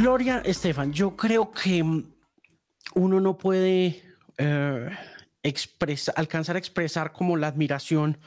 Gloria 0.00 0.40
Estefan, 0.46 0.94
yo 0.94 1.14
creo 1.14 1.50
que 1.50 1.82
uno 1.82 3.20
no 3.20 3.36
puede 3.36 4.02
eh, 4.38 4.88
alcanzar 6.16 6.56
a 6.56 6.58
expresar 6.58 7.12
como 7.12 7.36
la 7.36 7.48
admiración 7.48 8.18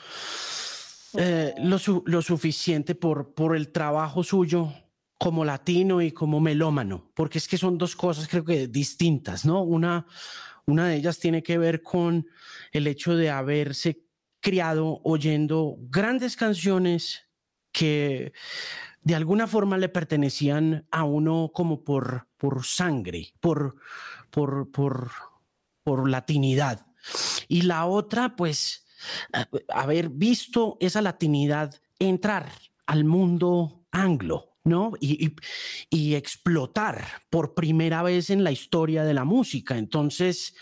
eh, 1.18 1.56
lo, 1.58 2.22
suficiente 2.22 2.94
por, 2.94 3.56
el 3.56 3.72
trabajo 3.72 4.24
suyo 4.24 4.72
como 5.18 5.44
latino 5.44 6.04
y 6.04 6.12
como 6.12 6.40
melómano, 6.40 7.10
porque 7.16 7.40
es 7.40 7.48
que 7.48 7.58
son 7.58 7.80
dos 7.80 7.96
cosas 7.96 8.28
creo 8.28 8.46
que 8.46 8.68
distintas, 8.68 9.44
¿no? 9.44 9.64
Una 9.64 10.06
de 10.68 10.96
ellas 10.96 11.18
tiene 11.18 11.42
que 11.42 11.58
ver 11.58 11.82
con 11.82 12.28
el 12.72 12.86
hecho 12.86 13.16
de 13.16 13.32
haberse 13.32 14.06
criado 14.42 15.02
oyendo 15.04 15.78
grandes 15.90 16.36
canciones 16.36 17.24
que 17.72 18.32
de 19.04 19.16
alguna 19.16 19.48
forma 19.48 19.78
le 19.78 19.90
pertenecían 19.90 20.88
a 20.92 21.04
uno 21.04 21.52
como 21.54 21.84
por, 21.84 22.28
por 22.38 22.66
sangre, 22.66 23.34
por, 23.40 23.76
por, 24.30 24.72
por, 24.72 25.12
por 25.84 26.10
latinidad. 26.10 26.86
Y 27.48 27.64
la 27.64 27.86
otra, 27.86 28.36
pues, 28.36 28.86
haber 29.70 30.10
visto 30.10 30.78
esa 30.80 31.02
latinidad 31.02 31.76
entrar 32.00 32.50
al 32.86 33.04
mundo 33.04 33.86
anglo, 33.92 34.58
¿no? 34.64 34.94
Y, 35.00 35.36
y, 35.90 36.16
explotar 36.16 37.04
por 37.30 37.54
primera 37.54 38.02
vez 38.04 38.30
en 38.30 38.44
la 38.44 38.52
historia 38.52 39.04
de 39.04 39.14
la 39.14 39.26
música. 39.26 39.78
Entonces, 39.78 40.56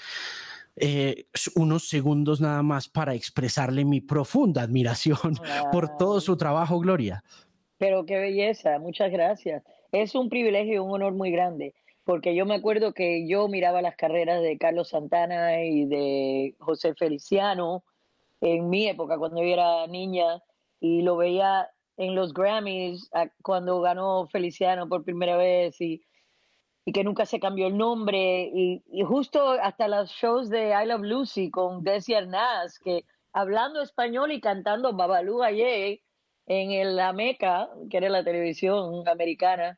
eh, 0.76 1.28
unos 1.56 1.88
segundos 1.88 2.42
nada 2.42 2.64
más 2.64 2.90
para 2.90 3.14
expresarle 3.14 3.86
mi 3.86 4.02
profunda 4.02 4.64
admiración 4.64 5.40
por 5.72 5.98
todo 5.98 6.20
su 6.22 6.36
trabajo, 6.38 6.80
Gloria. 6.80 7.24
Pero 7.82 8.06
qué 8.06 8.20
belleza, 8.20 8.78
muchas 8.78 9.12
gracias. 9.12 9.64
Es 9.92 10.14
un 10.14 10.30
privilegio 10.30 10.76
y 10.76 10.78
un 10.78 10.92
honor 10.92 11.14
muy 11.14 11.32
grande, 11.32 11.74
porque 12.04 12.36
yo 12.36 12.46
me 12.46 12.54
acuerdo 12.54 12.94
que 12.94 13.28
yo 13.28 13.48
miraba 13.48 13.82
las 13.82 13.96
carreras 13.96 14.44
de 14.44 14.60
Carlos 14.60 14.90
Santana 14.90 15.64
y 15.64 15.86
de 15.86 16.56
José 16.60 16.94
Feliciano 16.94 17.84
en 18.40 18.70
mi 18.70 18.88
época, 18.88 19.18
cuando 19.18 19.42
yo 19.42 19.48
era 19.48 19.88
niña, 19.88 20.44
y 20.80 21.02
lo 21.02 21.18
veía 21.18 21.72
en 21.98 22.14
los 22.14 22.36
Grammys 22.36 23.10
cuando 23.42 23.82
ganó 23.82 24.28
Feliciano 24.28 24.88
por 24.88 25.04
primera 25.04 25.36
vez 25.36 25.82
y, 25.82 26.04
y 26.86 26.92
que 26.92 27.04
nunca 27.04 27.26
se 27.26 27.40
cambió 27.40 27.66
el 27.66 27.80
nombre 27.80 28.44
y, 28.54 28.84
justo 29.08 29.54
hasta 29.60 29.88
los 29.88 30.12
shows 30.12 30.52
de 30.52 30.70
I 30.70 30.86
Love 30.86 31.02
Lucy 31.02 31.50
con 31.50 31.84
Desi 31.84 32.14
Arnaz 32.14 32.78
que 32.78 33.06
hablando 33.34 33.82
español 33.82 34.32
y 34.32 34.40
cantando 34.40 34.94
Babalú 34.94 35.42
Aye 35.42 36.04
en 36.48 36.96
la 36.96 37.14
Meca, 37.14 37.70
que 37.90 37.98
era 37.98 38.10
la 38.10 38.24
televisión 38.24 39.08
americana. 39.08 39.78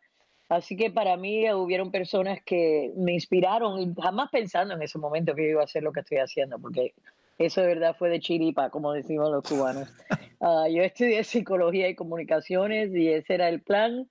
Así 0.49 0.75
que 0.75 0.91
para 0.91 1.17
mí 1.17 1.51
hubieron 1.51 1.91
personas 1.91 2.39
que 2.45 2.91
me 2.95 3.13
inspiraron 3.13 3.79
y 3.81 3.93
jamás 4.01 4.29
pensando 4.31 4.73
en 4.73 4.81
ese 4.81 4.99
momento 4.99 5.33
que 5.33 5.43
yo 5.43 5.49
iba 5.49 5.61
a 5.61 5.65
hacer 5.65 5.83
lo 5.83 5.91
que 5.91 6.01
estoy 6.01 6.19
haciendo, 6.19 6.59
porque 6.59 6.93
eso 7.37 7.61
de 7.61 7.67
verdad 7.67 7.95
fue 7.97 8.09
de 8.09 8.19
chiripa, 8.19 8.69
como 8.69 8.93
decimos 8.93 9.31
los 9.31 9.43
cubanos. 9.43 9.89
Ah, 10.45 10.67
yo 10.69 10.83
estudié 10.83 11.23
psicología 11.23 11.87
y 11.87 11.95
comunicaciones 11.95 12.93
y 12.93 13.07
ese 13.07 13.35
era 13.35 13.47
el 13.47 13.61
plan, 13.61 14.09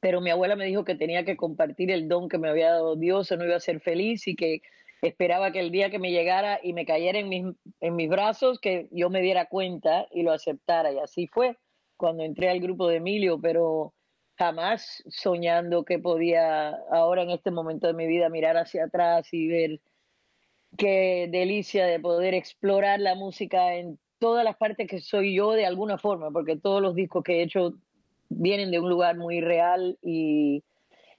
pero 0.00 0.22
mi 0.22 0.30
abuela 0.30 0.56
me 0.56 0.64
dijo 0.64 0.84
que 0.84 0.94
tenía 0.94 1.22
que 1.26 1.36
compartir 1.36 1.90
el 1.90 2.08
don 2.08 2.30
que 2.30 2.38
me 2.38 2.48
había 2.48 2.70
dado 2.70 2.96
Dios, 2.96 3.30
o 3.30 3.36
no 3.36 3.44
iba 3.44 3.56
a 3.56 3.60
ser 3.60 3.80
feliz 3.80 4.26
y 4.26 4.36
que 4.36 4.62
esperaba 5.02 5.52
que 5.52 5.60
el 5.60 5.70
día 5.70 5.90
que 5.90 5.98
me 5.98 6.10
llegara 6.10 6.60
y 6.62 6.72
me 6.72 6.86
cayera 6.86 7.18
en 7.18 7.28
mis, 7.28 7.44
en 7.80 7.96
mis 7.96 8.08
brazos, 8.08 8.58
que 8.60 8.88
yo 8.90 9.10
me 9.10 9.22
diera 9.22 9.46
cuenta 9.46 10.06
y 10.10 10.22
lo 10.22 10.32
aceptara. 10.32 10.92
Y 10.92 10.98
así 10.98 11.26
fue 11.26 11.56
cuando 11.96 12.24
entré 12.24 12.48
al 12.48 12.60
grupo 12.60 12.88
de 12.88 12.96
Emilio, 12.96 13.40
pero 13.40 13.94
jamás 14.38 15.02
soñando 15.08 15.84
que 15.84 15.98
podía 15.98 16.70
ahora 16.92 17.22
en 17.22 17.30
este 17.30 17.50
momento 17.50 17.86
de 17.88 17.94
mi 17.94 18.06
vida 18.06 18.28
mirar 18.28 18.56
hacia 18.56 18.84
atrás 18.84 19.28
y 19.32 19.48
ver 19.48 19.80
qué 20.76 21.28
delicia 21.30 21.86
de 21.86 21.98
poder 21.98 22.34
explorar 22.34 23.00
la 23.00 23.14
música 23.14 23.74
en 23.74 23.98
todas 24.18 24.44
las 24.44 24.56
partes 24.56 24.88
que 24.88 25.00
soy 25.00 25.34
yo 25.34 25.52
de 25.52 25.66
alguna 25.66 25.98
forma, 25.98 26.30
porque 26.30 26.56
todos 26.56 26.82
los 26.82 26.94
discos 26.94 27.24
que 27.24 27.38
he 27.38 27.42
hecho 27.42 27.74
vienen 28.28 28.70
de 28.70 28.78
un 28.78 28.88
lugar 28.88 29.16
muy 29.16 29.40
real 29.40 29.98
y 30.02 30.62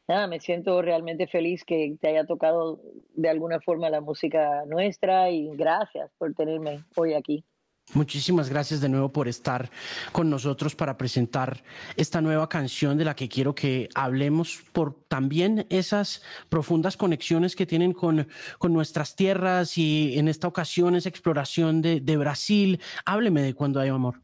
nada, 0.10 0.28
me 0.28 0.40
siento 0.40 0.82
realmente 0.82 1.28
feliz 1.28 1.64
que 1.64 1.96
te 2.02 2.10
haya 2.10 2.26
tocado 2.26 2.82
de 3.14 3.30
alguna 3.30 3.62
forma 3.62 3.90
la 3.92 4.02
música 4.02 4.64
nuestra 4.66 5.30
y 5.30 5.56
gracias 5.56 6.12
por 6.18 6.34
tenerme 6.34 6.84
hoy 6.96 7.14
aquí. 7.14 7.46
Muchísimas 7.94 8.50
gracias 8.50 8.82
de 8.82 8.90
nuevo 8.90 9.10
por 9.10 9.28
estar 9.28 9.70
con 10.12 10.30
nosotros 10.30 10.76
para 10.76 10.98
presentar 10.98 11.64
esta 11.96 12.22
nueva 12.22 12.50
canción 12.50 12.98
de 12.98 13.06
la 13.06 13.16
que 13.16 13.30
quiero 13.30 13.56
que 13.56 13.90
hablemos 13.96 14.64
por 14.74 14.94
también 15.08 15.66
esas 15.70 16.24
profundas 16.50 16.98
conexiones 16.98 17.56
que 17.56 17.66
tienen 17.66 17.94
con, 17.94 18.28
con 18.60 18.74
nuestras 18.74 19.16
tierras 19.16 19.78
y 19.78 20.18
en 20.20 20.28
esta 20.28 20.48
ocasión 20.48 20.96
esa 20.96 21.10
exploración 21.10 21.82
de, 21.82 22.00
de 22.00 22.18
Brasil. 22.18 22.80
Hábleme 23.06 23.42
de 23.42 23.54
cuando 23.56 23.80
hay 23.80 23.90
amor. 23.90 24.22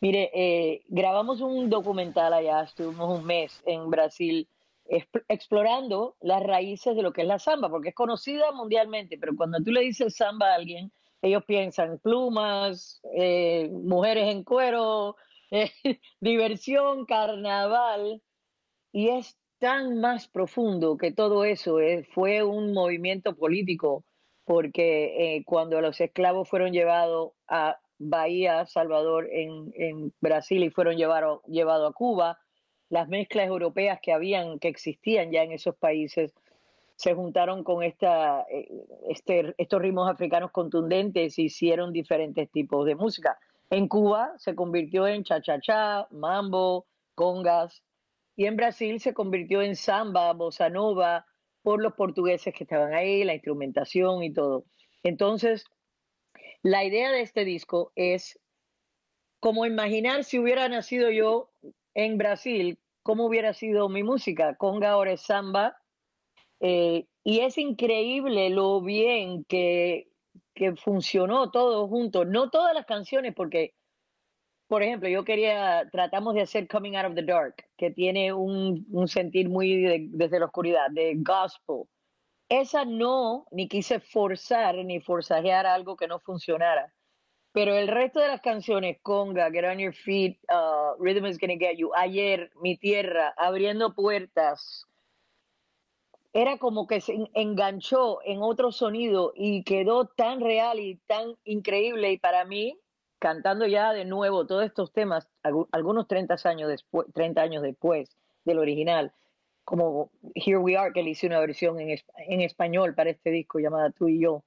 Mire, 0.00 0.30
eh, 0.34 0.82
grabamos 0.88 1.40
un 1.40 1.68
documental 1.70 2.32
allá, 2.32 2.62
estuvimos 2.62 3.18
un 3.18 3.26
mes 3.26 3.62
en 3.66 3.90
Brasil 3.90 4.46
explorando 4.88 6.16
las 6.20 6.42
raíces 6.42 6.96
de 6.96 7.02
lo 7.02 7.12
que 7.12 7.22
es 7.22 7.28
la 7.28 7.38
samba, 7.38 7.68
porque 7.68 7.90
es 7.90 7.94
conocida 7.94 8.52
mundialmente, 8.52 9.18
pero 9.18 9.36
cuando 9.36 9.62
tú 9.62 9.70
le 9.70 9.82
dices 9.82 10.16
samba 10.16 10.52
a 10.52 10.54
alguien, 10.54 10.92
ellos 11.22 11.44
piensan 11.44 11.98
plumas, 11.98 13.00
eh, 13.14 13.68
mujeres 13.70 14.28
en 14.28 14.44
cuero, 14.44 15.16
eh, 15.50 15.70
diversión, 16.20 17.06
carnaval, 17.06 18.22
y 18.92 19.08
es 19.08 19.36
tan 19.58 20.00
más 20.00 20.28
profundo 20.28 20.96
que 20.96 21.12
todo 21.12 21.44
eso. 21.44 21.80
Eh, 21.80 22.04
fue 22.14 22.42
un 22.42 22.72
movimiento 22.72 23.36
político, 23.36 24.04
porque 24.44 25.42
cuando 25.44 25.80
los 25.82 26.00
esclavos 26.00 26.48
fueron 26.48 26.72
llevados 26.72 27.32
a 27.48 27.78
Bahía, 27.98 28.64
Salvador, 28.64 29.28
en, 29.30 29.72
en 29.74 30.14
Brasil, 30.20 30.62
y 30.64 30.70
fueron 30.70 30.96
llevados 30.96 31.42
llevado 31.46 31.86
a 31.86 31.92
Cuba, 31.92 32.38
las 32.90 33.08
mezclas 33.08 33.48
europeas 33.48 34.00
que 34.02 34.12
habían, 34.12 34.58
que 34.58 34.68
existían 34.68 35.30
ya 35.30 35.42
en 35.42 35.52
esos 35.52 35.76
países, 35.76 36.34
se 36.96 37.14
juntaron 37.14 37.62
con 37.62 37.82
esta, 37.82 38.44
eh, 38.50 38.68
este, 39.08 39.54
estos 39.56 39.80
ritmos 39.80 40.10
africanos 40.10 40.50
contundentes 40.50 41.38
y 41.38 41.44
hicieron 41.44 41.92
diferentes 41.92 42.50
tipos 42.50 42.86
de 42.86 42.96
música. 42.96 43.38
En 43.70 43.86
Cuba 43.86 44.32
se 44.38 44.54
convirtió 44.54 45.06
en 45.06 45.22
cha-cha-cha, 45.22 46.08
mambo, 46.10 46.86
congas, 47.14 47.82
y 48.34 48.46
en 48.46 48.56
Brasil 48.56 49.00
se 49.00 49.14
convirtió 49.14 49.62
en 49.62 49.76
samba, 49.76 50.32
bossa 50.32 50.70
nova, 50.70 51.26
por 51.62 51.82
los 51.82 51.94
portugueses 51.94 52.54
que 52.54 52.64
estaban 52.64 52.94
ahí, 52.94 53.24
la 53.24 53.34
instrumentación 53.34 54.22
y 54.22 54.32
todo. 54.32 54.64
Entonces, 55.02 55.64
la 56.62 56.84
idea 56.84 57.12
de 57.12 57.20
este 57.20 57.44
disco 57.44 57.92
es 57.94 58.40
como 59.40 59.66
imaginar 59.66 60.24
si 60.24 60.38
hubiera 60.38 60.68
nacido 60.68 61.10
yo 61.10 61.50
en 61.94 62.18
Brasil, 62.18 62.78
cómo 63.02 63.26
hubiera 63.26 63.52
sido 63.52 63.88
mi 63.88 64.02
música. 64.02 64.56
Conga 64.56 64.90
ahora 64.90 65.12
es 65.12 65.22
samba. 65.22 65.76
Eh, 66.60 67.06
y 67.24 67.40
es 67.40 67.58
increíble 67.58 68.50
lo 68.50 68.80
bien 68.80 69.44
que, 69.44 70.08
que 70.54 70.76
funcionó 70.76 71.50
todo 71.50 71.88
junto. 71.88 72.24
No 72.24 72.50
todas 72.50 72.74
las 72.74 72.86
canciones, 72.86 73.34
porque, 73.34 73.74
por 74.66 74.82
ejemplo, 74.82 75.08
yo 75.08 75.24
quería, 75.24 75.88
tratamos 75.90 76.34
de 76.34 76.42
hacer 76.42 76.68
Coming 76.68 76.96
Out 76.96 77.06
of 77.10 77.14
the 77.14 77.22
Dark, 77.22 77.54
que 77.76 77.90
tiene 77.90 78.32
un, 78.32 78.86
un 78.90 79.08
sentir 79.08 79.48
muy 79.48 80.08
desde 80.10 80.38
la 80.38 80.46
oscuridad, 80.46 80.90
de 80.90 81.14
gospel. 81.16 81.84
Esa 82.48 82.84
no, 82.84 83.46
ni 83.50 83.68
quise 83.68 84.00
forzar 84.00 84.76
ni 84.76 85.00
forzajear 85.00 85.66
algo 85.66 85.96
que 85.96 86.08
no 86.08 86.18
funcionara. 86.18 86.92
Pero 87.52 87.74
el 87.74 87.88
resto 87.88 88.20
de 88.20 88.28
las 88.28 88.40
canciones, 88.40 88.98
Conga, 89.02 89.50
Get 89.50 89.64
On 89.64 89.78
Your 89.78 89.94
Feet, 89.94 90.38
uh, 90.50 90.67
Rhythm 90.98 91.26
Is 91.26 91.38
Gonna 91.38 91.56
Get 91.58 91.76
You, 91.76 91.90
Ayer, 91.94 92.50
Mi 92.60 92.76
Tierra, 92.76 93.34
Abriendo 93.36 93.94
Puertas, 93.94 94.86
era 96.32 96.58
como 96.58 96.86
que 96.86 97.00
se 97.00 97.28
enganchó 97.34 98.18
en 98.24 98.42
otro 98.42 98.70
sonido 98.70 99.32
y 99.34 99.64
quedó 99.64 100.06
tan 100.06 100.40
real 100.40 100.78
y 100.78 100.96
tan 101.06 101.36
increíble. 101.44 102.12
Y 102.12 102.18
para 102.18 102.44
mí, 102.44 102.78
cantando 103.18 103.66
ya 103.66 103.92
de 103.92 104.04
nuevo 104.04 104.46
todos 104.46 104.64
estos 104.64 104.92
temas, 104.92 105.28
algunos 105.72 106.06
30 106.06 106.36
años 106.44 106.68
después, 106.68 107.06
30 107.14 107.40
años 107.40 107.62
después 107.62 108.16
del 108.44 108.58
original, 108.58 109.12
como 109.64 110.10
Here 110.34 110.58
We 110.58 110.76
Are, 110.76 110.92
que 110.92 111.02
le 111.02 111.10
hice 111.10 111.26
una 111.26 111.40
versión 111.40 111.80
en, 111.80 111.98
en 112.16 112.40
español 112.40 112.94
para 112.94 113.10
este 113.10 113.30
disco 113.30 113.58
llamada 113.58 113.90
Tú 113.90 114.08
y 114.08 114.20
Yo, 114.20 114.44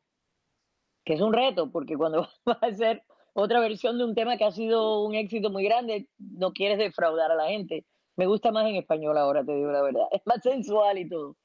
que 1.04 1.14
es 1.14 1.22
un 1.22 1.34
reto, 1.34 1.72
porque 1.72 1.98
cuando 1.98 2.28
vas 2.46 2.62
a 2.62 2.68
hacer 2.68 3.04
otra 3.34 3.60
versión 3.60 3.98
de 3.98 4.06
un 4.06 4.16
tema 4.16 4.38
que 4.38 4.46
ha 4.46 4.52
sido 4.52 5.04
un 5.04 5.16
éxito 5.16 5.50
muy 5.50 5.64
grande, 5.64 6.08
no 6.18 6.54
quieres 6.54 6.78
defraudar 6.78 7.32
a 7.32 7.36
la 7.36 7.48
gente. 7.48 7.86
Me 8.16 8.26
gusta 8.26 8.52
más 8.52 8.68
en 8.68 8.76
español 8.76 9.18
ahora, 9.18 9.44
te 9.44 9.54
digo 9.54 9.72
la 9.72 9.82
verdad. 9.82 10.04
Es 10.12 10.22
más 10.26 10.42
sensual 10.44 10.98
y 10.98 11.08
todo. 11.10 11.38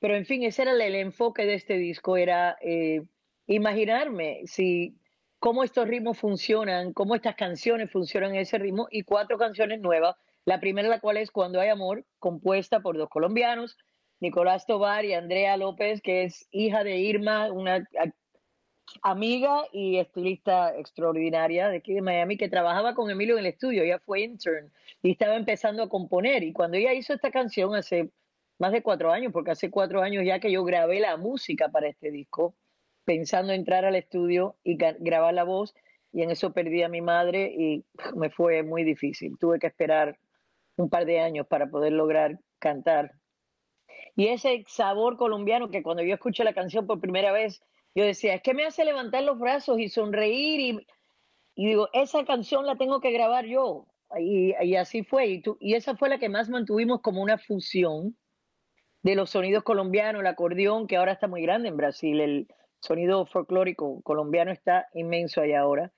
Pero 0.00 0.16
en 0.16 0.26
fin, 0.26 0.44
ese 0.44 0.62
era 0.62 0.72
el, 0.72 0.94
enfoque 0.94 1.44
de 1.44 1.54
este 1.54 1.76
disco, 1.76 2.16
era 2.16 2.56
eh, 2.60 3.02
imaginarme 3.46 4.42
si 4.44 4.96
cómo 5.40 5.64
estos 5.64 5.88
ritmos 5.88 6.18
funcionan, 6.18 6.92
cómo 6.92 7.14
estas 7.14 7.34
canciones 7.34 7.90
funcionan 7.90 8.34
en 8.34 8.42
ese 8.42 8.58
ritmo 8.58 8.86
y 8.90 9.02
cuatro 9.02 9.38
canciones 9.38 9.80
nuevas. 9.80 10.16
La 10.44 10.60
primera, 10.60 10.88
la 10.88 11.00
cual 11.00 11.16
es 11.16 11.30
Cuando 11.30 11.60
hay 11.60 11.68
amor, 11.68 12.04
compuesta 12.18 12.80
por 12.80 12.96
dos 12.96 13.08
colombianos, 13.08 13.76
Nicolás 14.20 14.66
Tobar 14.66 15.04
y 15.04 15.14
Andrea 15.14 15.56
López, 15.56 16.00
que 16.00 16.24
es 16.24 16.46
hija 16.50 16.84
de 16.84 16.98
Irma, 16.98 17.50
una 17.52 17.86
amiga 19.02 19.64
y 19.72 19.98
estilista 19.98 20.76
extraordinaria 20.76 21.68
de 21.68 21.78
aquí 21.78 21.94
de 21.94 22.02
Miami, 22.02 22.36
que 22.36 22.48
trabajaba 22.48 22.94
con 22.94 23.10
Emilio 23.10 23.34
en 23.34 23.40
el 23.40 23.52
estudio, 23.52 23.82
ella 23.82 23.98
fue 23.98 24.20
intern 24.22 24.72
y 25.02 25.12
estaba 25.12 25.36
empezando 25.36 25.82
a 25.82 25.88
componer. 25.88 26.42
Y 26.42 26.52
cuando 26.52 26.76
ella 26.76 26.92
hizo 26.94 27.12
esta 27.12 27.30
canción 27.30 27.74
hace 27.74 28.10
más 28.58 28.72
de 28.72 28.82
cuatro 28.82 29.12
años, 29.12 29.32
porque 29.32 29.52
hace 29.52 29.70
cuatro 29.70 30.02
años 30.02 30.24
ya 30.24 30.40
que 30.40 30.50
yo 30.50 30.64
grabé 30.64 31.00
la 31.00 31.16
música 31.16 31.68
para 31.68 31.88
este 31.88 32.10
disco, 32.10 32.56
pensando 33.04 33.52
entrar 33.52 33.84
al 33.84 33.94
estudio 33.94 34.56
y 34.64 34.76
grabar 34.76 35.34
la 35.34 35.44
voz, 35.44 35.74
y 36.12 36.22
en 36.22 36.30
eso 36.30 36.52
perdí 36.52 36.82
a 36.82 36.88
mi 36.88 37.00
madre 37.00 37.52
y 37.56 37.84
me 38.16 38.30
fue 38.30 38.62
muy 38.62 38.84
difícil. 38.84 39.36
Tuve 39.38 39.58
que 39.58 39.66
esperar 39.66 40.18
un 40.76 40.88
par 40.88 41.04
de 41.04 41.20
años 41.20 41.46
para 41.46 41.68
poder 41.68 41.92
lograr 41.92 42.38
cantar. 42.58 43.12
Y 44.16 44.28
ese 44.28 44.64
sabor 44.66 45.16
colombiano 45.16 45.70
que 45.70 45.82
cuando 45.82 46.02
yo 46.02 46.14
escuché 46.14 46.44
la 46.44 46.54
canción 46.54 46.86
por 46.86 47.00
primera 47.00 47.30
vez, 47.30 47.62
yo 47.94 48.04
decía, 48.04 48.34
es 48.34 48.42
que 48.42 48.54
me 48.54 48.64
hace 48.64 48.84
levantar 48.84 49.22
los 49.24 49.38
brazos 49.38 49.78
y 49.78 49.88
sonreír 49.88 50.86
y, 51.56 51.66
digo, 51.66 51.88
esa 51.92 52.24
canción 52.24 52.66
la 52.66 52.76
tengo 52.76 53.00
que 53.00 53.10
grabar 53.10 53.46
yo. 53.46 53.86
Y, 54.18 54.54
y 54.64 54.76
así 54.76 55.02
fue. 55.02 55.26
Y, 55.26 55.42
y 55.60 55.74
esa 55.74 55.96
fue 55.96 56.08
la 56.08 56.18
que 56.18 56.28
más 56.28 56.48
mantuvimos 56.48 57.00
como 57.00 57.22
una 57.22 57.38
fusión 57.38 58.16
de 59.02 59.14
los 59.14 59.30
sonidos 59.30 59.64
colombianos, 59.64 60.20
el 60.20 60.26
acordeón, 60.26 60.86
que 60.86 60.96
ahora 60.96 61.12
está 61.12 61.28
muy 61.28 61.42
grande 61.42 61.68
en 61.68 61.76
Brasil, 61.76 62.20
el 62.20 62.48
sonido 62.80 63.26
folclórico 63.26 64.00
colombiano 64.02 64.50
está 64.50 64.86
inmenso 64.94 65.40
allá 65.40 65.60
ahora. 65.60 65.92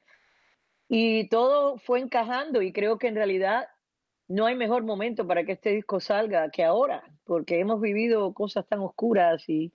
Y 0.89 1.29
todo 1.29 1.79
fue 1.79 2.01
encajando 2.01 2.63
y 2.63 2.73
creo 2.73 2.99
que 2.99 3.09
en 3.09 3.15
realidad 3.15 3.69
no 4.29 4.47
hay 4.47 4.55
mejor 4.55 4.85
momento 4.85 5.27
para 5.27 5.45
que 5.45 5.53
este 5.53 5.71
disco 5.71 6.01
salga 6.01 6.51
que 6.51 6.65
ahora, 6.65 7.03
porque 7.25 7.61
hemos 7.61 7.81
vivido 7.81 8.33
cosas 8.33 8.67
tan 8.67 8.81
oscuras 8.81 9.49
y 9.49 9.73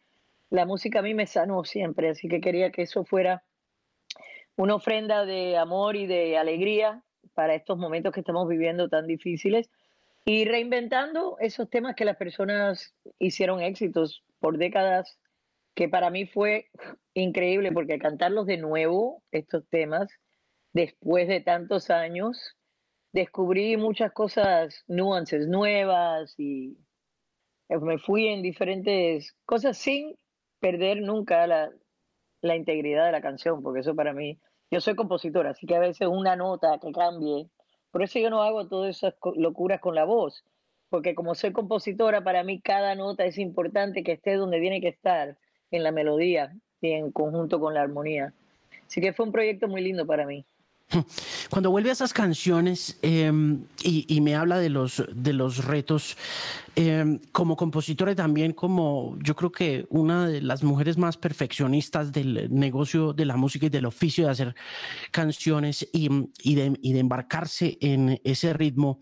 la 0.50 0.66
música 0.66 1.00
a 1.00 1.02
mí 1.02 1.14
me 1.14 1.28
sanó 1.28 1.64
siempre, 1.64 2.10
así 2.10 2.28
que 2.28 2.42
quería 2.42 2.72
que 2.72 2.84
eso 2.84 3.04
fuera 3.06 3.44
una 4.56 4.76
ofrenda 4.76 5.26
de 5.26 5.58
amor 5.58 5.96
y 5.96 6.06
de 6.06 6.38
alegría 6.38 7.04
para 7.34 7.56
estos 7.56 7.78
momentos 7.78 8.14
que 8.14 8.22
estamos 8.22 8.48
viviendo 8.48 8.88
tan 8.88 9.08
difíciles. 9.08 9.70
Y 10.26 10.46
reinventando 10.46 11.38
esos 11.40 11.70
temas 11.70 11.96
que 11.96 12.06
las 12.06 12.18
personas 12.18 12.96
hicieron 13.20 13.62
éxitos 13.62 14.24
por 14.40 14.58
décadas, 14.58 15.20
que 15.76 15.88
para 15.88 16.10
mí 16.10 16.26
fue 16.26 16.70
increíble 17.14 17.72
porque 17.72 18.00
cantarlos 18.00 18.48
de 18.48 18.58
nuevo, 18.58 19.22
estos 19.32 19.68
temas, 19.70 20.08
después 20.74 21.28
de 21.28 21.42
tantos 21.42 21.90
años, 21.90 22.56
descubrí 23.12 23.78
muchas 23.78 24.12
cosas, 24.14 24.84
nuances 24.88 25.48
nuevas 25.48 26.34
y 26.38 26.78
me 27.70 27.98
fui 27.98 28.28
en 28.28 28.42
diferentes 28.42 29.36
cosas 29.46 29.78
sin 29.78 30.18
perder 30.66 31.02
nunca 31.02 31.46
la, 31.46 31.70
la 32.42 32.56
integridad 32.56 33.06
de 33.06 33.12
la 33.12 33.22
canción, 33.22 33.62
porque 33.62 33.82
eso 33.82 33.94
para 33.94 34.14
mí, 34.14 34.40
yo 34.72 34.82
soy 34.82 34.96
compositora, 34.96 35.52
así 35.52 35.68
que 35.68 35.76
a 35.76 35.80
veces 35.80 36.08
una 36.08 36.36
nota 36.36 36.80
que 36.82 36.92
cambie 36.92 37.50
por 37.96 38.04
eso 38.04 38.20
yo 38.20 38.30
no 38.30 38.44
hago 38.44 38.68
todas 38.68 38.98
esas 38.98 39.14
locuras 39.38 39.80
con 39.80 39.96
la 39.96 40.04
voz, 40.04 40.44
porque 40.90 41.16
como 41.16 41.34
soy 41.34 41.54
compositora, 41.54 42.26
para 42.26 42.44
mí 42.44 42.60
cada 42.60 42.94
nota 42.94 43.24
es 43.24 43.38
importante 43.38 44.04
que 44.04 44.12
esté 44.12 44.34
donde 44.34 44.60
tiene 44.60 44.82
que 44.82 44.90
estar, 44.90 45.38
en 45.72 45.82
la 45.82 45.94
melodía 45.94 46.54
y 46.82 46.92
en 46.92 47.14
conjunto 47.14 47.58
con 47.58 47.74
la 47.74 47.84
armonía. 47.84 48.34
Así 48.86 49.00
que 49.00 49.14
fue 49.14 49.26
un 49.26 49.32
proyecto 49.32 49.70
muy 49.70 49.82
lindo 49.82 50.06
para 50.06 50.26
mí. 50.26 50.44
Cuando 51.50 51.72
vuelve 51.72 51.90
a 51.90 51.94
esas 51.94 52.12
canciones 52.12 53.00
em, 53.02 53.64
y, 53.82 54.20
me 54.20 54.36
habla 54.36 54.60
de 54.60 54.70
los, 54.70 55.02
de 55.14 55.32
los 55.32 55.64
retos, 55.64 56.18
em, 56.76 57.20
como 57.32 57.56
compositora 57.56 58.12
y 58.12 58.16
también 58.16 58.54
como 58.54 59.18
yo 59.22 59.36
creo 59.36 59.52
que 59.52 59.86
una 59.90 60.28
de 60.28 60.42
las 60.42 60.64
mujeres 60.64 60.98
más 60.98 61.18
perfeccionistas 61.18 62.12
del 62.12 62.54
negocio 62.54 63.14
de 63.14 63.26
la 63.26 63.36
música 63.36 63.66
y 63.66 63.70
del 63.70 63.86
oficio 63.86 64.26
de 64.26 64.32
hacer 64.32 64.56
canciones 65.12 65.88
y, 65.92 66.10
y, 66.44 66.56
de, 66.56 66.78
y 66.82 66.94
de, 66.94 67.00
embarcarse 67.00 67.78
en 67.82 68.20
ese 68.24 68.54
ritmo, 68.54 69.00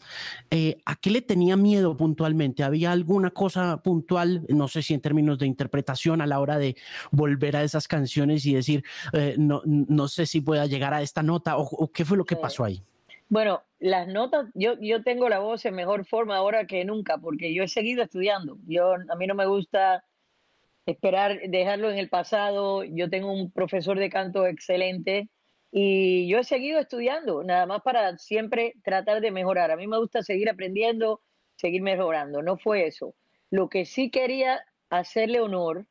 eh, 0.50 0.78
¿a 0.86 0.96
qué 0.96 1.12
le 1.12 1.22
tenía 1.22 1.58
miedo 1.58 1.98
puntualmente? 1.98 2.64
¿Había 2.64 2.92
alguna 2.92 3.32
cosa 3.32 3.82
puntual, 3.84 4.46
no 4.50 4.68
sé 4.68 4.82
si 4.82 4.94
en 4.94 5.02
términos 5.02 5.38
de 5.38 5.48
interpretación 5.48 6.22
a 6.22 6.28
la 6.28 6.40
hora 6.40 6.58
de 6.58 6.76
volver 7.12 7.58
a 7.58 7.64
esas 7.64 7.88
canciones 7.88 8.46
y 8.46 8.54
decir, 8.54 8.84
eh, 9.14 9.36
no, 9.38 9.62
no 9.66 10.08
sé 10.08 10.26
si 10.26 10.42
pueda 10.42 10.66
llegar 10.66 10.94
a 10.94 11.02
esta 11.02 11.24
nota 11.24 11.58
o 11.58 11.84
o 11.84 11.92
qué 11.92 12.06
fue 12.06 12.18
lo 12.18 12.26
que 12.26 12.36
pasó 12.36 12.64
ahí? 12.64 12.84
Bueno, 13.34 13.64
las 13.80 14.08
notas, 14.08 14.52
yo, 14.54 14.76
yo 14.80 15.02
tengo 15.02 15.28
la 15.28 15.40
voz 15.40 15.66
en 15.66 15.74
mejor 15.74 16.06
forma 16.06 16.38
ahora 16.38 16.68
que 16.68 16.86
nunca, 16.86 17.18
porque 17.18 17.52
yo 17.52 17.64
he 17.64 17.68
seguido 17.68 18.04
estudiando. 18.04 18.60
Yo, 18.68 18.94
a 18.94 19.16
mí 19.16 19.26
no 19.26 19.34
me 19.34 19.48
gusta 19.48 20.06
esperar, 20.86 21.40
dejarlo 21.48 21.90
en 21.90 21.98
el 21.98 22.10
pasado. 22.10 22.84
Yo 22.84 23.10
tengo 23.10 23.34
un 23.34 23.52
profesor 23.52 23.98
de 23.98 24.12
canto 24.12 24.46
excelente 24.46 25.32
y 25.72 26.28
yo 26.28 26.38
he 26.38 26.44
seguido 26.44 26.80
estudiando, 26.80 27.44
nada 27.44 27.66
más 27.66 27.82
para 27.82 28.20
siempre 28.20 28.76
tratar 28.84 29.20
de 29.20 29.32
mejorar. 29.32 29.72
A 29.72 29.78
mí 29.78 29.88
me 29.88 29.98
gusta 29.98 30.22
seguir 30.22 30.48
aprendiendo, 30.48 31.24
seguir 31.56 31.82
mejorando. 31.82 32.44
No 32.44 32.58
fue 32.60 32.86
eso. 32.86 33.16
Lo 33.50 33.68
que 33.68 33.86
sí 33.86 34.12
quería 34.12 34.64
hacerle 34.92 35.40
honor 35.40 35.88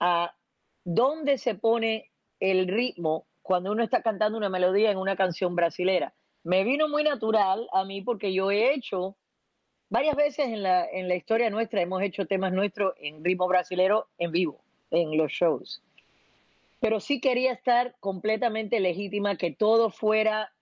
a 0.00 0.34
dónde 0.82 1.38
se 1.38 1.54
pone 1.54 2.10
el 2.40 2.66
ritmo 2.66 3.28
cuando 3.42 3.70
uno 3.70 3.84
está 3.84 4.02
cantando 4.02 4.38
una 4.38 4.48
melodía 4.48 4.90
en 4.90 4.98
una 4.98 5.14
canción 5.14 5.54
brasilera. 5.54 6.12
Me 6.44 6.64
vino 6.64 6.88
muy 6.88 7.04
natural 7.04 7.68
a 7.72 7.84
mí 7.84 8.02
porque 8.02 8.32
yo 8.32 8.50
he 8.50 8.74
hecho 8.74 9.16
varias 9.88 10.16
veces 10.16 10.46
en 10.46 10.62
la, 10.62 10.84
en 10.86 11.08
la 11.08 11.14
historia 11.14 11.50
nuestra, 11.50 11.82
hemos 11.82 12.02
hecho 12.02 12.26
temas 12.26 12.52
nuestros 12.52 12.94
en 12.98 13.24
ritmo 13.24 13.46
brasilero 13.46 14.08
en 14.18 14.32
vivo, 14.32 14.60
en 14.90 15.16
los 15.16 15.30
shows. 15.30 15.82
Pero 16.80 16.98
sí 16.98 17.20
quería 17.20 17.52
estar 17.52 17.94
completamente 18.00 18.80
legítima, 18.80 19.36
que 19.36 19.52
todo 19.52 19.90
fuera 19.90 20.52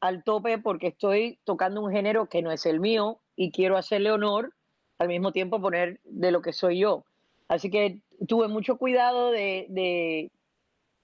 al 0.00 0.24
tope 0.24 0.58
porque 0.58 0.88
estoy 0.88 1.38
tocando 1.44 1.80
un 1.80 1.92
género 1.92 2.26
que 2.28 2.42
no 2.42 2.50
es 2.50 2.66
el 2.66 2.80
mío 2.80 3.20
y 3.36 3.50
quiero 3.50 3.76
hacerle 3.76 4.10
honor, 4.10 4.52
al 4.98 5.08
mismo 5.08 5.32
tiempo 5.32 5.60
poner 5.60 6.00
de 6.04 6.32
lo 6.32 6.42
que 6.42 6.52
soy 6.52 6.80
yo. 6.80 7.04
Así 7.48 7.70
que 7.70 8.00
tuve 8.26 8.48
mucho 8.48 8.76
cuidado 8.76 9.30
de 9.30 10.30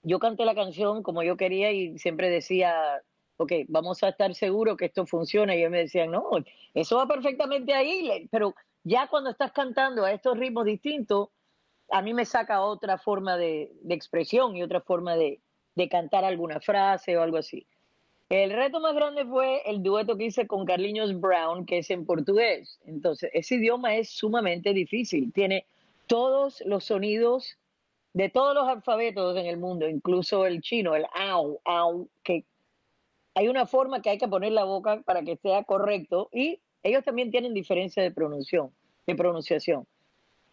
yo 0.03 0.19
canté 0.19 0.45
la 0.45 0.55
canción 0.55 1.03
como 1.03 1.23
yo 1.23 1.37
quería 1.37 1.73
y 1.73 1.99
siempre 1.99 2.31
decía, 2.31 3.03
ok, 3.39 3.53
vamos 3.69 4.03
a 4.03 4.11
estar 4.11 4.35
seguros 4.35 4.77
que 4.77 4.87
esto 4.87 5.07
funciona. 5.07 5.55
Y 5.55 5.61
ellos 5.61 5.71
me 5.71 5.79
decían, 5.79 6.11
no, 6.11 6.25
eso 6.75 6.97
va 6.97 7.07
perfectamente 7.07 7.73
ahí, 7.73 8.29
pero 8.31 8.55
ya 8.85 9.07
cuando 9.09 9.31
estás 9.31 9.53
cantando 9.53 10.05
a 10.05 10.13
estos 10.13 10.37
ritmos 10.37 10.67
distintos, 10.67 11.29
a 11.91 12.03
mí 12.03 12.13
me 12.13 12.27
saca 12.27 12.61
otra 12.61 12.99
forma 12.99 13.37
de, 13.37 13.73
expresión 13.89 14.57
y 14.57 14.63
otra 14.63 14.81
forma 14.81 15.17
de, 15.17 15.41
de, 15.75 15.89
cantar 15.89 16.25
alguna 16.25 16.61
frase 16.61 17.17
o 17.17 17.23
algo 17.23 17.39
así. 17.39 17.67
El 18.29 18.51
reto 18.51 18.81
más 18.81 18.95
grande 18.95 19.25
fue 19.25 19.63
el 19.65 19.83
dueto 19.83 20.19
que 20.19 20.27
hice 20.27 20.47
con 20.47 20.67
Carliños 20.67 21.19
Brown, 21.19 21.65
que 21.65 21.79
es 21.79 21.91
en 21.91 22.05
portugués. 22.05 22.79
Entonces, 22.85 23.31
ese 23.33 23.55
idioma 23.55 23.95
es 23.95 24.11
sumamente 24.11 24.75
difícil. 24.75 25.33
Tiene 25.33 25.65
todos 26.07 26.63
los 26.67 26.85
sonidos 26.85 27.57
de 28.13 28.29
todos 28.29 28.55
los 28.55 28.69
alfabetos 28.69 29.37
en 29.37 29.47
el 29.47 29.59
mundo, 29.59 29.89
incluso 29.89 30.45
el 30.45 30.61
chino, 30.61 30.95
el 30.95 31.07
au, 31.15 31.61
au, 31.65 32.09
que 32.23 32.45
hay 33.39 33.47
una 33.47 33.67
forma 33.67 34.03
que 34.03 34.11
hay 34.11 34.19
que 34.19 34.27
poner 34.27 34.51
la 34.51 34.65
boca 34.65 35.01
para 35.03 35.23
que 35.23 35.37
sea 35.37 35.63
correcto 35.63 36.29
y 36.33 36.61
ellos 36.83 37.05
también 37.05 37.31
tienen 37.31 37.55
diferencia 37.55 38.03
de 38.03 38.11
pronunciación, 38.11 38.73
de 39.07 39.15
pronunciación. 39.15 39.87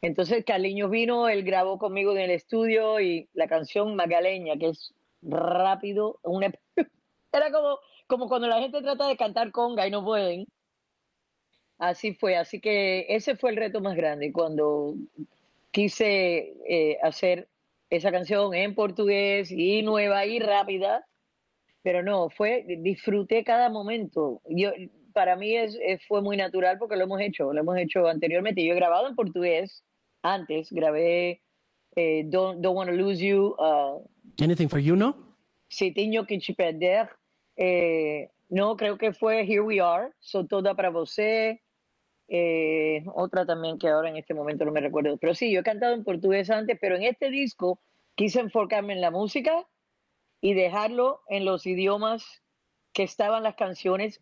Entonces 0.04 0.46
Carliños 0.46 0.92
vino, 0.92 1.28
él 1.28 1.44
grabó 1.44 1.80
conmigo 1.80 2.12
en 2.12 2.20
el 2.20 2.30
estudio 2.30 3.00
y 3.00 3.28
la 3.34 3.48
canción 3.48 3.96
Magaleña, 3.96 4.56
que 4.58 4.68
es 4.68 4.94
rápido, 5.24 6.20
una, 6.22 6.54
era 7.34 7.52
como, 7.52 7.80
como 8.06 8.28
cuando 8.28 8.48
la 8.48 8.62
gente 8.62 8.84
trata 8.84 9.08
de 9.08 9.18
cantar 9.18 9.52
conga 9.52 9.88
y 9.88 9.90
no 9.90 10.06
pueden. 10.06 10.46
Así 11.80 12.14
fue, 12.14 12.38
así 12.38 12.62
que 12.62 13.08
ese 13.10 13.36
fue 13.36 13.50
el 13.50 13.58
reto 13.58 13.82
más 13.82 13.96
grande, 13.96 14.32
cuando 14.32 14.94
quise 15.72 16.54
eh, 16.70 17.00
hacer 17.02 17.48
esa 17.90 18.12
canción 18.12 18.54
en 18.54 18.76
portugués 18.76 19.50
y 19.50 19.82
nueva 19.82 20.28
y 20.28 20.38
rápida, 20.38 21.08
pero 21.86 22.02
no, 22.02 22.32
fue, 22.32 22.66
disfruté 22.80 23.44
cada 23.44 23.70
momento. 23.70 24.42
Yo, 24.50 24.72
para 25.14 25.36
mí 25.36 25.56
es, 25.56 25.78
fue 26.08 26.20
muy 26.20 26.36
natural 26.36 26.80
porque 26.80 26.96
lo 26.96 27.04
hemos 27.04 27.22
hecho, 27.22 27.54
lo 27.54 27.60
hemos 27.60 27.78
hecho 27.78 28.08
anteriormente. 28.08 28.66
Yo 28.66 28.74
he 28.74 28.76
grabado 28.76 29.08
en 29.08 29.14
portugués 29.14 29.84
antes, 30.24 30.72
grabé 30.72 31.44
eh, 31.96 32.24
Don't, 32.26 32.60
Don't 32.62 32.76
Wanna 32.76 32.92
Lose 32.92 33.24
You. 33.24 33.56
Uh, 33.60 34.04
Anything 34.44 34.68
for 34.68 34.80
You, 34.80 34.96
¿no? 34.96 35.38
Sí, 35.68 35.92
Tenho 35.92 36.26
que 36.26 36.40
perder. 36.58 37.08
Eh, 37.56 38.32
no, 38.50 38.76
creo 38.78 38.98
que 38.98 39.14
fue 39.14 39.44
Here 39.44 39.62
We 39.62 39.80
Are, 39.80 40.10
So 40.20 40.48
Toda 40.48 40.74
para 40.74 40.90
Você. 40.90 41.62
Eh, 42.28 43.04
otra 43.14 43.46
también 43.46 43.78
que 43.78 43.90
ahora 43.90 44.10
en 44.10 44.18
este 44.18 44.34
momento 44.34 44.66
no 44.66 44.72
me 44.72 44.82
recuerdo. 44.82 45.18
Pero 45.18 45.36
sí, 45.36 45.52
yo 45.52 45.60
he 45.60 45.64
cantado 45.64 45.94
en 45.94 46.04
portugués 46.04 46.50
antes, 46.50 46.80
pero 46.82 46.96
en 46.96 47.04
este 47.04 47.30
disco 47.30 47.80
quise 48.16 48.40
enfocarme 48.40 48.94
en 48.94 49.02
la 49.02 49.12
música 49.12 49.68
y 50.46 50.54
dejarlo 50.54 51.22
en 51.28 51.44
los 51.44 51.66
idiomas 51.66 52.44
que 52.94 53.02
estaban 53.02 53.42
las 53.42 53.56
canciones 53.56 54.22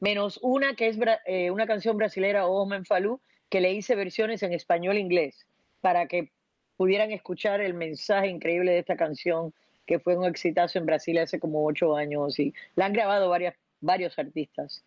menos 0.00 0.40
una 0.42 0.74
que 0.74 0.88
es 0.88 0.98
eh, 1.26 1.52
una 1.52 1.68
canción 1.68 1.96
brasilera, 1.96 2.48
Omen 2.48 2.84
Falú, 2.84 3.20
que 3.48 3.60
le 3.60 3.72
hice 3.72 3.94
versiones 3.94 4.42
en 4.42 4.52
español 4.52 4.96
e 4.96 5.00
inglés, 5.00 5.46
para 5.80 6.08
que 6.08 6.32
pudieran 6.76 7.12
escuchar 7.12 7.60
el 7.60 7.74
mensaje 7.74 8.26
increíble 8.26 8.72
de 8.72 8.80
esta 8.80 8.96
canción, 8.96 9.54
que 9.86 10.00
fue 10.00 10.16
un 10.16 10.24
exitazo 10.24 10.80
en 10.80 10.86
Brasil 10.86 11.18
hace 11.18 11.38
como 11.38 11.64
ocho 11.64 11.94
años, 11.94 12.40
y 12.40 12.52
la 12.74 12.86
han 12.86 12.92
grabado 12.92 13.28
varias, 13.28 13.54
varios 13.80 14.18
artistas. 14.18 14.82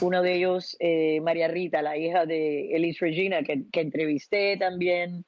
Uno 0.00 0.22
de 0.22 0.36
ellos, 0.36 0.76
eh, 0.78 1.20
María 1.22 1.48
Rita, 1.48 1.82
la 1.82 1.96
hija 1.96 2.24
de 2.24 2.76
Elise 2.76 3.04
Regina, 3.04 3.42
que 3.42 3.80
entrevisté 3.80 4.56
también 4.58 5.24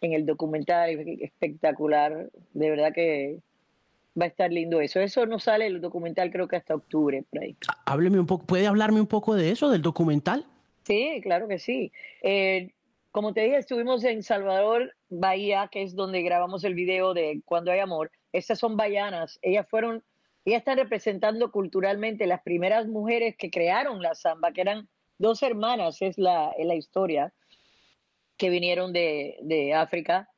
en 0.00 0.14
el 0.14 0.24
documental, 0.24 0.88
espectacular, 1.20 2.30
de 2.54 2.70
verdad 2.70 2.94
que 2.94 3.40
va 4.18 4.24
a 4.24 4.28
estar 4.28 4.52
lindo 4.52 4.80
eso. 4.80 5.00
Eso 5.00 5.26
no 5.26 5.38
sale 5.38 5.66
el 5.66 5.80
documental 5.80 6.30
creo 6.30 6.48
que 6.48 6.56
hasta 6.56 6.74
octubre, 6.74 7.24
por 7.30 7.42
ahí. 7.42 7.56
Hábleme 7.84 8.18
un 8.18 8.26
poco, 8.26 8.46
¿puede 8.46 8.66
hablarme 8.66 9.00
un 9.00 9.06
poco 9.06 9.34
de 9.34 9.50
eso, 9.50 9.70
del 9.70 9.82
documental? 9.82 10.46
Sí, 10.84 11.20
claro 11.22 11.48
que 11.48 11.58
sí. 11.58 11.92
Eh, 12.22 12.72
como 13.10 13.32
te 13.32 13.42
dije, 13.42 13.56
estuvimos 13.56 14.04
en 14.04 14.22
Salvador, 14.22 14.94
Bahía, 15.08 15.68
que 15.70 15.82
es 15.82 15.94
donde 15.94 16.22
grabamos 16.22 16.64
el 16.64 16.74
video 16.74 17.14
de 17.14 17.40
Cuando 17.44 17.70
hay 17.72 17.80
amor. 17.80 18.10
Estas 18.32 18.58
son 18.58 18.76
bayanas. 18.76 19.38
Ellas 19.42 19.66
fueron, 19.68 20.04
ellas 20.44 20.58
están 20.58 20.78
representando 20.78 21.50
culturalmente 21.50 22.26
las 22.26 22.42
primeras 22.42 22.86
mujeres 22.86 23.36
que 23.36 23.50
crearon 23.50 24.02
la 24.02 24.14
samba, 24.14 24.52
que 24.52 24.60
eran 24.60 24.88
dos 25.18 25.42
hermanas, 25.42 26.02
es 26.02 26.18
la, 26.18 26.52
es 26.58 26.66
la 26.66 26.74
historia, 26.74 27.32
que 28.36 28.50
vinieron 28.50 28.92
de, 28.92 29.38
de 29.40 29.74
África 29.74 30.28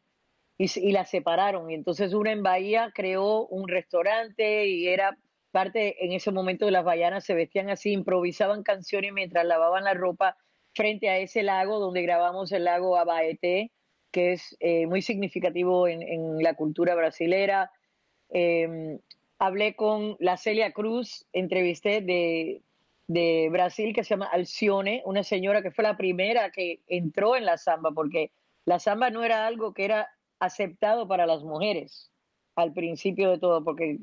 y, 0.59 0.93
la 0.93 1.05
separaron. 1.05 1.71
Y 1.71 1.75
entonces 1.75 2.13
una 2.13 2.33
en 2.33 2.43
Bahía 2.43 2.91
creó 2.95 3.47
un 3.47 3.69
restaurante 3.69 4.67
y 4.67 4.89
era 4.89 5.17
parte, 5.53 6.05
en 6.05 6.13
ese 6.13 6.33
momento 6.33 6.67
de 6.67 6.73
las 6.73 6.85
bayanas 6.85 7.25
se 7.25 7.35
vestían 7.35 7.71
así, 7.71 7.93
improvisaban 7.93 8.63
canciones 8.63 9.13
mientras 9.13 9.47
lavaban 9.47 9.85
la 9.85 9.95
ropa 9.95 10.37
frente 10.75 11.09
a 11.09 11.19
ese 11.19 11.43
lago 11.43 11.79
donde 11.79 12.03
grabamos 12.03 12.53
el 12.53 12.65
lago 12.65 12.97
Abaete, 12.97 13.73
que 14.11 14.33
es 14.33 14.57
eh, 14.61 14.87
muy 14.87 15.01
significativo 15.01 15.89
en, 15.89 16.43
la 16.43 16.55
cultura 16.55 16.95
brasilera. 16.95 17.71
Em, 18.31 18.99
hablé 19.39 19.75
con 19.75 20.17
la 20.19 20.37
Celia 20.37 20.73
Cruz, 20.73 21.27
entrevisté 21.33 22.01
de, 22.01 22.63
de 23.07 23.49
Brasil 23.51 23.95
que 23.95 24.05
se 24.05 24.11
llama 24.11 24.27
Alcione, 24.27 25.03
una 25.05 25.23
señora 25.23 25.63
que 25.63 25.71
fue 25.71 25.85
la 25.85 25.97
primera 25.97 26.51
que 26.51 26.81
entró 26.89 27.37
en 27.37 27.47
la 27.47 27.57
samba, 27.57 27.91
porque 27.93 28.33
la 28.65 28.79
samba 28.79 29.11
no 29.11 29.25
era 29.25 29.47
algo 29.47 29.73
que 29.73 29.85
era 29.85 30.09
aceptado 30.41 31.09
para 31.09 31.27
las 31.27 31.43
mujeres 31.43 32.11
al 32.57 32.73
principio 32.73 33.31
de 33.31 33.39
todo, 33.39 33.63
porque 33.63 33.99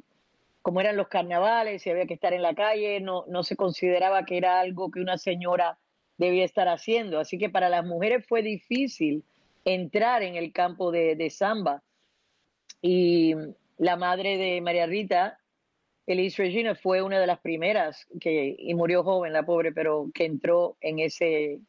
como 0.62 0.82
eran 0.82 0.98
los 0.98 1.10
carnavales 1.10 1.86
y 1.86 1.90
había 1.92 2.08
que 2.08 2.16
estar 2.16 2.34
en 2.34 2.42
la 2.42 2.56
calle, 2.56 3.00
no, 3.00 3.26
no 3.28 3.44
se 3.44 3.56
consideraba 3.56 4.26
que 4.26 4.38
era 4.38 4.60
algo 4.60 4.90
que 4.90 5.00
una 5.00 5.18
señora 5.18 5.78
debía 6.18 6.46
estar 6.46 6.68
haciendo. 6.68 7.20
Así 7.20 7.38
que 7.38 7.50
para 7.50 7.70
las 7.70 7.86
mujeres 7.86 8.26
fue 8.28 8.42
difícil 8.42 9.24
entrar 9.64 10.24
en 10.24 10.36
el 10.36 10.54
campo 10.54 10.92
de, 10.92 11.30
samba. 11.30 11.84
Y 12.82 13.36
la 13.78 13.96
madre 13.96 14.38
de 14.38 14.62
María 14.62 14.86
Rita, 14.86 15.38
Elise 16.08 16.44
Regina, 16.44 16.76
fue 16.76 17.02
una 17.02 17.20
de 17.20 17.28
las 17.28 17.40
primeras 17.40 18.08
que, 18.20 18.56
y 18.58 18.74
murió 18.74 19.04
joven, 19.04 19.34
la 19.34 19.46
pobre, 19.46 19.72
pero 19.72 20.10
que 20.14 20.26
entró 20.26 20.78
en 20.82 21.00
ese, 21.00 21.60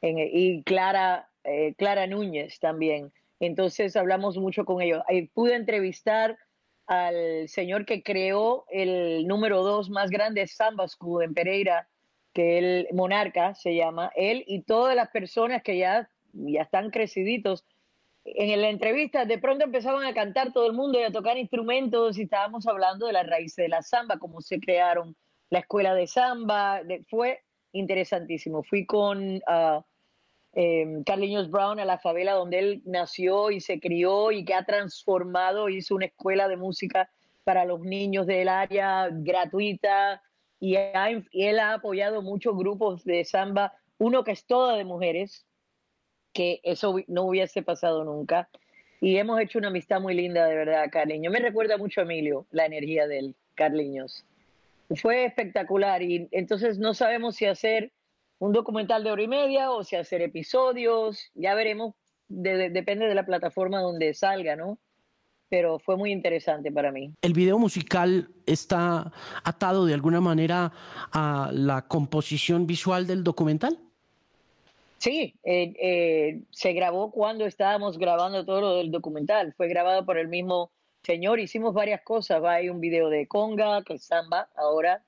en, 0.00 0.18
y 0.18 0.62
Clara, 0.62 1.28
eh, 1.44 1.74
Clara 1.76 2.06
Núñez 2.06 2.58
también 2.60 3.12
entonces 3.40 3.96
hablamos 3.96 4.36
mucho 4.36 4.64
con 4.64 4.82
ellos. 4.82 5.02
pude 5.34 5.54
entrevistar 5.54 6.36
al 6.86 7.48
señor 7.48 7.84
que 7.84 8.02
creó 8.02 8.64
el 8.70 9.26
número 9.26 9.62
dos 9.62 9.90
más 9.90 10.10
grande 10.10 10.46
Samba 10.46 10.88
School 10.88 11.22
en 11.22 11.34
Pereira, 11.34 11.88
que 12.32 12.58
el 12.58 12.88
Monarca 12.92 13.54
se 13.54 13.74
llama, 13.74 14.10
él 14.16 14.44
y 14.46 14.62
todas 14.62 14.96
las 14.96 15.10
personas 15.10 15.62
que 15.62 15.76
ya, 15.76 16.08
ya 16.32 16.62
están 16.62 16.90
creciditos. 16.90 17.64
En 18.24 18.60
la 18.60 18.68
entrevista 18.68 19.24
de 19.24 19.38
pronto 19.38 19.64
empezaban 19.64 20.04
a 20.04 20.14
cantar 20.14 20.52
todo 20.52 20.66
el 20.66 20.72
mundo 20.72 20.98
y 20.98 21.02
a 21.02 21.12
tocar 21.12 21.36
instrumentos 21.36 22.18
y 22.18 22.22
estábamos 22.22 22.66
hablando 22.66 23.06
de 23.06 23.12
la 23.12 23.22
raíz 23.22 23.54
de 23.56 23.68
la 23.68 23.82
samba, 23.82 24.18
cómo 24.18 24.40
se 24.40 24.60
crearon 24.60 25.16
la 25.50 25.60
escuela 25.60 25.94
de 25.94 26.06
samba, 26.06 26.82
fue 27.08 27.40
interesantísimo. 27.72 28.62
Fui 28.62 28.86
con 28.86 29.40
ah, 29.46 29.84
eh, 30.54 31.02
Carliños 31.04 31.50
Brown 31.50 31.78
a 31.78 31.84
la 31.84 31.98
favela 31.98 32.32
donde 32.32 32.58
él 32.58 32.82
nació 32.84 33.50
y 33.50 33.60
se 33.60 33.80
crió 33.80 34.32
y 34.32 34.44
que 34.44 34.54
ha 34.54 34.64
transformado, 34.64 35.68
hizo 35.68 35.94
una 35.94 36.06
escuela 36.06 36.48
de 36.48 36.56
música 36.56 37.10
para 37.44 37.64
los 37.64 37.80
niños 37.80 38.26
del 38.26 38.48
área 38.48 39.08
gratuita 39.10 40.22
y, 40.60 40.76
él 40.76 41.58
ha 41.60 41.74
apoyado 41.74 42.22
muchos 42.22 42.56
grupos 42.56 43.04
de 43.04 43.24
samba, 43.24 43.74
uno 43.98 44.24
que 44.24 44.32
es 44.32 44.44
toda 44.44 44.76
de 44.76 44.84
mujeres, 44.84 45.46
que 46.32 46.60
eso 46.62 46.96
no 47.06 47.24
hubiese 47.24 47.62
pasado 47.62 48.04
nunca. 48.04 48.48
Y 49.00 49.16
hemos 49.16 49.40
hecho 49.40 49.58
una 49.58 49.68
amistad 49.68 50.00
muy 50.00 50.14
linda, 50.14 50.46
de 50.46 50.56
verdad, 50.56 50.90
Carliños. 50.90 51.32
Me 51.32 51.38
recuerda 51.38 51.76
mucho 51.78 52.00
a 52.00 52.04
Emilio, 52.04 52.46
la 52.50 52.66
energía 52.66 53.06
del 53.06 53.36
Carliños. 53.54 54.24
Fue 54.96 55.24
espectacular 55.24 56.02
y 56.02 56.28
entonces 56.32 56.78
no 56.78 56.94
sabemos 56.94 57.36
si 57.36 57.44
hacer 57.44 57.92
un 58.38 58.52
documental 58.52 59.04
de 59.04 59.10
hora 59.10 59.22
y 59.22 59.28
media 59.28 59.70
o 59.70 59.82
si 59.84 59.96
hacer 59.96 60.22
episodios, 60.22 61.30
ya 61.34 61.54
veremos, 61.54 61.94
depende 62.28 63.06
de 63.06 63.14
la 63.14 63.26
plataforma 63.26 63.80
donde 63.80 64.14
salga, 64.14 64.56
¿no? 64.56 64.78
Pero 65.48 65.78
fue 65.78 65.96
muy 65.96 66.12
interesante 66.12 66.70
para 66.70 66.92
mí. 66.92 67.14
¿El 67.22 67.32
video 67.32 67.58
musical 67.58 68.28
está 68.44 69.12
atado 69.44 69.86
de 69.86 69.94
alguna 69.94 70.20
manera 70.20 70.72
a 71.10 71.50
la 71.52 71.88
composición 71.88 72.66
visual 72.66 73.06
del 73.06 73.24
documental? 73.24 73.78
Sí, 74.98 75.34
eh, 75.44 75.74
eh, 75.80 76.42
se 76.50 76.72
grabó 76.72 77.10
cuando 77.10 77.46
estábamos 77.46 77.98
grabando 77.98 78.44
todo 78.44 78.60
lo 78.60 78.74
del 78.74 78.90
documental. 78.90 79.54
Fue 79.56 79.68
grabado 79.68 80.04
por 80.04 80.18
el 80.18 80.28
mismo 80.28 80.70
señor. 81.02 81.40
Hicimos 81.40 81.72
varias 81.72 82.02
cosas. 82.02 82.42
Hay 82.44 82.68
un 82.68 82.80
video 82.80 83.08
de 83.08 83.26
conga, 83.26 83.82
que 83.84 83.98
samba 83.98 84.50
ahora, 84.56 85.04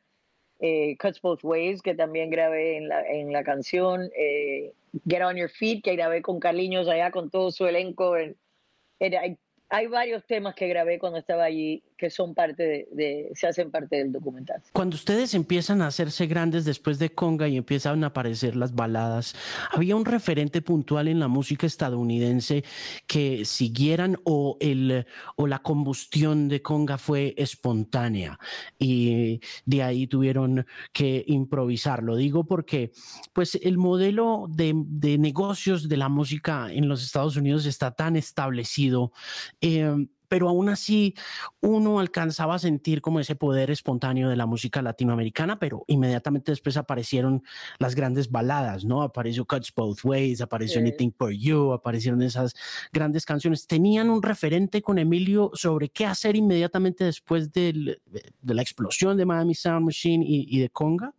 eh, 0.61 0.97
Cuts 0.99 1.21
Both 1.21 1.43
Ways, 1.43 1.83
que 1.83 1.95
también 1.95 2.31
grabé 2.31 2.77
en 2.77 2.89
la, 2.89 3.07
en 3.07 3.33
la 3.33 3.43
canción, 3.43 4.11
eh, 4.17 4.73
Get 5.09 5.23
On 5.23 5.37
Your 5.37 5.51
Feet, 5.51 5.83
que 5.83 5.97
grabé 5.97 6.23
con 6.23 6.39
Carliños 6.39 6.89
allá 6.89 7.11
con 7.11 7.31
todo 7.31 7.51
su 7.51 7.67
elenco. 7.67 8.15
hay, 8.15 9.39
hay, 9.71 9.87
varios 9.87 10.25
temas 10.27 10.55
que 10.55 10.69
grabé 10.69 10.99
cuando 10.99 11.19
estaba 11.19 11.45
allí 11.45 11.83
que 12.01 12.09
son 12.09 12.35
parte 12.35 12.89
de, 12.93 13.31
se 13.35 13.47
hacen 13.47 13.71
parte 13.71 13.97
del 13.97 14.11
documental. 14.11 14.63
Cuando 14.73 14.97
ustedes 14.97 15.35
empiezan 15.35 15.83
a 15.83 15.87
hacerse 15.87 16.27
grandes 16.27 16.65
después 16.65 16.99
de 16.99 17.11
Conga 17.11 17.47
y 17.47 17.59
empiezan 17.59 18.03
a 18.05 18.09
aparecer 18.09 18.57
las 18.57 18.75
baladas, 18.75 19.35
¿había 19.71 19.97
un 19.97 20.07
referente 20.07 20.63
puntual 20.63 21.09
en 21.09 21.21
la 21.21 21.29
música 21.29 21.67
estadounidense 21.67 22.65
que 23.07 23.45
siguieran 23.45 24.17
o, 24.25 24.57
el, 24.61 25.07
o 25.37 25.47
la 25.47 25.59
combustión 25.59 26.49
de 26.49 26.63
Conga 26.63 26.97
fue 26.97 27.35
espontánea 27.37 28.39
y 28.79 29.41
de 29.67 29.83
ahí 29.83 30.07
tuvieron 30.07 30.67
que 30.95 31.23
improvisar? 31.27 32.03
Lo 32.03 32.17
digo 32.17 32.45
porque 32.45 32.93
pues 33.35 33.57
el 33.57 33.77
modelo 33.77 34.47
de, 34.49 34.73
de 34.75 35.19
negocios 35.19 35.87
de 35.87 35.99
la 35.99 36.09
música 36.09 36.73
en 36.73 36.89
los 36.89 37.05
Estados 37.05 37.37
Unidos 37.37 37.67
está 37.67 37.91
tan 37.91 38.17
establecido. 38.17 39.13
Eh, 39.61 40.07
pero 40.31 40.49
aún 40.49 40.69
así 40.69 41.15
uno 41.61 41.99
alcanzaba 41.99 42.55
a 42.55 42.61
sentir 42.61 43.01
como 43.01 43.19
ese 43.19 43.35
poder 43.35 43.69
espontáneo 43.73 44.29
de 44.29 44.37
la 44.37 44.47
música 44.47 44.81
latinoamericana, 44.81 45.59
pero 45.59 45.83
inmediatamente 45.89 46.53
después 46.53 46.77
aparecieron 46.77 47.43
las 47.81 47.97
grandes 47.97 48.31
baladas, 48.31 48.85
¿no? 48.85 49.03
Apareció 49.03 49.45
Cuts 49.45 49.75
Both 49.75 50.05
Ways, 50.05 50.41
apareció 50.41 50.81
Anything 50.81 51.11
for 51.11 51.33
You, 51.33 51.73
aparecieron 51.73 52.23
esas 52.23 52.55
grandes 52.93 53.27
canciones. 53.27 53.67
¿Tenían 53.67 54.09
un 54.09 54.23
referente 54.23 54.83
con 54.83 55.01
Emilio 55.01 55.51
sobre 55.55 55.89
qué 55.89 56.07
hacer 56.07 56.37
inmediatamente 56.37 57.03
después 57.03 57.53
de 57.53 57.99
la 58.43 58.63
explosión 58.63 59.17
de 59.17 59.27
Miami 59.27 59.57
Sound 59.57 59.85
Machine 59.85 60.25
y, 60.25 60.47
y 60.49 60.61
de 60.61 60.71
Conga? 60.71 61.13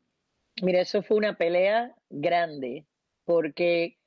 Mira, 0.62 0.80
eso 0.80 1.04
fue 1.04 1.18
una 1.18 1.36
pelea 1.38 1.94
grande, 2.10 2.86
porque 3.26 3.98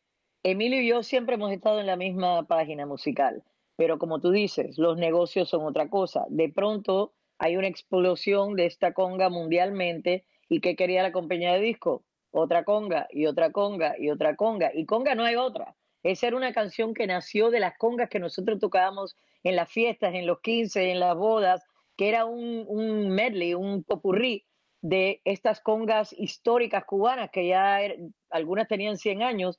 Emilio 0.42 0.80
y 0.80 0.88
yo 0.88 1.02
siempre 1.02 1.34
hemos 1.34 1.52
estado 1.52 1.78
en 1.80 1.86
la 1.86 1.96
misma 1.96 2.46
página 2.46 2.86
musical 2.86 3.42
pero 3.76 3.98
como 3.98 4.20
tú 4.20 4.30
dices, 4.30 4.78
los 4.78 4.96
negocios 4.96 5.48
son 5.48 5.64
otra 5.64 5.88
cosa. 5.88 6.24
De 6.28 6.48
pronto 6.48 7.12
hay 7.38 7.56
una 7.56 7.68
explosión 7.68 8.54
de 8.54 8.66
esta 8.66 8.92
conga 8.92 9.28
mundialmente 9.28 10.24
y 10.48 10.60
¿qué 10.60 10.76
quería 10.76 11.02
la 11.02 11.12
compañía 11.12 11.52
de 11.52 11.60
disco? 11.60 12.04
Otra 12.30 12.64
conga 12.64 13.06
y 13.10 13.26
otra 13.26 13.52
conga 13.52 13.94
y 13.98 14.10
otra 14.10 14.36
conga. 14.36 14.70
Y 14.74 14.86
conga 14.86 15.14
no 15.14 15.24
hay 15.24 15.36
otra. 15.36 15.76
Esa 16.02 16.26
era 16.26 16.36
una 16.36 16.52
canción 16.52 16.94
que 16.94 17.06
nació 17.06 17.50
de 17.50 17.60
las 17.60 17.76
congas 17.78 18.10
que 18.10 18.18
nosotros 18.18 18.58
tocábamos 18.58 19.16
en 19.42 19.56
las 19.56 19.70
fiestas, 19.70 20.14
en 20.14 20.26
los 20.26 20.40
15, 20.40 20.90
en 20.90 21.00
las 21.00 21.16
bodas, 21.16 21.62
que 21.96 22.08
era 22.08 22.24
un, 22.26 22.64
un 22.66 23.08
medley, 23.10 23.54
un 23.54 23.84
popurrí 23.84 24.44
de 24.82 25.22
estas 25.24 25.60
congas 25.60 26.12
históricas 26.12 26.84
cubanas 26.84 27.30
que 27.32 27.48
ya 27.48 27.80
er, 27.80 27.96
algunas 28.28 28.68
tenían 28.68 28.98
100 28.98 29.22
años 29.22 29.58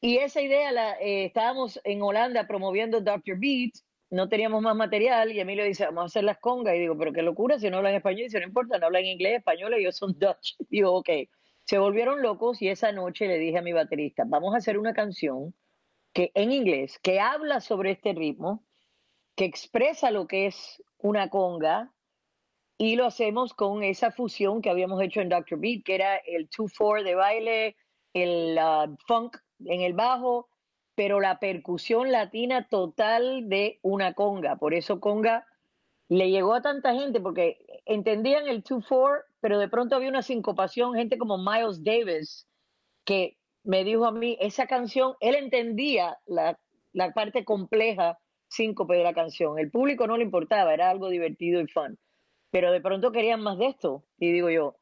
y 0.00 0.18
esa 0.18 0.40
idea 0.40 0.72
la 0.72 0.92
eh, 1.00 1.26
estábamos 1.26 1.80
en 1.84 2.02
Holanda 2.02 2.46
promoviendo 2.46 3.00
Dr. 3.00 3.38
Beat 3.38 3.74
no 4.10 4.28
teníamos 4.28 4.62
más 4.62 4.76
material 4.76 5.32
y 5.32 5.40
Emilio 5.40 5.64
dice, 5.64 5.84
vamos 5.86 6.02
a 6.02 6.06
hacer 6.06 6.24
las 6.24 6.38
congas. 6.38 6.76
Y 6.76 6.80
digo, 6.80 6.96
pero 6.96 7.12
qué 7.12 7.22
locura, 7.22 7.58
si 7.58 7.70
no 7.70 7.78
hablan 7.78 7.94
español. 7.94 8.20
Y 8.20 8.24
dice, 8.24 8.40
no 8.40 8.46
importa, 8.46 8.78
no 8.78 8.86
hablan 8.86 9.04
inglés, 9.04 9.38
español, 9.38 9.74
ellos 9.74 9.96
son 9.96 10.12
Dutch. 10.18 10.54
Y 10.70 10.76
digo, 10.76 10.92
ok. 10.92 11.08
Se 11.64 11.78
volvieron 11.78 12.22
locos 12.22 12.62
y 12.62 12.68
esa 12.68 12.92
noche 12.92 13.26
le 13.26 13.38
dije 13.38 13.58
a 13.58 13.62
mi 13.62 13.72
baterista, 13.72 14.22
vamos 14.24 14.54
a 14.54 14.58
hacer 14.58 14.78
una 14.78 14.94
canción 14.94 15.52
que 16.12 16.30
en 16.34 16.52
inglés, 16.52 16.98
que 17.00 17.18
habla 17.18 17.60
sobre 17.60 17.90
este 17.90 18.12
ritmo, 18.12 18.64
que 19.34 19.46
expresa 19.46 20.12
lo 20.12 20.28
que 20.28 20.46
es 20.46 20.80
una 20.98 21.28
conga, 21.28 21.92
y 22.78 22.94
lo 22.94 23.06
hacemos 23.06 23.52
con 23.52 23.82
esa 23.82 24.12
fusión 24.12 24.62
que 24.62 24.70
habíamos 24.70 25.02
hecho 25.02 25.20
en 25.20 25.28
Dr. 25.28 25.58
Beat, 25.58 25.82
que 25.84 25.96
era 25.96 26.16
el 26.18 26.48
2-4 26.48 27.02
de 27.02 27.14
baile, 27.16 27.76
el 28.12 28.56
uh, 28.58 28.96
funk 29.06 29.36
en 29.64 29.80
el 29.80 29.92
bajo, 29.92 30.48
pero 30.94 31.20
la 31.20 31.38
percusión 31.38 32.10
latina 32.10 32.68
total 32.68 33.48
de 33.48 33.78
una 33.82 34.14
conga. 34.14 34.56
Por 34.56 34.74
eso 34.74 35.00
conga 35.00 35.46
le 36.08 36.30
llegó 36.30 36.54
a 36.54 36.62
tanta 36.62 36.94
gente, 36.94 37.20
porque 37.20 37.58
entendían 37.84 38.46
el 38.46 38.62
2-4, 38.62 39.24
pero 39.40 39.58
de 39.58 39.68
pronto 39.68 39.96
había 39.96 40.08
una 40.08 40.22
sincopación, 40.22 40.94
gente 40.94 41.18
como 41.18 41.38
Miles 41.38 41.82
Davis, 41.82 42.48
que 43.04 43.38
me 43.64 43.84
dijo 43.84 44.06
a 44.06 44.12
mí, 44.12 44.36
esa 44.40 44.66
canción, 44.66 45.14
él 45.20 45.34
entendía 45.34 46.18
la, 46.26 46.58
la 46.92 47.12
parte 47.12 47.44
compleja 47.44 48.18
síncope 48.48 48.94
de 48.94 49.02
la 49.02 49.14
canción. 49.14 49.58
El 49.58 49.70
público 49.70 50.06
no 50.06 50.16
le 50.16 50.24
importaba, 50.24 50.72
era 50.72 50.90
algo 50.90 51.08
divertido 51.08 51.60
y 51.60 51.66
fun. 51.66 51.98
Pero 52.50 52.70
de 52.70 52.80
pronto 52.80 53.10
querían 53.10 53.42
más 53.42 53.58
de 53.58 53.66
esto. 53.66 54.04
Y 54.18 54.32
digo 54.32 54.48
yo, 54.50 54.76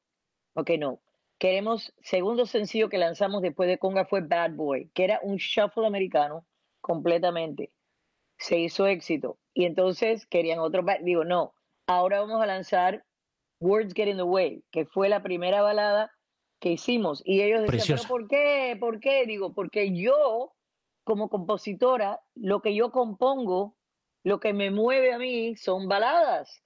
ok, 0.55 0.73
no, 0.79 1.01
queremos, 1.39 1.95
segundo 2.03 2.47
sencillo 2.47 2.89
que 2.89 2.99
lanzamos 2.99 3.43
después 3.43 3.69
de 3.69 3.79
Conga 3.79 4.05
fue 4.05 4.21
Bad 4.21 4.53
Boy, 4.53 4.91
que 4.95 5.05
era 5.05 5.21
un 5.23 5.37
shuffle 5.37 5.87
americano 5.87 6.47
completamente. 6.81 7.73
Se 8.39 8.59
hizo 8.59 8.87
éxito. 8.87 9.39
Y 9.53 9.65
entonces 9.65 10.27
querían 10.27 10.59
otro, 10.59 10.85
digo, 11.03 11.25
no, 11.25 11.55
ahora 11.87 12.21
vamos 12.21 12.43
a 12.43 12.47
lanzar 12.47 13.05
Words 13.61 13.95
Get 13.95 14.09
in 14.09 14.17
the 14.17 14.23
Way, 14.23 14.65
que 14.71 14.85
fue 14.85 15.09
la 15.09 15.23
primera 15.23 15.63
balada 15.63 16.11
que 16.61 16.73
hicimos. 16.73 17.23
Y 17.25 17.43
ellos 17.43 17.63
decían, 17.63 17.99
¿pero 17.99 18.09
por 18.09 18.29
qué? 18.29 18.77
¿Por 18.79 19.01
qué? 19.01 19.27
Digo, 19.27 19.55
porque 19.55 19.95
yo, 19.95 20.53
como 21.05 21.29
compositora, 21.29 22.21
lo 22.35 22.63
que 22.63 22.75
yo 22.75 22.91
compongo, 22.91 23.77
lo 24.23 24.41
que 24.41 24.53
me 24.53 24.71
mueve 24.71 25.13
a 25.13 25.19
mí 25.19 25.57
son 25.57 25.89
baladas. 25.89 26.63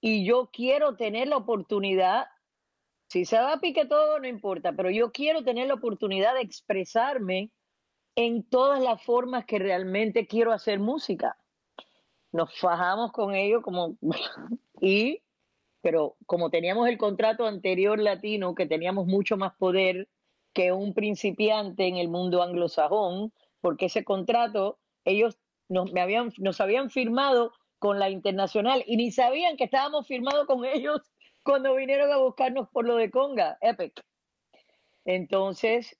Y 0.00 0.26
yo 0.26 0.50
quiero 0.52 0.96
tener 0.96 1.28
la 1.28 1.36
oportunidad 1.36 2.26
si 3.14 3.24
se 3.24 3.38
va 3.38 3.52
a 3.52 3.60
pique 3.60 3.86
todo, 3.86 4.18
no 4.18 4.26
importa, 4.26 4.72
pero 4.72 4.90
yo 4.90 5.12
quiero 5.12 5.44
tener 5.44 5.68
la 5.68 5.74
oportunidad 5.74 6.34
de 6.34 6.40
expresarme 6.40 7.52
en 8.16 8.42
todas 8.42 8.82
las 8.82 9.00
formas 9.04 9.44
que 9.44 9.60
realmente 9.60 10.26
quiero 10.26 10.50
hacer 10.50 10.80
música. 10.80 11.36
Nos 12.32 12.58
fajamos 12.58 13.12
con 13.12 13.36
ello 13.36 13.62
como 13.62 13.96
y 14.80 15.22
pero 15.80 16.16
como 16.26 16.50
teníamos 16.50 16.88
el 16.88 16.98
contrato 16.98 17.46
anterior 17.46 18.00
latino 18.00 18.56
que 18.56 18.66
teníamos 18.66 19.06
mucho 19.06 19.36
más 19.36 19.54
poder 19.54 20.08
que 20.52 20.72
un 20.72 20.92
principiante 20.92 21.86
en 21.86 21.98
el 21.98 22.08
mundo 22.08 22.42
anglosajón, 22.42 23.32
porque 23.60 23.86
ese 23.86 24.02
contrato 24.02 24.80
ellos 25.04 25.38
nos, 25.68 25.92
me 25.92 26.00
habían, 26.00 26.32
nos 26.38 26.60
habían 26.60 26.90
firmado 26.90 27.52
con 27.78 28.00
la 28.00 28.10
internacional 28.10 28.82
y 28.88 28.96
ni 28.96 29.12
sabían 29.12 29.56
que 29.56 29.64
estábamos 29.64 30.08
firmados 30.08 30.48
con 30.48 30.64
ellos 30.64 31.00
cuando 31.44 31.74
vinieron 31.74 32.10
a 32.10 32.16
buscarnos 32.16 32.68
por 32.70 32.86
lo 32.86 32.96
de 32.96 33.10
Conga, 33.10 33.58
Epic. 33.60 34.02
Entonces, 35.04 35.96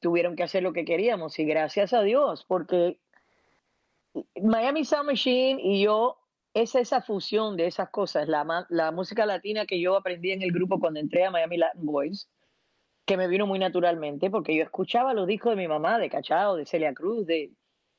tuvieron 0.00 0.36
que 0.36 0.42
hacer 0.42 0.62
lo 0.62 0.72
que 0.72 0.84
queríamos 0.84 1.38
y 1.38 1.44
gracias 1.44 1.92
a 1.94 2.02
Dios, 2.02 2.44
porque 2.46 3.00
Miami 4.40 4.84
Sound 4.84 5.06
Machine 5.06 5.60
y 5.60 5.82
yo, 5.82 6.18
es 6.52 6.76
esa 6.76 7.00
fusión 7.00 7.56
de 7.56 7.66
esas 7.66 7.88
cosas, 7.90 8.28
la, 8.28 8.66
la 8.68 8.92
música 8.92 9.26
latina 9.26 9.66
que 9.66 9.80
yo 9.80 9.96
aprendí 9.96 10.30
en 10.30 10.42
el 10.42 10.52
grupo 10.52 10.78
cuando 10.78 11.00
entré 11.00 11.24
a 11.24 11.30
Miami 11.30 11.56
Latin 11.56 11.84
Boys, 11.84 12.30
que 13.06 13.16
me 13.16 13.26
vino 13.26 13.46
muy 13.46 13.58
naturalmente, 13.58 14.30
porque 14.30 14.54
yo 14.54 14.62
escuchaba 14.62 15.14
los 15.14 15.26
discos 15.26 15.52
de 15.52 15.56
mi 15.56 15.66
mamá, 15.66 15.98
de 15.98 16.10
Cachao, 16.10 16.54
de 16.54 16.66
Celia 16.66 16.94
Cruz, 16.94 17.26
de, 17.26 17.50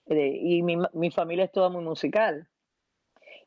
y 0.07 0.61
mi, 0.61 0.77
mi 0.93 1.11
familia 1.11 1.45
es 1.45 1.51
toda 1.51 1.69
muy 1.69 1.83
musical 1.83 2.47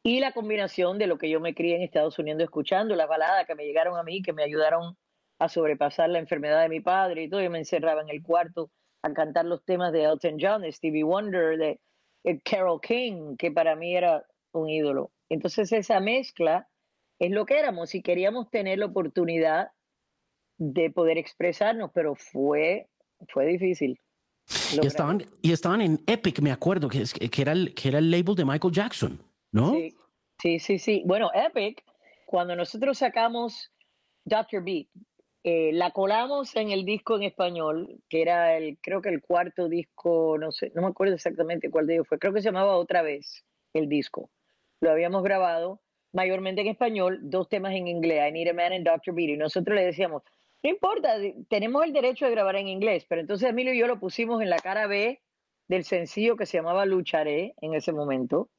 y 0.03 0.21
la 0.21 0.33
combinación 0.33 0.99
de 0.99 1.07
lo 1.07 1.19
que 1.19 1.29
yo 1.29 1.41
me 1.41 1.55
crié 1.55 1.77
en 1.77 1.83
Estados 1.83 2.19
Unidos 2.19 2.43
escuchando, 2.43 2.95
las 2.95 3.09
baladas 3.09 3.47
que 3.47 3.55
me 3.55 3.65
llegaron 3.65 3.97
a 3.99 4.03
mí, 4.03 4.23
que 4.23 4.33
me 4.33 4.45
ayudaron 4.45 4.97
a 5.39 5.49
sobrepasar 5.49 6.11
la 6.11 6.19
enfermedad 6.19 6.63
de 6.63 6.69
mi 6.69 6.81
padre 6.81 7.25
y 7.25 7.29
todo, 7.29 7.41
yo 7.43 7.51
me 7.51 7.59
encerraba 7.59 8.03
en 8.03 8.09
el 8.09 8.23
cuarto 8.23 8.71
a 9.03 9.13
cantar 9.13 9.45
los 9.45 9.65
temas 9.65 9.93
de 9.93 10.05
Elton 10.05 10.37
John, 10.41 10.63
de 10.63 10.73
Stevie 10.73 11.05
Wonder, 11.05 11.57
de, 11.57 11.81
Carol 12.45 12.81
King, 12.81 13.37
que 13.39 13.51
para 13.51 13.75
mí 13.75 13.97
era 13.97 14.27
un 14.53 14.69
ídolo. 14.69 15.13
Entonces 15.31 15.73
esa 15.73 16.01
mezcla 16.01 16.69
es 17.19 17.31
lo 17.31 17.47
que 17.47 17.59
éramos 17.59 17.95
y 17.95 18.03
queríamos 18.03 18.51
tener 18.51 18.79
la 18.79 18.87
oportunidad 18.87 19.71
de 20.59 20.91
poder 20.91 21.17
expresarnos, 21.17 21.91
pero 21.95 22.15
fue, 22.17 22.89
fue 23.29 23.47
difícil. 23.47 23.99
Y 24.73 24.87
estaban, 24.87 25.25
y 25.41 25.53
estaban 25.53 25.81
en 25.81 26.01
Epic, 26.07 26.41
me 26.41 26.53
acuerdo, 26.53 26.89
que, 26.89 27.05
que, 27.31 27.43
era 27.43 27.53
el, 27.53 27.75
que 27.75 27.89
era 27.89 27.99
el 27.99 28.11
label 28.11 28.35
de 28.35 28.45
Michael 28.45 28.75
Jackson. 28.75 29.28
¿No? 29.53 29.73
Sí, 30.41 30.59
sí, 30.61 30.79
sí, 30.79 31.03
Bueno, 31.05 31.31
Epic, 31.35 31.83
cuando 32.27 32.55
nosotros 32.55 32.99
sacamos 32.99 33.73
Dr. 34.25 34.63
Beat, 34.63 34.87
eh, 35.45 35.71
la 35.73 35.93
colamos 35.93 36.55
en 36.57 36.71
el 36.71 36.85
disco 36.85 37.17
en 37.17 37.23
español, 37.23 38.01
que 38.09 38.23
era 38.23 38.57
el, 38.57 38.79
creo 38.81 39.01
que 39.01 39.09
el 39.09 39.23
cuarto 39.23 39.69
disco, 39.69 40.37
no 40.39 40.53
sé, 40.53 40.71
no 40.75 40.83
me 40.83 40.89
acuerdo 40.89 41.15
exactamente 41.15 41.71
cuál 41.71 41.87
de 41.87 41.95
ellos 41.95 42.09
fue, 42.09 42.19
creo 42.19 42.33
que 42.33 42.43
se 42.43 42.49
llamaba 42.49 42.77
Otra 42.77 43.03
vez 43.03 43.45
el 43.73 43.89
disco. 43.89 44.31
Lo 44.81 44.91
habíamos 44.91 45.23
grabado 45.23 45.81
mayormente 46.13 46.61
en 46.61 46.69
español, 46.69 47.19
dos 47.23 47.49
temas 47.49 47.73
en 47.75 47.89
inglés, 47.89 48.29
I 48.29 48.33
Need 48.33 48.49
a 48.49 48.53
Man 48.53 48.73
and 48.73 48.87
Dr. 48.87 49.15
Beat, 49.15 49.31
y 49.31 49.37
nosotros 49.37 49.75
le 49.75 49.85
decíamos, 49.85 50.23
no 50.63 50.71
importa, 50.71 51.17
tenemos 51.49 51.85
el 51.85 51.93
derecho 51.93 52.25
de 52.25 52.33
grabar 52.33 52.57
en 52.57 52.69
inglés, 52.69 53.07
pero 53.09 53.21
entonces 53.21 53.49
Emilio 53.49 53.73
y 53.73 53.79
yo 53.79 53.87
lo 53.87 54.01
pusimos 54.01 54.43
en 54.43 54.51
la 54.51 54.59
cara 54.59 54.87
B 54.87 55.21
del 55.69 55.85
sencillo 55.85 56.37
que 56.37 56.47
se 56.47 56.59
llamaba 56.59 56.85
Lucharé 56.87 57.55
en 57.61 57.75
ese 57.75 57.93
momento, 57.93 58.51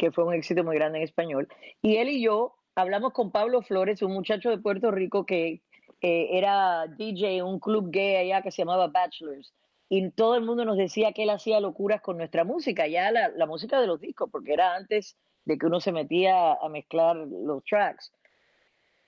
que 0.00 0.10
fue 0.10 0.24
un 0.24 0.32
éxito 0.32 0.64
muy 0.64 0.76
grande 0.76 0.96
en 0.96 1.04
español. 1.04 1.46
Y 1.82 1.96
él 1.98 2.08
y 2.08 2.22
yo 2.22 2.54
hablamos 2.74 3.12
con 3.12 3.30
Pablo 3.30 3.60
Flores, 3.60 4.00
un 4.00 4.14
muchacho 4.14 4.48
de 4.48 4.56
Puerto 4.56 4.90
Rico 4.90 5.26
que 5.26 5.60
era 6.00 6.86
DJ 6.86 7.36
en 7.36 7.44
un 7.44 7.60
club 7.60 7.90
gay 7.90 8.16
allá 8.16 8.40
que 8.40 8.50
se 8.50 8.62
llamaba 8.62 8.88
Bachelors. 8.88 9.52
Y 9.90 10.10
todo 10.12 10.36
el 10.36 10.42
mundo 10.42 10.64
nos 10.64 10.78
decía 10.78 11.12
que 11.12 11.24
él 11.24 11.30
hacía 11.30 11.60
locuras 11.60 12.00
con 12.00 12.16
nuestra 12.16 12.44
música, 12.44 12.86
ya 12.86 13.12
la, 13.12 13.44
música 13.44 13.78
de 13.78 13.88
los 13.88 14.00
discos, 14.00 14.30
porque 14.32 14.54
era 14.54 14.74
antes 14.74 15.18
de 15.44 15.58
que 15.58 15.66
uno 15.66 15.80
se 15.80 15.92
metía 15.92 16.54
a 16.54 16.68
mezclar 16.70 17.16
los 17.16 17.62
tracks. 17.64 18.10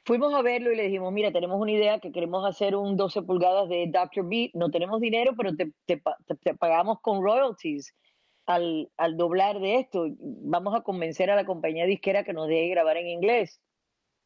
Fuimos 0.04 0.34
a 0.34 0.42
verlo 0.42 0.72
y 0.72 0.76
le 0.76 0.82
dijimos, 0.82 1.10
mira, 1.10 1.32
tenemos 1.32 1.58
una 1.58 1.72
idea 1.72 2.00
que 2.00 2.12
queremos 2.12 2.44
hacer 2.44 2.76
un 2.76 2.98
12 2.98 3.22
pulgadas 3.22 3.70
de 3.70 3.86
Dr. 3.90 4.28
Beat, 4.28 4.50
no 4.52 4.70
tenemos 4.70 5.00
dinero, 5.00 5.32
pero 5.38 5.56
te, 5.56 5.72
te 5.86 6.54
pagamos 6.54 7.00
con 7.00 7.22
royalties 7.22 7.94
al, 8.46 8.90
doblar 9.16 9.60
de 9.60 9.80
esto, 9.80 10.06
vamos 10.18 10.74
a 10.74 10.82
convencer 10.82 11.30
a 11.30 11.36
la 11.36 11.44
compañía 11.44 11.86
disquera 11.86 12.24
que 12.24 12.32
nos 12.32 12.48
deje 12.48 12.68
grabar 12.68 12.96
en 12.96 13.08
inglés. 13.08 13.60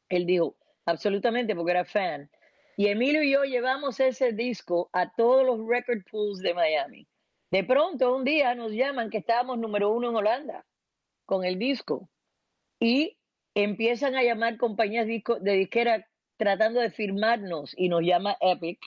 Él 0.08 0.26
dijo, 0.26 0.56
absolutamente, 0.84 1.54
porque 1.54 1.72
era 1.72 1.84
fan. 1.84 2.30
Y 2.76 2.88
Emilio 2.88 3.22
y 3.22 3.32
yo 3.32 3.44
llevamos 3.44 4.00
ese 4.00 4.32
disco 4.32 4.90
a 4.92 5.12
todos 5.14 5.44
los 5.44 5.66
record 5.66 6.02
pools 6.10 6.40
de 6.40 6.54
Miami. 6.54 7.08
De 7.50 7.64
pronto, 7.64 8.14
un 8.14 8.24
día 8.24 8.54
nos 8.54 8.72
llaman 8.72 9.10
que 9.10 9.18
estábamos 9.18 9.58
número 9.58 9.90
uno 9.90 10.10
en 10.10 10.16
Holanda 10.16 10.66
con 11.24 11.44
el 11.44 11.58
disco. 11.58 12.08
Y 12.78 13.18
empiezan 13.54 14.14
a 14.16 14.22
llamar 14.22 14.58
compañías 14.58 15.06
de 15.06 15.52
disquera 15.52 16.06
tratando 16.36 16.80
de 16.80 16.90
firmarnos 16.90 17.74
y 17.76 17.88
nos 17.88 18.02
llama 18.02 18.36
Epic 18.40 18.78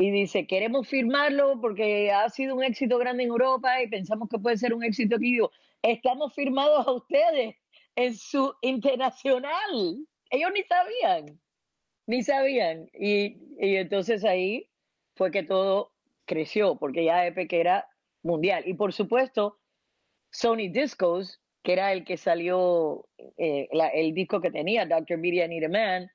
y 0.00 0.10
dice, 0.10 0.46
queremos 0.46 0.88
firmarlo 0.88 1.60
porque 1.60 2.10
ha 2.10 2.26
sido 2.30 2.56
un 2.56 2.64
éxito 2.64 2.96
grande 2.96 3.24
en 3.24 3.28
Europa 3.28 3.82
y 3.82 3.88
pensamos 3.88 4.30
que 4.30 4.38
puede 4.38 4.56
ser 4.56 4.72
un 4.72 4.82
éxito 4.82 5.16
aquí. 5.16 5.32
Digo, 5.32 5.50
estamos 5.82 6.32
firmados 6.34 6.86
a 6.86 6.92
ustedes 6.92 7.56
en 7.96 8.16
su 8.16 8.54
internacional. 8.62 10.06
Ellos 10.30 10.50
ni 10.54 10.62
sabían, 10.62 11.40
ni 12.06 12.22
sabían. 12.22 12.88
Y, 12.94 13.36
y 13.58 13.76
entonces 13.76 14.24
ahí 14.24 14.70
fue 15.16 15.30
que 15.30 15.42
todo 15.42 15.92
creció, 16.24 16.76
porque 16.78 17.04
ya 17.04 17.26
Epic 17.26 17.52
era 17.52 17.86
mundial. 18.22 18.62
Y 18.66 18.72
por 18.72 18.94
supuesto, 18.94 19.58
Sony 20.30 20.70
Discos, 20.72 21.42
que 21.62 21.74
era 21.74 21.92
el 21.92 22.06
que 22.06 22.16
salió, 22.16 23.06
eh, 23.36 23.68
el 23.92 24.14
disco 24.14 24.40
que 24.40 24.50
tenía, 24.50 24.86
Dr. 24.86 25.18
Media 25.18 25.46
Need 25.46 25.64
a 25.64 25.68
Man, 25.68 26.10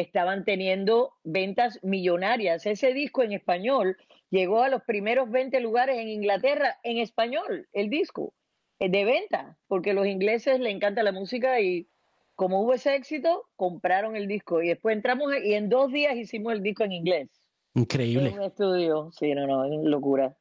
estaban 0.00 0.44
teniendo 0.44 1.12
ventas 1.24 1.78
millonarias. 1.82 2.66
Ese 2.66 2.92
disco 2.92 3.22
en 3.22 3.32
español 3.32 3.96
llegó 4.30 4.62
a 4.62 4.68
los 4.68 4.82
primeros 4.82 5.30
20 5.30 5.60
lugares 5.60 5.98
en 5.98 6.08
Inglaterra 6.08 6.78
en 6.82 6.98
español, 6.98 7.68
el 7.72 7.90
disco 7.90 8.34
eh, 8.78 8.88
de 8.88 9.04
venta, 9.04 9.58
porque 9.66 9.90
a 9.90 9.94
los 9.94 10.06
ingleses 10.06 10.60
les 10.60 10.74
encanta 10.74 11.02
la 11.02 11.12
música 11.12 11.60
y 11.60 11.88
como 12.34 12.62
hubo 12.62 12.74
ese 12.74 12.94
éxito, 12.94 13.46
compraron 13.56 14.14
el 14.14 14.28
disco 14.28 14.62
y 14.62 14.68
después 14.68 14.94
entramos 14.94 15.32
y 15.44 15.54
en 15.54 15.68
dos 15.68 15.90
días 15.90 16.16
hicimos 16.16 16.52
el 16.52 16.62
disco 16.62 16.84
en 16.84 16.92
inglés. 16.92 17.28
Increíble. 17.74 18.28
En 18.28 18.38
un 18.38 18.44
estudio, 18.44 19.10
sí, 19.12 19.34
no, 19.34 19.46
no, 19.46 19.64
es 19.64 19.70
locura. 19.82 20.36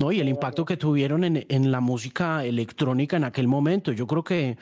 No, 0.00 0.12
y 0.12 0.20
el 0.20 0.28
impacto 0.28 0.64
que 0.64 0.76
tuvieron 0.76 1.24
en, 1.24 1.44
en, 1.48 1.70
la 1.70 1.80
música 1.80 2.44
electrónica 2.44 3.16
en 3.16 3.24
aquel 3.24 3.48
momento. 3.48 3.92
Yo 3.92 4.06
creo 4.06 4.22
que 4.22 4.56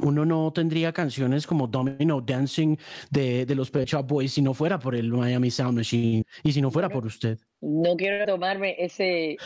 uno 0.00 0.24
no 0.24 0.52
tendría 0.52 0.92
canciones 0.92 1.46
como 1.46 1.66
Domino 1.66 2.20
Dancing 2.20 2.76
de, 3.10 3.46
de 3.46 3.54
los 3.54 3.70
Pet 3.70 3.88
Shop 3.88 4.06
Boys 4.06 4.32
si 4.32 4.42
no 4.42 4.54
fuera 4.54 4.78
por 4.78 4.94
el 4.94 5.10
Miami 5.10 5.50
Sound 5.50 5.78
Machine 5.78 6.24
y 6.42 6.52
si 6.52 6.60
no 6.60 6.70
fuera 6.70 6.88
por 6.88 7.06
usted. 7.06 7.38
No 7.60 7.96
quiero 7.96 8.26
tomarme 8.26 8.76
ese, 8.78 9.36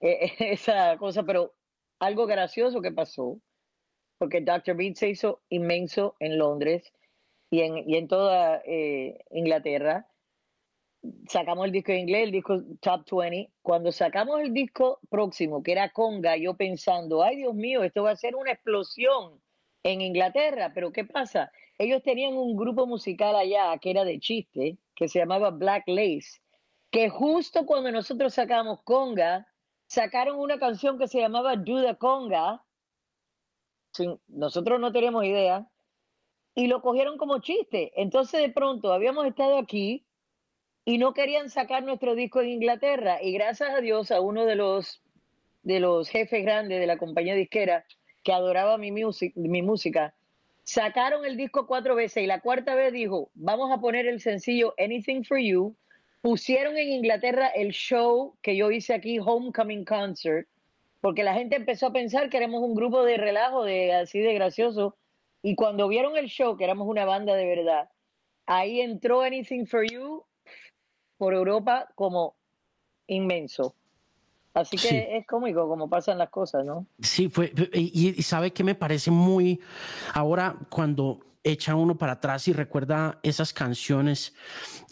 e, 0.00 0.32
esa 0.38 0.96
cosa, 0.98 1.22
pero 1.22 1.54
algo 2.00 2.26
gracioso 2.26 2.80
que 2.80 2.92
pasó, 2.92 3.40
porque 4.18 4.40
Dr. 4.40 4.76
Beat 4.76 4.96
se 4.96 5.10
hizo 5.10 5.42
inmenso 5.48 6.16
en 6.20 6.38
Londres 6.38 6.92
y 7.50 7.60
en, 7.60 7.88
y 7.88 7.96
en 7.96 8.08
toda 8.08 8.62
eh, 8.66 9.18
Inglaterra 9.30 10.08
sacamos 11.28 11.66
el 11.66 11.72
disco 11.72 11.92
en 11.92 12.00
inglés, 12.00 12.24
el 12.24 12.32
disco 12.32 12.62
Top 12.80 13.04
20. 13.10 13.50
Cuando 13.62 13.92
sacamos 13.92 14.40
el 14.40 14.52
disco 14.52 15.00
próximo, 15.10 15.62
que 15.62 15.72
era 15.72 15.90
Conga, 15.90 16.36
yo 16.36 16.54
pensando, 16.54 17.22
ay 17.22 17.36
Dios 17.36 17.54
mío, 17.54 17.82
esto 17.82 18.02
va 18.02 18.10
a 18.10 18.16
ser 18.16 18.36
una 18.36 18.52
explosión 18.52 19.40
en 19.82 20.00
Inglaterra. 20.00 20.72
Pero 20.74 20.92
¿qué 20.92 21.04
pasa? 21.04 21.50
Ellos 21.78 22.02
tenían 22.02 22.34
un 22.34 22.56
grupo 22.56 22.86
musical 22.86 23.36
allá 23.36 23.76
que 23.78 23.90
era 23.90 24.04
de 24.04 24.18
chiste, 24.18 24.78
que 24.94 25.08
se 25.08 25.18
llamaba 25.18 25.50
Black 25.50 25.84
Lace, 25.86 26.40
que 26.90 27.08
justo 27.08 27.66
cuando 27.66 27.90
nosotros 27.90 28.34
sacamos 28.34 28.82
Conga, 28.84 29.46
sacaron 29.86 30.38
una 30.38 30.58
canción 30.58 30.98
que 30.98 31.08
se 31.08 31.20
llamaba 31.20 31.56
Do 31.56 31.82
the 31.82 31.96
Conga. 31.96 32.64
Nosotros 34.28 34.80
no 34.80 34.92
tenemos 34.92 35.24
idea. 35.24 35.68
Y 36.56 36.68
lo 36.68 36.82
cogieron 36.82 37.18
como 37.18 37.40
chiste. 37.40 37.90
Entonces 38.00 38.40
de 38.40 38.50
pronto 38.50 38.92
habíamos 38.92 39.26
estado 39.26 39.58
aquí 39.58 40.06
y 40.84 40.98
no 40.98 41.14
querían 41.14 41.50
sacar 41.50 41.82
nuestro 41.82 42.14
disco 42.14 42.40
en 42.40 42.50
Inglaterra. 42.50 43.22
Y 43.22 43.32
gracias 43.32 43.70
a 43.70 43.80
Dios 43.80 44.10
a 44.10 44.20
uno 44.20 44.44
de 44.44 44.56
los 44.56 45.00
de 45.62 45.80
los 45.80 46.08
jefes 46.08 46.44
grandes 46.44 46.78
de 46.78 46.86
la 46.86 46.98
compañía 46.98 47.34
disquera 47.34 47.86
que 48.22 48.32
adoraba 48.32 48.78
mi, 48.78 48.90
mi 48.90 49.62
música, 49.62 50.14
sacaron 50.62 51.24
el 51.24 51.36
disco 51.36 51.66
cuatro 51.66 51.94
veces 51.94 52.22
y 52.22 52.26
la 52.26 52.40
cuarta 52.40 52.74
vez 52.74 52.92
dijo, 52.92 53.30
vamos 53.34 53.70
a 53.72 53.80
poner 53.80 54.06
el 54.06 54.20
sencillo 54.20 54.74
Anything 54.78 55.24
for 55.24 55.38
You, 55.38 55.74
pusieron 56.22 56.76
en 56.76 56.88
Inglaterra 56.90 57.48
el 57.48 57.72
show 57.72 58.36
que 58.42 58.56
yo 58.56 58.70
hice 58.70 58.94
aquí, 58.94 59.18
Homecoming 59.18 59.84
Concert, 59.84 60.48
porque 61.00 61.22
la 61.22 61.34
gente 61.34 61.56
empezó 61.56 61.88
a 61.88 61.92
pensar 61.92 62.30
que 62.30 62.38
éramos 62.38 62.62
un 62.62 62.74
grupo 62.74 63.04
de 63.04 63.18
relajo, 63.18 63.64
de 63.64 63.92
así 63.92 64.20
de 64.20 64.34
gracioso, 64.34 64.96
y 65.42 65.54
cuando 65.54 65.88
vieron 65.88 66.16
el 66.16 66.28
show, 66.28 66.56
que 66.56 66.64
éramos 66.64 66.88
una 66.88 67.04
banda 67.04 67.34
de 67.34 67.46
verdad, 67.46 67.90
ahí 68.46 68.80
entró 68.80 69.20
Anything 69.20 69.66
for 69.66 69.84
You 69.84 70.24
por 71.16 71.34
Europa 71.34 71.88
como 71.94 72.34
inmenso. 73.06 73.74
Así 74.54 74.76
que 74.76 75.16
es 75.16 75.26
cómico 75.26 75.68
como 75.68 75.88
pasan 75.88 76.18
las 76.18 76.30
cosas, 76.30 76.64
¿no? 76.64 76.86
Sí, 77.00 77.28
fue, 77.28 77.52
y, 77.72 78.22
sabe 78.22 78.52
que 78.52 78.62
me 78.62 78.76
parece 78.76 79.10
muy, 79.10 79.60
ahora 80.12 80.56
cuando 80.68 81.20
echa 81.42 81.74
uno 81.74 81.98
para 81.98 82.12
atrás 82.12 82.46
y 82.46 82.52
recuerda 82.52 83.18
esas 83.24 83.52
canciones, 83.52 84.32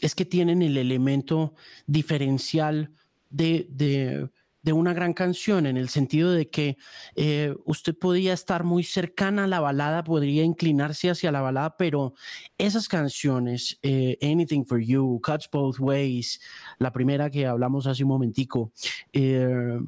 es 0.01 0.17
que 0.17 0.25
tienen 0.25 0.63
el 0.63 0.77
elemento 0.77 1.55
diferencial 1.87 2.91
de, 3.31 3.67
de 3.71 4.29
de 4.63 4.73
una 4.73 4.95
gran 4.95 5.13
canción 5.13 5.67
en 5.67 5.77
el 5.77 5.89
sentido 5.89 6.33
de 6.33 6.49
que 6.49 6.77
eh, 7.17 7.55
usted 7.65 7.97
podía 7.97 8.33
estar 8.33 8.65
muy 8.65 8.85
cercana 8.85 9.45
a 9.45 9.47
la 9.49 9.61
balada, 9.61 10.05
podría 10.05 10.45
inclinarse 10.45 11.11
hacia 11.11 11.33
la 11.33 11.41
balada, 11.41 11.77
pero 11.77 12.15
esas 12.59 12.89
canciones, 12.89 13.79
eh, 13.83 14.19
Anything 14.23 14.65
for 14.65 14.81
You, 14.81 15.21
Cuts 15.23 15.49
Both 15.51 15.81
Ways, 15.81 16.41
la 16.79 16.93
primera 16.93 17.29
que 17.29 17.47
hablamos 17.47 17.87
hace 17.87 18.05
un 18.05 18.11
momentico, 18.11 18.73
eh, 19.13 19.81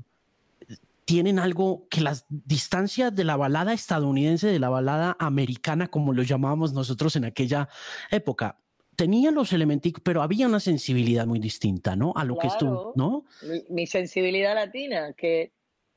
tienen 1.04 1.38
algo 1.38 1.86
que 1.90 2.00
las 2.00 2.26
distancias 2.28 3.14
de 3.14 3.24
la 3.24 3.36
balada 3.36 3.72
estadounidense, 3.72 4.48
de 4.48 4.58
la 4.58 4.70
balada 4.70 5.16
americana, 5.20 5.88
como 5.88 6.12
lo 6.12 6.22
llamábamos 6.22 6.72
nosotros 6.72 7.14
en 7.16 7.26
aquella 7.26 7.68
época, 8.10 8.58
tenía 8.96 9.30
los 9.30 9.52
elementos, 9.52 9.92
pero 10.02 10.22
había 10.22 10.46
una 10.46 10.60
sensibilidad 10.60 11.26
muy 11.26 11.38
distinta, 11.38 11.96
¿no? 11.96 12.12
A 12.16 12.24
lo 12.24 12.36
que 12.36 12.46
es 12.46 12.58
tú, 12.58 12.92
¿no? 12.94 13.24
Mi, 13.68 13.86
sensibilidad 13.86 14.54
latina, 14.54 15.12
que 15.12 15.52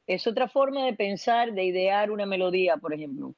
es 0.05 0.27
otra 0.27 0.47
forma 0.47 0.85
de 0.85 0.93
pensar, 0.93 1.53
de 1.53 1.63
idear 1.63 2.11
una 2.11 2.25
melodía, 2.25 2.77
por 2.77 2.93
ejemplo. 2.93 3.35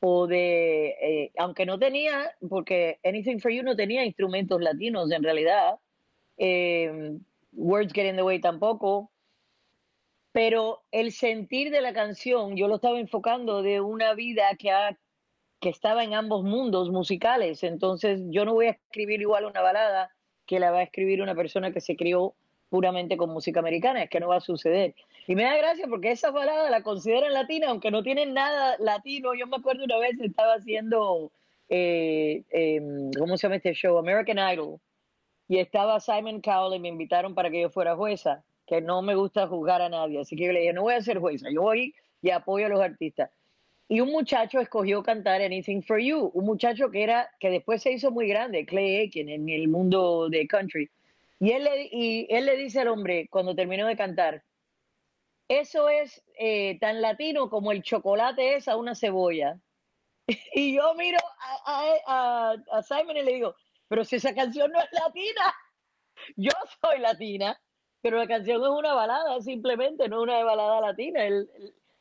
O 0.00 0.26
de, 0.26 0.96
eh, 1.02 1.32
aunque 1.36 1.66
no 1.66 1.78
tenía, 1.78 2.30
porque 2.48 2.98
Anything 3.04 3.38
for 3.38 3.52
You 3.52 3.62
no 3.62 3.76
tenía 3.76 4.04
instrumentos 4.04 4.60
latinos 4.60 5.10
en 5.12 5.22
realidad. 5.22 5.78
Eh, 6.38 7.18
Words 7.52 7.92
Get 7.92 8.08
in 8.08 8.16
the 8.16 8.22
Way 8.22 8.40
tampoco. 8.40 9.10
Pero 10.32 10.82
el 10.90 11.12
sentir 11.12 11.70
de 11.70 11.80
la 11.80 11.92
canción, 11.92 12.56
yo 12.56 12.68
lo 12.68 12.76
estaba 12.76 12.98
enfocando 12.98 13.62
de 13.62 13.80
una 13.80 14.14
vida 14.14 14.44
que 14.58 14.70
ha 14.70 14.96
que 15.60 15.68
estaba 15.68 16.02
en 16.02 16.14
ambos 16.14 16.42
mundos 16.42 16.90
musicales. 16.90 17.62
Entonces, 17.62 18.22
yo 18.30 18.44
no 18.44 18.54
voy 18.54 18.66
a 18.66 18.70
escribir 18.70 19.20
igual 19.20 19.44
una 19.44 19.60
balada 19.60 20.10
que 20.46 20.58
la 20.58 20.70
va 20.70 20.78
a 20.78 20.82
escribir 20.82 21.22
una 21.22 21.34
persona 21.34 21.70
que 21.70 21.80
se 21.80 21.96
crió 21.96 22.34
puramente 22.70 23.16
con 23.16 23.30
música 23.30 23.60
americana. 23.60 24.02
Es 24.02 24.10
que 24.10 24.20
no 24.20 24.28
va 24.28 24.36
a 24.36 24.40
suceder. 24.40 24.94
Y 25.26 25.34
me 25.34 25.44
da 25.44 25.56
gracia 25.56 25.86
porque 25.88 26.12
esa 26.12 26.30
balada 26.30 26.70
la 26.70 26.82
consideran 26.82 27.34
latina, 27.34 27.68
aunque 27.68 27.90
no 27.90 28.02
tienen 28.02 28.32
nada 28.32 28.76
latino. 28.78 29.34
Yo 29.34 29.46
me 29.46 29.56
acuerdo 29.56 29.84
una 29.84 29.98
vez 29.98 30.18
estaba 30.20 30.54
haciendo, 30.54 31.30
eh, 31.68 32.42
em, 32.50 33.10
¿cómo 33.18 33.36
se 33.36 33.46
llama 33.46 33.56
este 33.56 33.74
show? 33.74 33.98
American 33.98 34.38
Idol. 34.38 34.80
Y 35.46 35.58
estaba 35.58 36.00
Simon 36.00 36.40
Cowell 36.40 36.76
y 36.76 36.80
me 36.80 36.88
invitaron 36.88 37.34
para 37.34 37.50
que 37.50 37.60
yo 37.60 37.70
fuera 37.70 37.96
jueza, 37.96 38.44
que 38.66 38.80
no 38.80 39.02
me 39.02 39.14
gusta 39.14 39.46
juzgar 39.46 39.82
a 39.82 39.88
nadie. 39.88 40.20
Así 40.20 40.36
que 40.36 40.46
yo 40.46 40.52
le 40.52 40.60
dije, 40.60 40.72
no 40.72 40.82
voy 40.82 40.94
a 40.94 41.02
ser 41.02 41.18
jueza, 41.18 41.48
yo 41.52 41.62
voy 41.62 41.94
y 42.22 42.30
apoyo 42.30 42.66
a 42.66 42.68
los 42.68 42.80
artistas 42.80 43.30
y 43.90 44.00
un 44.00 44.12
muchacho 44.12 44.60
escogió 44.60 45.02
cantar 45.02 45.42
Anything 45.42 45.82
for 45.82 45.98
You, 45.98 46.30
un 46.32 46.44
muchacho 46.44 46.92
que 46.92 47.02
era 47.02 47.28
que 47.40 47.50
después 47.50 47.82
se 47.82 47.90
hizo 47.90 48.12
muy 48.12 48.28
grande, 48.28 48.64
Clay 48.64 48.98
Aiken, 48.98 49.28
en 49.28 49.48
el 49.48 49.66
mundo 49.66 50.28
de 50.28 50.46
country. 50.46 50.88
Y 51.40 51.50
él 51.50 51.64
le, 51.64 51.88
y 51.90 52.28
él 52.30 52.46
le 52.46 52.56
dice 52.56 52.82
al 52.82 52.86
hombre 52.86 53.26
cuando 53.28 53.56
terminó 53.56 53.88
de 53.88 53.96
cantar, 53.96 54.44
eso 55.48 55.88
es 55.88 56.22
eh, 56.38 56.78
tan 56.78 57.02
latino 57.02 57.50
como 57.50 57.72
el 57.72 57.82
chocolate 57.82 58.54
es 58.54 58.68
a 58.68 58.76
una 58.76 58.94
cebolla. 58.94 59.58
Y 60.54 60.76
yo 60.76 60.94
miro 60.94 61.18
a, 61.66 62.54
a, 62.70 62.82
Simon 62.84 63.16
y 63.16 63.22
le 63.24 63.34
digo, 63.34 63.56
pero 63.88 64.04
si 64.04 64.16
esa 64.16 64.32
canción 64.36 64.70
no 64.70 64.78
es 64.78 64.92
latina, 64.92 65.52
yo 66.36 66.52
soy 66.80 67.00
latina, 67.00 67.60
pero 68.02 68.18
la 68.18 68.28
canción 68.28 68.62
es 68.62 68.68
una 68.68 68.94
balada 68.94 69.40
simplemente, 69.40 70.08
no 70.08 70.22
una 70.22 70.44
balada 70.44 70.80
latina. 70.80 71.24
él 71.24 71.50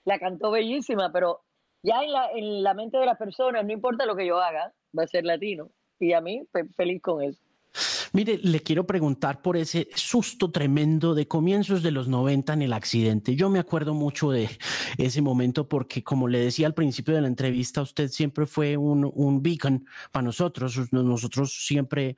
la 0.05 0.19
cantó 0.19 0.51
bellísima, 0.51 1.11
pero 1.11 1.41
ya 1.83 2.03
en 2.03 2.11
la, 2.11 2.31
en 2.31 2.63
la 2.63 2.73
mente 2.73 2.97
de 2.97 3.05
las 3.05 3.17
personas, 3.17 3.65
no 3.65 3.71
importa 3.71 4.05
lo 4.05 4.15
que 4.15 4.27
yo 4.27 4.39
haga, 4.39 4.73
va 4.97 5.03
a 5.03 5.07
ser 5.07 5.25
latino. 5.25 5.69
Y 5.99 6.13
a 6.13 6.21
mí, 6.21 6.47
feliz 6.75 7.01
con 7.01 7.21
eso. 7.21 7.41
Mire, 8.13 8.39
le 8.41 8.61
quiero 8.61 8.87
preguntar 8.87 9.41
por 9.41 9.57
ese 9.57 9.87
susto 9.95 10.51
tremendo 10.51 11.13
de 11.13 11.27
comienzos 11.27 11.83
de 11.83 11.91
los 11.91 12.07
90 12.07 12.53
en 12.53 12.61
el 12.63 12.73
accidente. 12.73 13.35
Yo 13.35 13.49
me 13.49 13.59
acuerdo 13.59 13.93
mucho 13.93 14.31
de 14.31 14.49
ese 14.97 15.21
momento 15.21 15.67
porque, 15.67 16.03
como 16.03 16.27
le 16.27 16.39
decía 16.39 16.67
al 16.67 16.73
principio 16.73 17.13
de 17.13 17.21
la 17.21 17.27
entrevista, 17.27 17.81
usted 17.81 18.09
siempre 18.09 18.45
fue 18.45 18.77
un, 18.77 19.09
un 19.13 19.41
beacon 19.43 19.85
para 20.11 20.23
nosotros. 20.23 20.91
Nosotros 20.91 21.65
siempre 21.65 22.17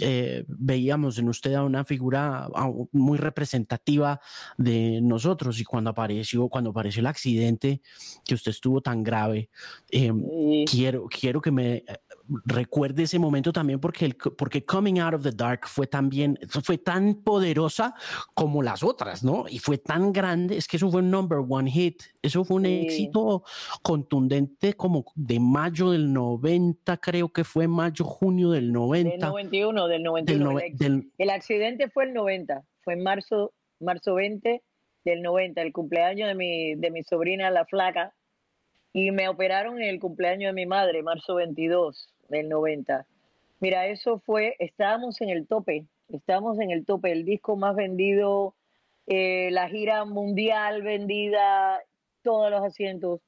eh, 0.00 0.44
veíamos 0.48 1.18
en 1.18 1.28
usted 1.28 1.54
a 1.54 1.64
una 1.64 1.84
figura 1.84 2.48
muy 2.92 3.18
representativa 3.18 4.20
de 4.56 5.00
nosotros 5.02 5.60
y 5.60 5.64
cuando 5.64 5.90
apareció, 5.90 6.48
cuando 6.48 6.70
apareció 6.70 7.00
el 7.00 7.06
accidente 7.06 7.80
que 8.24 8.34
usted 8.34 8.50
estuvo 8.50 8.80
tan 8.80 9.02
grave, 9.02 9.50
em, 9.90 10.24
quiero, 10.64 11.06
quiero 11.08 11.40
que 11.40 11.50
me 11.50 11.84
recuerde 12.44 13.04
ese 13.04 13.18
momento 13.18 13.52
también 13.52 13.80
porque, 13.80 14.04
el, 14.04 14.16
porque 14.16 14.64
Coming 14.64 14.98
Out 14.98 15.14
of 15.14 15.22
the 15.22 15.32
Dark 15.32 15.66
fue 15.66 15.86
también, 15.86 16.38
fue 16.48 16.78
tan 16.78 17.14
poderosa 17.22 17.94
como 18.34 18.62
las 18.62 18.82
otras, 18.82 19.24
¿no? 19.24 19.46
Y 19.48 19.58
fue 19.58 19.78
tan 19.78 20.12
grande, 20.12 20.56
es 20.56 20.66
que 20.66 20.76
eso 20.76 20.90
fue 20.90 21.00
un 21.00 21.10
number 21.10 21.38
one 21.48 21.70
hit, 21.70 22.02
eso 22.22 22.44
fue 22.44 22.56
un 22.56 22.66
éxito 22.66 23.44
contundente 23.82 24.74
como 24.74 25.04
de 25.14 25.40
mayo 25.40 25.90
del 25.90 26.12
90, 26.12 26.96
creo 26.98 27.30
que 27.30 27.44
fue 27.44 27.66
mayo, 27.66 28.04
junio 28.04 28.50
del 28.50 28.72
90. 28.72 29.10
Del 29.10 29.20
91, 29.20 29.88
del 29.88 30.02
91. 30.02 30.58
el, 31.18 31.30
accidente 31.30 31.88
fue 31.88 32.04
el 32.04 32.12
90, 32.12 32.62
fue 32.82 32.94
en 32.94 33.02
marzo, 33.02 33.52
marzo 33.80 34.14
20 34.14 34.62
del 35.04 35.22
90, 35.22 35.62
el 35.62 35.72
cumpleaños 35.72 36.28
de 36.28 36.34
mi, 36.34 36.74
de 36.74 36.90
mi 36.90 37.02
sobrina 37.02 37.50
La 37.50 37.64
Flaca, 37.64 38.14
y 38.92 39.10
me 39.10 39.28
operaron 39.28 39.80
en 39.80 39.88
el 39.88 40.00
cumpleaños 40.00 40.48
de 40.50 40.54
mi 40.54 40.66
madre, 40.66 41.02
marzo 41.02 41.34
22 41.36 42.12
del 42.28 42.48
90. 42.48 43.06
Mira, 43.60 43.86
eso 43.86 44.18
fue, 44.20 44.56
estábamos 44.58 45.20
en 45.20 45.30
el 45.30 45.46
tope, 45.46 45.86
estábamos 46.08 46.58
en 46.60 46.70
el 46.70 46.84
tope, 46.84 47.10
el 47.12 47.24
disco 47.24 47.56
más 47.56 47.74
vendido, 47.74 48.54
eh, 49.06 49.50
la 49.50 49.68
gira 49.68 50.04
mundial 50.04 50.82
vendida, 50.82 51.80
todos 52.22 52.50
los 52.50 52.62
asientos. 52.62 53.20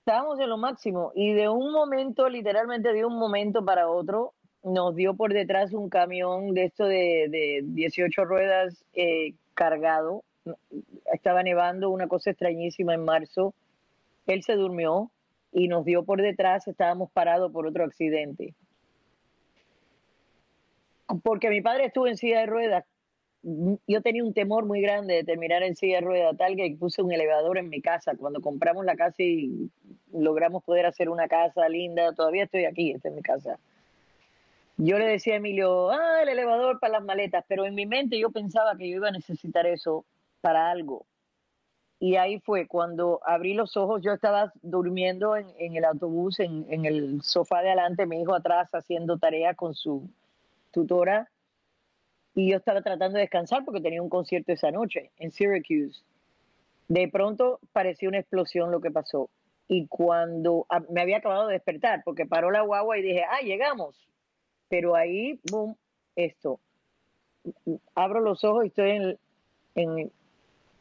Estábamos 0.00 0.38
en 0.40 0.48
lo 0.48 0.58
máximo 0.58 1.12
y 1.14 1.32
de 1.32 1.48
un 1.48 1.72
momento, 1.72 2.28
literalmente 2.28 2.92
de 2.92 3.04
un 3.04 3.18
momento 3.18 3.64
para 3.64 3.88
otro, 3.88 4.34
nos 4.62 4.94
dio 4.94 5.14
por 5.14 5.32
detrás 5.32 5.72
un 5.72 5.88
camión 5.88 6.52
de 6.54 6.64
esto 6.64 6.84
de, 6.84 7.28
de 7.30 7.62
18 7.64 8.24
ruedas 8.24 8.84
eh, 8.92 9.34
cargado, 9.54 10.22
estaba 11.12 11.42
nevando, 11.42 11.90
una 11.90 12.08
cosa 12.08 12.30
extrañísima 12.30 12.94
en 12.94 13.04
marzo. 13.04 13.54
Él 14.26 14.42
se 14.42 14.54
durmió 14.54 15.10
y 15.52 15.68
nos 15.68 15.84
dio 15.84 16.04
por 16.04 16.22
detrás, 16.22 16.66
estábamos 16.68 17.10
parados 17.10 17.52
por 17.52 17.66
otro 17.66 17.84
accidente. 17.84 18.54
Porque 21.22 21.50
mi 21.50 21.60
padre 21.60 21.86
estuvo 21.86 22.06
en 22.06 22.16
silla 22.16 22.40
de 22.40 22.46
ruedas, 22.46 22.84
yo 23.42 24.02
tenía 24.02 24.22
un 24.22 24.34
temor 24.34 24.66
muy 24.66 24.80
grande 24.82 25.14
de 25.14 25.24
terminar 25.24 25.62
en 25.62 25.74
silla 25.74 25.96
de 25.96 26.02
ruedas, 26.02 26.36
tal 26.36 26.56
que 26.56 26.76
puse 26.78 27.02
un 27.02 27.12
elevador 27.12 27.58
en 27.58 27.70
mi 27.70 27.80
casa. 27.80 28.12
Cuando 28.16 28.40
compramos 28.40 28.84
la 28.84 28.96
casa 28.96 29.22
y 29.22 29.70
logramos 30.12 30.62
poder 30.62 30.86
hacer 30.86 31.08
una 31.08 31.26
casa 31.26 31.68
linda, 31.68 32.12
todavía 32.12 32.44
estoy 32.44 32.66
aquí, 32.66 32.92
esta 32.92 33.08
es 33.08 33.14
mi 33.14 33.22
casa. 33.22 33.58
Yo 34.76 34.98
le 34.98 35.06
decía 35.06 35.34
a 35.34 35.36
Emilio, 35.38 35.90
ah, 35.90 36.22
el 36.22 36.28
elevador 36.28 36.80
para 36.80 36.94
las 36.94 37.04
maletas, 37.04 37.44
pero 37.48 37.64
en 37.64 37.74
mi 37.74 37.86
mente 37.86 38.18
yo 38.18 38.30
pensaba 38.30 38.76
que 38.76 38.88
yo 38.88 38.96
iba 38.96 39.08
a 39.08 39.12
necesitar 39.12 39.66
eso 39.66 40.04
para 40.40 40.70
algo. 40.70 41.06
Y 42.02 42.16
ahí 42.16 42.40
fue 42.40 42.66
cuando 42.66 43.20
abrí 43.26 43.52
los 43.52 43.76
ojos, 43.76 44.00
yo 44.00 44.14
estaba 44.14 44.54
durmiendo 44.62 45.36
en, 45.36 45.76
el 45.76 45.84
autobús, 45.84 46.40
en, 46.40 46.64
en, 46.70 46.86
el 46.86 47.20
sofá 47.20 47.60
de 47.60 47.68
adelante, 47.68 48.06
mi 48.06 48.22
hijo 48.22 48.34
atrás 48.34 48.70
haciendo 48.72 49.18
tarea 49.18 49.52
con 49.54 49.74
su 49.74 50.08
tutora. 50.70 51.30
Y 52.34 52.50
yo 52.50 52.56
estaba 52.56 52.80
tratando 52.80 53.16
de 53.16 53.24
descansar 53.24 53.66
porque 53.66 53.82
tenía 53.82 54.00
un 54.00 54.08
concierto 54.08 54.50
esa 54.50 54.70
noche 54.70 55.10
en 55.18 55.30
Syracuse. 55.30 56.02
De 56.88 57.06
pronto 57.08 57.60
pareció 57.72 58.08
una 58.08 58.18
explosión 58.18 58.70
lo 58.70 58.80
que 58.80 58.90
pasó. 58.90 59.28
Y 59.68 59.86
cuando 59.86 60.66
me 60.88 61.02
había 61.02 61.18
acabado 61.18 61.48
de 61.48 61.52
despertar, 61.52 62.00
porque 62.02 62.24
paró 62.24 62.50
la 62.50 62.62
guagua 62.62 62.96
y 62.96 63.02
dije, 63.02 63.24
ah, 63.24 63.42
llegamos. 63.42 64.08
Pero 64.70 64.96
ahí, 64.96 65.38
boom, 65.50 65.76
esto. 66.16 66.60
Abro 67.94 68.20
los 68.20 68.42
ojos 68.42 68.64
y 68.64 68.68
estoy 68.68 68.90
en, 68.90 69.18
en, 69.74 70.12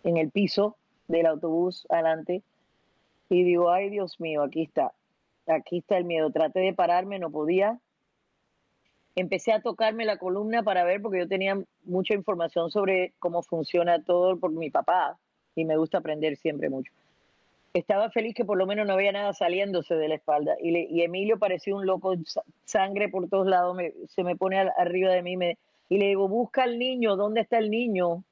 en 0.05 0.17
el 0.17 0.31
piso 0.31 0.77
del 1.09 1.25
autobús 1.25 1.85
adelante 1.89 2.43
y 3.29 3.43
digo, 3.43 3.69
ay 3.71 3.89
Dios 3.89 4.19
mío, 4.19 4.43
aquí 4.43 4.63
está, 4.63 4.93
aquí 5.47 5.79
está 5.79 5.97
el 5.97 6.05
miedo. 6.05 6.31
Traté 6.31 6.61
de 6.61 6.73
pararme, 6.73 7.19
no 7.19 7.29
podía. 7.29 7.79
Empecé 9.15 9.51
a 9.51 9.61
tocarme 9.61 10.05
la 10.05 10.17
columna 10.17 10.63
para 10.63 10.83
ver, 10.83 11.01
porque 11.01 11.19
yo 11.19 11.27
tenía 11.27 11.61
mucha 11.83 12.13
información 12.13 12.71
sobre 12.71 13.13
cómo 13.19 13.43
funciona 13.43 14.01
todo 14.03 14.37
por 14.37 14.51
mi 14.51 14.69
papá 14.69 15.17
y 15.55 15.65
me 15.65 15.77
gusta 15.77 15.97
aprender 15.97 16.37
siempre 16.37 16.69
mucho. 16.69 16.91
Estaba 17.73 18.09
feliz 18.09 18.33
que 18.33 18.45
por 18.45 18.57
lo 18.57 18.65
menos 18.65 18.87
no 18.87 18.93
había 18.93 19.11
nada 19.11 19.33
saliéndose 19.33 19.93
de 19.93 20.07
la 20.07 20.15
espalda 20.15 20.55
y, 20.61 21.01
Emilio 21.01 21.37
parecía 21.37 21.75
un 21.75 21.85
loco, 21.85 22.15
sangre 22.65 23.09
por 23.09 23.29
todos 23.29 23.45
lados, 23.45 23.77
se 24.07 24.23
me 24.23 24.35
pone 24.35 24.57
arriba 24.57 25.11
de 25.11 25.21
mí 25.21 25.37
y 25.89 25.97
le 25.97 26.07
digo, 26.07 26.27
busca 26.27 26.63
al 26.63 26.79
niño, 26.79 27.15
¿dónde 27.15 27.41
está 27.41 27.59
el 27.59 27.69
niño? 27.69 28.23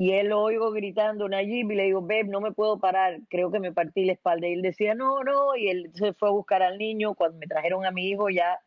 Y 0.00 0.12
él 0.12 0.28
lo 0.28 0.40
oigo 0.40 0.70
gritando, 0.70 1.28
Nayib, 1.28 1.72
y 1.72 1.74
le 1.74 1.82
digo, 1.82 2.00
Beb, 2.00 2.28
no 2.28 2.40
me 2.40 2.52
puedo 2.52 2.78
parar, 2.78 3.18
creo 3.28 3.50
que 3.50 3.58
me 3.58 3.72
partí 3.72 4.04
la 4.04 4.12
espalda. 4.12 4.46
Y 4.46 4.52
él 4.52 4.62
decía, 4.62 4.94
no, 4.94 5.24
no, 5.24 5.56
y 5.56 5.68
él 5.68 5.90
se 5.94 6.12
fue 6.12 6.28
a 6.28 6.32
buscar 6.32 6.62
al 6.62 6.78
niño. 6.78 7.14
Cuando 7.14 7.36
me 7.36 7.48
trajeron 7.48 7.84
a 7.84 7.90
mi 7.90 8.08
hijo 8.08 8.30
ya 8.30 8.60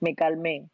me 0.00 0.16
calmé. 0.16 0.68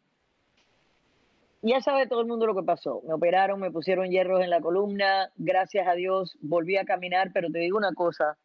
Ya 1.61 1.79
sabe 1.81 2.07
todo 2.07 2.21
el 2.21 2.27
mundo 2.27 2.47
lo 2.47 2.55
que 2.55 2.63
pasó. 2.63 3.03
Me 3.07 3.13
operaron, 3.13 3.59
me 3.59 3.69
pusieron 3.69 4.09
hierros 4.09 4.41
en 4.41 4.49
la 4.49 4.59
columna, 4.59 5.31
gracias 5.37 5.87
a 5.87 5.93
Dios 5.93 6.35
volví 6.41 6.77
a 6.77 6.85
caminar, 6.85 7.29
pero 7.31 7.51
te 7.51 7.59
digo 7.59 7.77
una 7.77 7.93
cosa, 7.93 8.37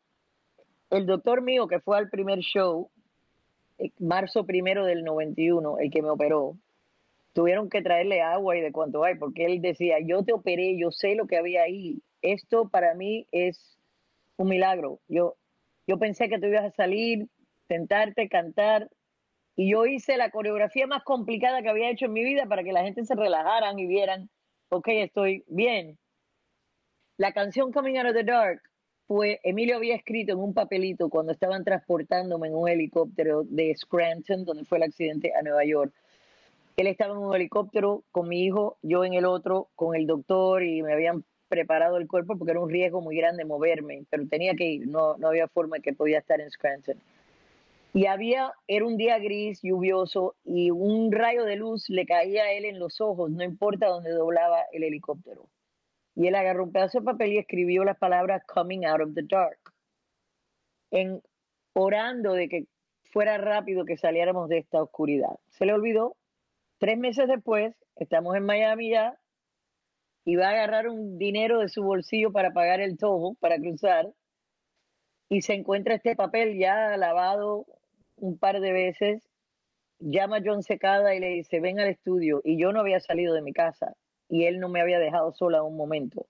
el 0.91 1.07
doctor 1.07 1.41
mío 1.41 1.67
que 1.67 1.81
fue 1.81 1.97
al 1.97 2.11
primer 2.11 2.41
show, 2.41 2.91
eh, 3.79 3.93
marzo 3.99 4.45
primero 4.45 4.85
del 4.85 5.05
91, 5.05 5.79
el 5.79 5.91
que 5.91 6.03
me 6.03 6.11
operó, 6.11 6.59
tuvieron 7.37 7.69
que 7.69 7.83
traerle 7.83 8.23
agua 8.23 8.57
y 8.57 8.63
de 8.63 8.73
cuánto 8.73 9.05
hay, 9.05 9.17
porque 9.17 9.45
él 9.45 9.61
decía, 9.61 9.99
yo 10.03 10.25
te 10.25 10.33
operé, 10.33 10.79
yo 10.79 10.91
sé 10.91 11.15
lo 11.15 11.27
que 11.27 11.37
había 11.37 11.65
ahí. 11.65 12.01
Esto 12.23 12.71
para 12.71 12.95
mí 12.95 13.29
es 13.31 13.77
un 14.39 14.49
milagro. 14.49 15.01
Yo, 15.07 15.37
yo 15.87 15.99
pensé 15.99 16.31
que 16.31 16.39
tú 16.39 16.47
ibas 16.47 16.65
a 16.65 16.71
salir, 16.71 17.29
sentarte, 17.69 18.31
cantar, 18.31 18.89
y 19.55 19.71
yo 19.71 19.85
hice 19.85 20.17
la 20.17 20.31
coreografía 20.31 20.87
más 20.87 21.05
complicada 21.05 21.61
que 21.61 21.69
había 21.69 21.91
hecho 21.91 22.07
en 22.07 22.15
mi 22.15 22.25
vida 22.25 22.47
para 22.47 22.65
que 22.65 22.73
la 22.73 22.85
gente 22.85 23.05
se 23.05 23.15
relajaran 23.15 23.79
y 23.79 23.87
vieran, 23.87 24.31
ok, 24.71 24.89
estoy 24.89 25.45
bien. 25.47 25.99
La 27.19 27.35
canción 27.35 27.71
Coming 27.71 27.99
Out 27.99 28.07
of 28.07 28.15
the 28.15 28.25
Dark 28.25 28.63
fue, 29.07 29.41
Emilio 29.45 29.77
había 29.77 29.95
escrito 29.95 30.33
en 30.33 30.39
un 30.39 30.55
papelito 30.55 31.11
cuando 31.11 31.33
estaban 31.33 31.65
transportándome 31.65 32.49
en 32.49 32.55
un 32.55 32.67
helicóptero 32.67 33.43
de 33.45 33.77
Scranton, 33.77 34.47
donde 34.47 34.65
fue 34.65 34.79
el 34.79 34.85
accidente, 34.85 35.35
a 35.35 35.43
Nueva 35.43 35.67
York 35.67 35.93
él 36.77 36.87
estaba 36.89 37.15
en 37.15 37.21
un 37.21 37.35
helicóptero 37.35 38.05
con 38.13 38.29
mi 38.29 38.45
hijo, 38.45 38.79
yo 38.83 39.05
en 39.05 39.15
el 39.15 39.25
otro 39.25 39.71
con 39.75 39.97
el 39.97 40.07
doctor 40.07 40.63
y 40.63 40.83
me 40.83 40.93
habían 40.93 41.25
preparado 41.49 41.97
el 41.97 42.07
cuerpo 42.07 42.37
porque 42.37 42.51
era 42.51 42.61
un 42.61 42.69
riesgo 42.69 43.01
muy 43.01 43.17
grande 43.17 43.45
moverme, 43.45 44.05
pero 44.11 44.29
tenía 44.29 44.55
que 44.55 44.65
ir, 44.65 44.89
no, 44.89 45.17
no 45.17 45.29
había 45.29 45.49
forma 45.49 45.79
que 45.79 45.95
podía 45.95 46.19
estar 46.19 46.41
en 46.41 46.51
Scranton. 46.51 47.01
Y 47.95 48.07
había, 48.07 48.53
era 48.67 48.85
un 48.85 48.99
día 48.99 49.19
gris, 49.19 49.61
lluvioso, 49.63 50.35
y 50.45 50.71
un 50.71 51.11
rayo 51.13 51.45
de 51.45 51.57
luz 51.57 51.89
le 51.89 52.05
caía 52.05 52.45
a 52.45 52.53
él 52.53 52.67
en 52.67 52.79
los 52.79 53.01
ojos, 53.01 53.31
no 53.31 53.43
importa 53.43 53.87
dónde 53.87 54.11
doblaba 54.11 54.65
el 54.73 54.85
helicóptero. 54.85 55.49
Y 56.15 56.27
él 56.27 56.35
agarró 56.35 56.65
un 56.65 56.73
pedazo 56.73 56.99
de 56.99 57.07
papel 57.07 57.33
y 57.33 57.39
escribió 57.39 57.85
las 57.85 57.97
palabras 57.97 58.43
coming 58.47 58.85
out 58.85 59.01
of 59.01 59.15
the 59.15 59.23
dark, 59.23 59.59
en, 60.91 61.23
orando 61.73 62.35
de 62.35 62.51
que 62.51 62.67
fuera 63.05 63.39
rápido 63.39 63.87
que 63.87 63.97
saliéramos 63.97 64.51
de 64.51 64.59
esta 64.59 64.83
oscuridad. 64.83 65.39
Se 65.49 65.65
le 65.65 65.73
olvidó 65.73 66.17
Tres 66.79 66.99
meses 66.99 67.27
después, 67.27 67.75
estamos 67.97 68.37
en 68.37 68.45
Miami 68.45 68.91
ya, 68.91 69.19
y 70.27 70.37
va 70.37 70.49
a 70.49 70.51
agarrar 70.51 70.89
un 70.89 71.17
dinero 71.17 71.61
de 71.61 71.69
su 71.69 71.83
bolsillo 71.83 72.33
para 72.33 72.53
pagar 72.53 72.81
el 72.81 72.99
tojo, 72.99 73.35
para 73.41 73.59
cruzar, 73.59 74.13
y 75.31 75.41
se 75.41 75.55
encuentra 75.55 75.95
este 75.95 76.17
papel 76.17 76.59
ya 76.59 76.97
lavado 76.99 77.67
un 78.17 78.39
par 78.39 78.61
de 78.61 78.73
veces, 78.73 79.23
llama 79.99 80.37
a 80.37 80.43
John 80.45 80.63
Secada 80.63 81.15
y 81.15 81.21
le 81.21 81.29
dice, 81.29 81.61
ven 81.61 81.81
al 81.81 81.89
estudio, 81.89 82.43
y 82.45 82.59
yo 82.61 82.73
no 82.73 82.81
había 82.81 83.01
salido 83.01 83.33
de 83.35 83.41
mi 83.41 83.55
casa, 83.55 83.95
y 84.29 84.45
él 84.45 84.61
no 84.61 84.69
me 84.69 84.83
había 84.83 84.99
dejado 84.99 85.33
sola 85.33 85.63
un 85.63 85.77
momento. 85.77 86.27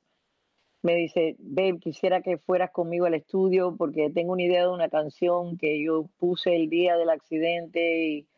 Me 0.82 0.94
dice, 0.94 1.34
babe, 1.40 1.80
quisiera 1.80 2.22
que 2.22 2.38
fueras 2.38 2.70
conmigo 2.70 3.06
al 3.06 3.14
estudio 3.14 3.74
porque 3.76 4.10
tengo 4.10 4.32
una 4.34 4.44
idea 4.44 4.62
de 4.62 4.72
una 4.72 4.88
canción 4.88 5.58
que 5.58 5.82
yo 5.82 6.08
puse 6.18 6.54
el 6.54 6.68
día 6.68 6.96
del 6.96 7.10
accidente 7.10 8.06
y 8.06 8.28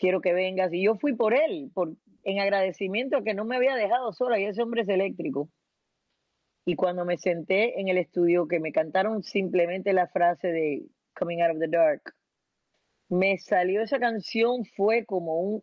quiero 0.00 0.20
que 0.20 0.32
vengas. 0.32 0.72
Y 0.72 0.82
yo 0.82 0.96
fui 0.96 1.14
por 1.14 1.34
él, 1.34 1.70
por, 1.74 1.94
en 2.24 2.40
agradecimiento 2.40 3.22
que 3.22 3.34
no 3.34 3.44
me 3.44 3.56
había 3.56 3.76
dejado 3.76 4.12
sola 4.12 4.40
y 4.40 4.46
ese 4.46 4.62
hombre 4.62 4.82
es 4.82 4.88
eléctrico. 4.88 5.50
Y 6.64 6.74
cuando 6.74 7.04
me 7.04 7.18
senté 7.18 7.80
en 7.80 7.88
el 7.88 7.98
estudio, 7.98 8.48
que 8.48 8.60
me 8.60 8.72
cantaron 8.72 9.22
simplemente 9.22 9.92
la 9.92 10.08
frase 10.08 10.48
de 10.48 10.86
Coming 11.14 11.42
Out 11.42 11.52
of 11.52 11.58
the 11.60 11.68
Dark, 11.68 12.02
me 13.08 13.38
salió 13.38 13.82
esa 13.82 13.98
canción, 13.98 14.64
fue 14.76 15.04
como 15.04 15.40
un 15.40 15.62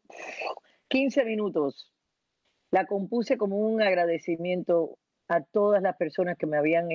15 0.90 1.26
minutos. 1.26 1.94
La 2.72 2.86
compuse 2.86 3.38
como 3.38 3.58
un 3.58 3.82
agradecimiento 3.82 4.98
a 5.30 5.42
todas 5.42 5.82
las 5.82 5.96
personas 5.96 6.38
que 6.38 6.46
me 6.46 6.58
habían 6.58 6.90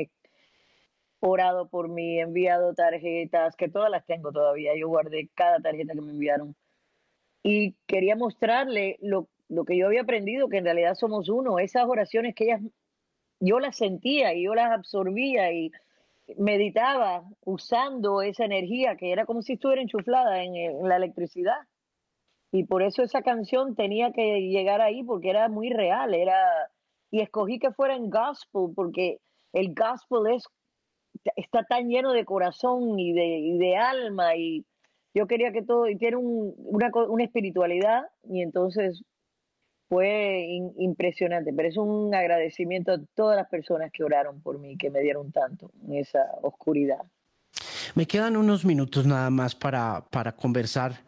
orado 1.20 1.68
por 1.68 1.88
mí, 1.88 2.20
enviado 2.20 2.74
tarjetas, 2.74 3.57
que 3.57 3.68
todas 3.68 3.90
las 3.90 4.05
tengo 4.05 4.33
todavía. 4.33 4.72
Yo 4.76 4.88
guardé 4.88 5.31
cada 5.35 5.59
tarjeta 5.61 5.94
que 5.94 6.00
me 6.02 6.11
enviaron 6.11 6.55
y 7.42 7.74
quería 7.87 8.16
mostrarle 8.16 8.98
lo, 9.00 9.28
lo, 9.48 9.64
que 9.64 9.76
yo 9.76 9.87
había 9.87 10.02
aprendido, 10.02 10.48
que 10.48 10.59
en 10.59 10.64
realidad 10.64 10.94
somos 10.94 11.28
uno, 11.28 11.59
esas 11.59 11.85
oraciones 11.87 12.35
que 12.35 12.44
ellas, 12.44 12.61
yo 13.40 13.59
las 13.59 13.76
sentía 13.76 14.35
y 14.35 14.44
yo 14.44 14.55
las 14.55 14.70
absorbía 14.70 15.52
y 15.52 15.72
meditaba 16.38 17.24
usando 17.44 18.22
esa 18.22 18.44
energía 18.44 18.96
que 18.96 19.12
era 19.12 19.26
como 19.26 19.42
si 19.42 19.55
estuviera 19.55 19.83
enchuflada 19.83 20.42
en, 20.44 20.55
en 20.57 20.88
la 20.88 20.96
electricidad. 20.96 21.59
Y 22.52 22.64
por 22.64 22.83
eso 22.83 23.02
esa 23.02 23.22
canción 23.22 23.74
tenía 23.74 24.12
que 24.12 24.40
llegar 24.42 24.81
ahí 24.81 25.02
porque 25.02 25.31
era 25.31 25.48
muy 25.48 25.70
real, 25.70 26.14
era 26.14 26.37
y 27.11 27.20
escogí 27.20 27.59
que 27.59 27.72
fuera 27.72 27.94
en 27.96 28.11
gospel 28.11 28.72
porque 28.74 29.18
el 29.52 29.74
gospel 29.74 30.35
es 30.35 30.44
está 31.37 31.64
tan 31.64 31.88
lleno 31.88 32.12
de 32.12 32.24
corazón 32.24 32.98
y 32.98 33.12
de, 33.12 33.38
y 33.38 33.59
de 33.59 33.76
alma 33.76 34.35
y 34.37 34.64
yo 35.14 35.27
quería 35.27 35.53
que 35.53 35.62
todo, 35.62 35.88
y 35.88 35.96
tiene 35.96 36.16
una, 36.16 36.90
una 37.09 37.25
espiritualidad, 37.25 38.05
y 38.25 38.42
entonces 38.42 39.03
fue 39.88 40.46
impresionante, 40.79 41.53
pero 41.53 41.68
es 41.68 41.77
un 41.77 42.14
agradecimiento 42.14 42.92
a 42.92 43.01
todas 43.14 43.37
las 43.37 43.48
personas 43.48 43.92
que 43.92 44.03
oraron 44.03 44.40
por 44.40 44.59
mí, 44.59 44.79
que 44.79 44.88
me 44.88 45.01
dieron 45.01 45.33
tanto 45.33 45.70
en 45.85 45.96
esa 45.96 46.31
oscuridad. 46.40 47.03
Me 47.94 48.07
quedan 48.07 48.38
unos 48.38 48.64
minutos 48.64 49.05
nada 49.05 49.29
más 49.29 49.55
para, 49.55 50.07
para 50.11 50.33
conversar, 50.33 51.05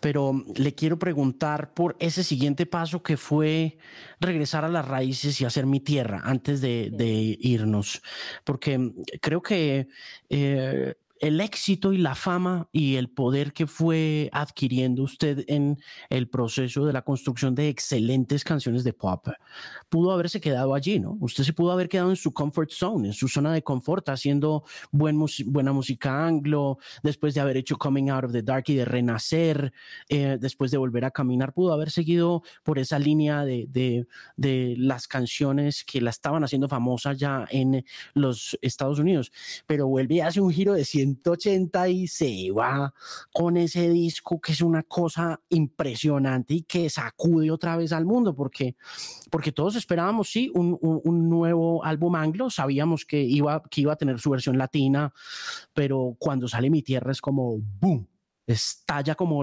pero 0.00 0.42
le 0.56 0.74
quiero 0.74 0.98
preguntar 0.98 1.74
por 1.74 1.96
ese 1.98 2.24
siguiente 2.24 2.64
paso 2.64 3.02
que 3.02 3.18
fue 3.18 3.76
regresar 4.20 4.64
a 4.64 4.70
las 4.70 4.88
raíces 4.88 5.38
y 5.40 5.44
hacer 5.44 5.66
mi 5.66 5.80
tierra 5.80 6.22
antes 6.24 6.62
de, 6.62 7.36
irnos, 7.40 8.00
porque 8.44 8.92
creo 9.20 9.42
que 9.42 9.88
eh, 10.30 10.94
el 11.20 11.40
éxito 11.40 11.92
y 11.92 11.98
la 11.98 12.14
fama 12.14 12.68
y 12.72 12.96
el 12.96 13.08
poder 13.08 13.52
que 13.52 13.66
fue 13.66 14.28
adquiriendo 14.32 15.02
usted 15.02 15.44
en 15.48 15.78
el 16.10 16.28
proceso 16.28 16.84
de 16.84 16.92
la 16.92 17.02
construcción 17.02 17.54
de 17.54 17.68
excelentes 17.68 18.44
canciones 18.44 18.84
de 18.84 18.92
pop, 18.92 19.28
pudo 19.88 20.12
haberse 20.12 20.40
quedado 20.40 20.74
allí, 20.74 20.98
¿no? 20.98 21.16
Usted 21.20 21.44
se 21.44 21.52
pudo 21.52 21.72
haber 21.72 21.88
quedado 21.88 22.10
en 22.10 22.16
su 22.16 22.32
comfort 22.32 22.70
zone, 22.70 23.08
en 23.08 23.14
su 23.14 23.28
zona 23.28 23.52
de 23.52 23.62
confort, 23.62 24.08
haciendo 24.08 24.64
buen 24.90 25.18
buena 25.46 25.72
música 25.72 26.26
anglo, 26.26 26.78
después 27.02 27.34
de 27.34 27.40
haber 27.40 27.56
hecho 27.56 27.76
Coming 27.76 28.10
Out 28.10 28.24
of 28.24 28.32
the 28.32 28.42
Dark 28.42 28.64
y 28.68 28.74
de 28.74 28.84
renacer, 28.84 29.72
eh, 30.08 30.36
después 30.40 30.70
de 30.70 30.78
volver 30.78 31.04
a 31.04 31.10
caminar, 31.10 31.52
pudo 31.52 31.72
haber 31.72 31.90
seguido 31.90 32.42
por 32.62 32.78
esa 32.78 32.98
línea 32.98 33.44
de, 33.44 33.66
de, 33.68 34.06
de 34.36 34.74
las 34.78 35.06
canciones 35.06 35.84
que 35.84 36.00
la 36.00 36.10
estaban 36.10 36.42
haciendo 36.44 36.68
famosa 36.68 37.12
ya 37.12 37.46
en 37.50 37.84
los 38.14 38.58
Estados 38.62 38.98
Unidos, 38.98 39.32
pero 39.66 39.86
vuelve 39.86 40.16
y 40.16 40.20
hace 40.20 40.40
un 40.40 40.50
giro 40.50 40.74
de 40.74 40.84
100 40.84 41.03
180 41.04 41.88
y 41.88 42.06
se 42.06 42.50
va 42.50 42.92
con 43.32 43.56
ese 43.56 43.88
disco 43.90 44.40
que 44.40 44.52
es 44.52 44.60
una 44.60 44.82
cosa 44.82 45.40
impresionante 45.48 46.54
y 46.54 46.62
que 46.62 46.88
sacude 46.90 47.50
otra 47.50 47.76
vez 47.76 47.92
al 47.92 48.04
mundo, 48.04 48.34
porque, 48.34 48.76
porque 49.30 49.52
todos 49.52 49.76
esperábamos, 49.76 50.28
sí, 50.30 50.50
un, 50.54 50.78
un, 50.80 51.28
nuevo 51.28 51.84
álbum 51.84 52.14
anglo, 52.16 52.50
sabíamos 52.50 53.04
que 53.04 53.20
iba, 53.20 53.62
que 53.70 53.82
iba 53.82 53.92
a 53.92 53.96
tener 53.96 54.18
su 54.18 54.30
versión 54.30 54.58
latina, 54.58 55.12
pero 55.72 56.16
cuando 56.18 56.48
sale 56.48 56.70
Mi 56.70 56.82
Tierra 56.82 57.12
es 57.12 57.20
como 57.20 57.58
¡boom! 57.58 58.06
estalla 58.46 59.14
como, 59.14 59.42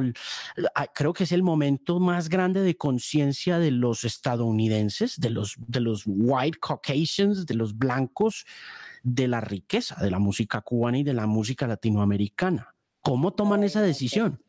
ah, 0.76 0.88
creo 0.93 1.13
que 1.13 1.24
es 1.24 1.32
el 1.32 1.43
momento 1.43 2.00
más 2.00 2.30
grande 2.30 2.62
de 2.62 2.78
conciencia 2.78 3.60
de 3.60 3.71
los 3.71 4.04
estadounidenses, 4.04 5.19
de 5.19 5.30
los, 5.32 5.56
de 5.58 5.80
los 5.80 6.04
white 6.06 6.60
Caucasians, 6.62 7.45
de 7.45 7.56
los 7.56 7.78
blancos, 7.78 8.45
de 9.04 9.28
la 9.28 9.42
riqueza 9.42 9.96
de 10.02 10.12
la 10.12 10.20
música 10.20 10.62
cubana 10.62 11.00
y 11.00 11.04
de 11.04 11.14
la 11.14 11.28
música 11.28 11.68
latinoamericana. 11.68 12.76
¿Cómo 13.02 13.32
toman 13.32 13.64
esa 13.64 13.82
decisión? 13.82 14.42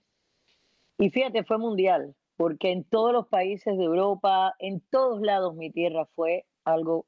Y 0.98 1.10
fíjate, 1.10 1.42
fue 1.44 1.58
mundial, 1.58 2.14
porque 2.36 2.70
en 2.70 2.84
todos 2.84 3.12
los 3.12 3.26
países 3.28 3.76
de 3.76 3.84
Europa, 3.84 4.54
en 4.58 4.80
todos 4.90 5.20
lados 5.22 5.54
mi 5.54 5.70
tierra 5.70 6.06
fue 6.14 6.44
algo 6.64 7.06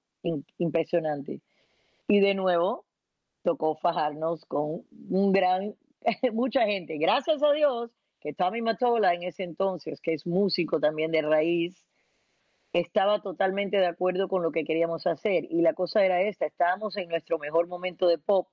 impresionante. 0.59 1.41
Y 2.09 2.21
de 2.21 2.35
nuevo, 2.35 2.85
tocó 3.43 3.77
fajarnos 3.77 4.45
con 4.47 4.83
un 5.11 5.33
gran, 5.33 5.75
mucha 6.33 6.65
gente. 6.65 6.99
Gracias 6.99 7.43
a 7.43 7.53
Dios 7.53 7.91
que 8.21 8.33
Tommy 8.33 8.63
Matola 8.63 9.13
en 9.13 9.23
ese 9.23 9.43
entonces, 9.43 10.01
que 10.01 10.15
es 10.15 10.27
músico 10.27 10.81
también 10.81 11.13
de 11.13 11.21
raíz, 11.21 11.85
estaba 12.75 13.23
totalmente 13.23 13.77
de 13.79 13.87
acuerdo 13.87 14.29
con 14.29 14.43
lo 14.43 14.51
que 14.51 14.65
queríamos 14.65 15.07
hacer. 15.07 15.47
Y 15.49 15.63
la 15.63 15.75
cosa 15.75 16.05
era 16.05 16.21
esta, 16.21 16.45
estábamos 16.45 16.97
en 16.97 17.09
nuestro 17.09 17.39
mejor 17.39 17.69
momento 17.69 18.09
de 18.09 18.19
pop. 18.19 18.49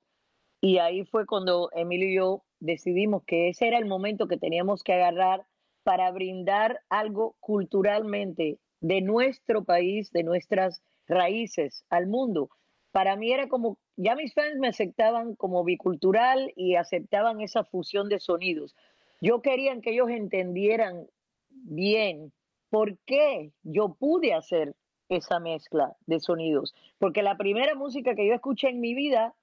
Y 0.61 0.77
ahí 0.77 1.03
fue 1.05 1.25
cuando 1.25 1.69
Emilio 1.73 2.07
y 2.07 2.15
yo 2.15 2.43
decidimos 2.59 3.23
que 3.25 3.49
ese 3.49 3.67
era 3.67 3.79
el 3.79 3.87
momento 3.87 4.27
que 4.27 4.37
teníamos 4.37 4.83
que 4.83 4.93
agarrar 4.93 5.47
para 5.83 6.11
brindar 6.11 6.81
algo 6.89 7.35
culturalmente 7.39 8.59
de 8.79 9.01
nuestro 9.01 9.63
país, 9.63 10.11
de 10.11 10.21
nuestras 10.21 10.83
raíces 11.07 11.83
al 11.89 12.05
mundo. 12.05 12.51
Para 12.91 13.15
mí 13.15 13.33
era 13.33 13.47
como, 13.47 13.79
ya 13.95 14.15
mis 14.15 14.35
fans 14.35 14.57
me 14.59 14.67
aceptaban 14.67 15.35
como 15.35 15.63
bicultural 15.63 16.53
y 16.55 16.75
aceptaban 16.75 17.41
esa 17.41 17.63
fusión 17.63 18.07
de 18.07 18.19
sonidos. 18.19 18.75
Yo 19.19 19.41
quería 19.41 19.79
que 19.81 19.93
ellos 19.93 20.11
entendieran 20.11 21.07
bien 21.49 22.31
¿Por 22.71 22.97
qué 22.99 23.51
yo 23.63 23.95
pude 23.99 24.33
hacer 24.33 24.75
esa 25.09 25.41
mezcla 25.41 25.93
de 26.05 26.21
sonidos? 26.21 26.73
Porque 26.99 27.21
la 27.21 27.35
primera 27.35 27.75
música 27.75 28.15
que 28.15 28.25
yo 28.25 28.33
escuché 28.33 28.69
en 28.69 28.79
mi 28.79 28.95
vida 28.95 29.35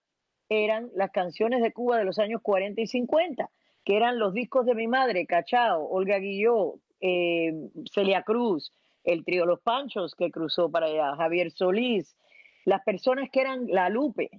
eran 0.48 0.90
las 0.94 1.10
canciones 1.10 1.60
de 1.60 1.74
Cuba 1.74 1.98
de 1.98 2.06
los 2.06 2.18
años 2.18 2.40
40 2.40 2.80
y 2.80 2.86
50, 2.86 3.50
que 3.84 3.96
eran 3.98 4.18
los 4.18 4.32
discos 4.32 4.64
de 4.64 4.74
mi 4.74 4.88
madre, 4.88 5.26
Cachao, 5.26 5.84
Olga 5.90 6.18
Guilló, 6.18 6.76
eh, 7.02 7.52
Celia 7.92 8.22
Cruz, 8.22 8.72
el 9.04 9.26
trío 9.26 9.44
Los 9.44 9.60
Panchos 9.60 10.14
que 10.14 10.30
cruzó 10.30 10.70
para 10.70 10.86
allá, 10.86 11.14
Javier 11.14 11.50
Solís, 11.50 12.16
las 12.64 12.82
personas 12.82 13.28
que 13.30 13.42
eran 13.42 13.66
La 13.68 13.90
Lupe, 13.90 14.30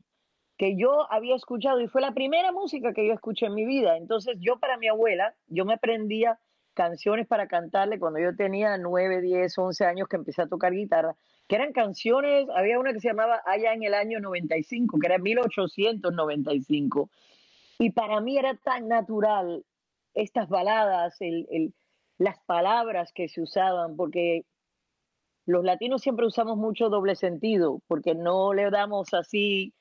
que 0.58 0.75
yo 0.75 1.06
había 1.12 1.36
escuchado 1.36 1.80
y 1.80 1.88
fue 1.88 2.02
la 2.02 2.15
primera 2.15 2.52
música 2.52 2.91
que 2.91 3.06
yo 3.06 3.13
escuché 3.13 3.45
en 3.45 3.54
mi 3.54 3.65
vida. 3.65 3.97
Entonces 3.97 4.38
yo 4.39 4.58
para 4.58 4.78
mi 4.78 4.88
abuela, 4.88 5.36
yo 5.45 5.63
me 5.63 5.78
prendía 5.78 6.39
canciones 6.80 7.28
para 7.28 7.50
cantarle 7.50 8.00
cuando 8.00 8.22
yo 8.22 8.34
tenía 8.38 8.78
9, 8.78 9.20
10, 9.20 9.58
11 9.58 9.84
años 9.84 10.08
que 10.08 10.15
empecé 10.15 10.44
a 10.44 10.48
tocar 10.48 10.72
guitarra, 10.72 11.13
que 11.46 11.58
eran 11.58 11.74
canciones, 11.74 12.48
había 12.56 12.80
una 12.80 12.94
que 12.94 13.02
se 13.02 13.10
llamaba 13.10 13.42
Allá 13.46 13.74
en 13.74 13.84
el 13.84 13.94
año 13.94 14.22
95, 14.22 14.98
que 14.98 15.08
era 15.08 15.18
1895. 15.18 17.10
Y 17.80 17.89
para 17.92 18.22
mí 18.22 18.38
era 18.38 18.56
tan 18.56 18.88
natural 18.88 19.65
estas 20.13 20.48
baladas, 20.48 21.18
el, 21.20 21.74
las 22.18 22.39
palabras 22.46 23.12
que 23.13 23.28
se 23.28 23.42
usaban, 23.42 23.98
porque 23.98 24.46
los 25.46 25.65
latinos 25.65 26.02
siempre 26.02 26.28
usamos 26.28 26.56
mucho 26.56 26.88
doble 26.88 27.18
sentido, 27.18 27.82
porque 27.88 28.15
no 28.15 28.54
le 28.54 28.70
damos 28.70 29.13
así 29.13 29.74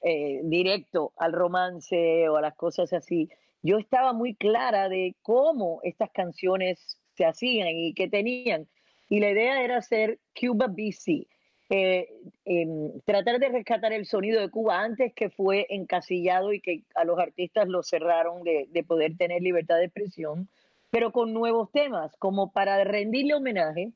eh, 0.00 0.42
directo 0.44 1.12
al 1.16 1.32
romance 1.32 2.28
o 2.28 2.36
a 2.36 2.40
las 2.40 2.54
cosas 2.54 2.92
así 2.92 3.30
yo 3.66 3.78
estaba 3.78 4.12
muy 4.12 4.34
clara 4.34 4.88
de 4.88 5.16
cómo 5.22 5.80
estas 5.82 6.10
canciones 6.12 6.98
se 7.14 7.24
hacían 7.24 7.68
y 7.68 7.94
qué 7.94 8.08
tenían. 8.08 8.68
Y 9.08 9.20
la 9.20 9.30
idea 9.30 9.62
era 9.62 9.78
hacer 9.78 10.20
Cuba 10.38 10.68
BC, 10.68 11.26
eh, 11.70 12.08
em, 12.44 13.00
tratar 13.04 13.40
de 13.40 13.48
rescatar 13.48 13.92
el 13.92 14.06
sonido 14.06 14.40
de 14.40 14.50
Cuba 14.50 14.80
antes 14.80 15.12
que 15.14 15.30
fue 15.30 15.66
encasillado 15.68 16.52
y 16.52 16.60
que 16.60 16.84
a 16.94 17.04
los 17.04 17.18
artistas 17.18 17.66
lo 17.68 17.82
cerraron 17.82 18.44
de, 18.44 18.68
de 18.70 18.84
poder 18.84 19.16
tener 19.16 19.42
libertad 19.42 19.78
de 19.78 19.86
expresión, 19.86 20.48
pero 20.90 21.10
con 21.10 21.32
nuevos 21.32 21.72
temas, 21.72 22.14
como 22.18 22.52
para 22.52 22.84
rendirle 22.84 23.34
homenaje, 23.34 23.92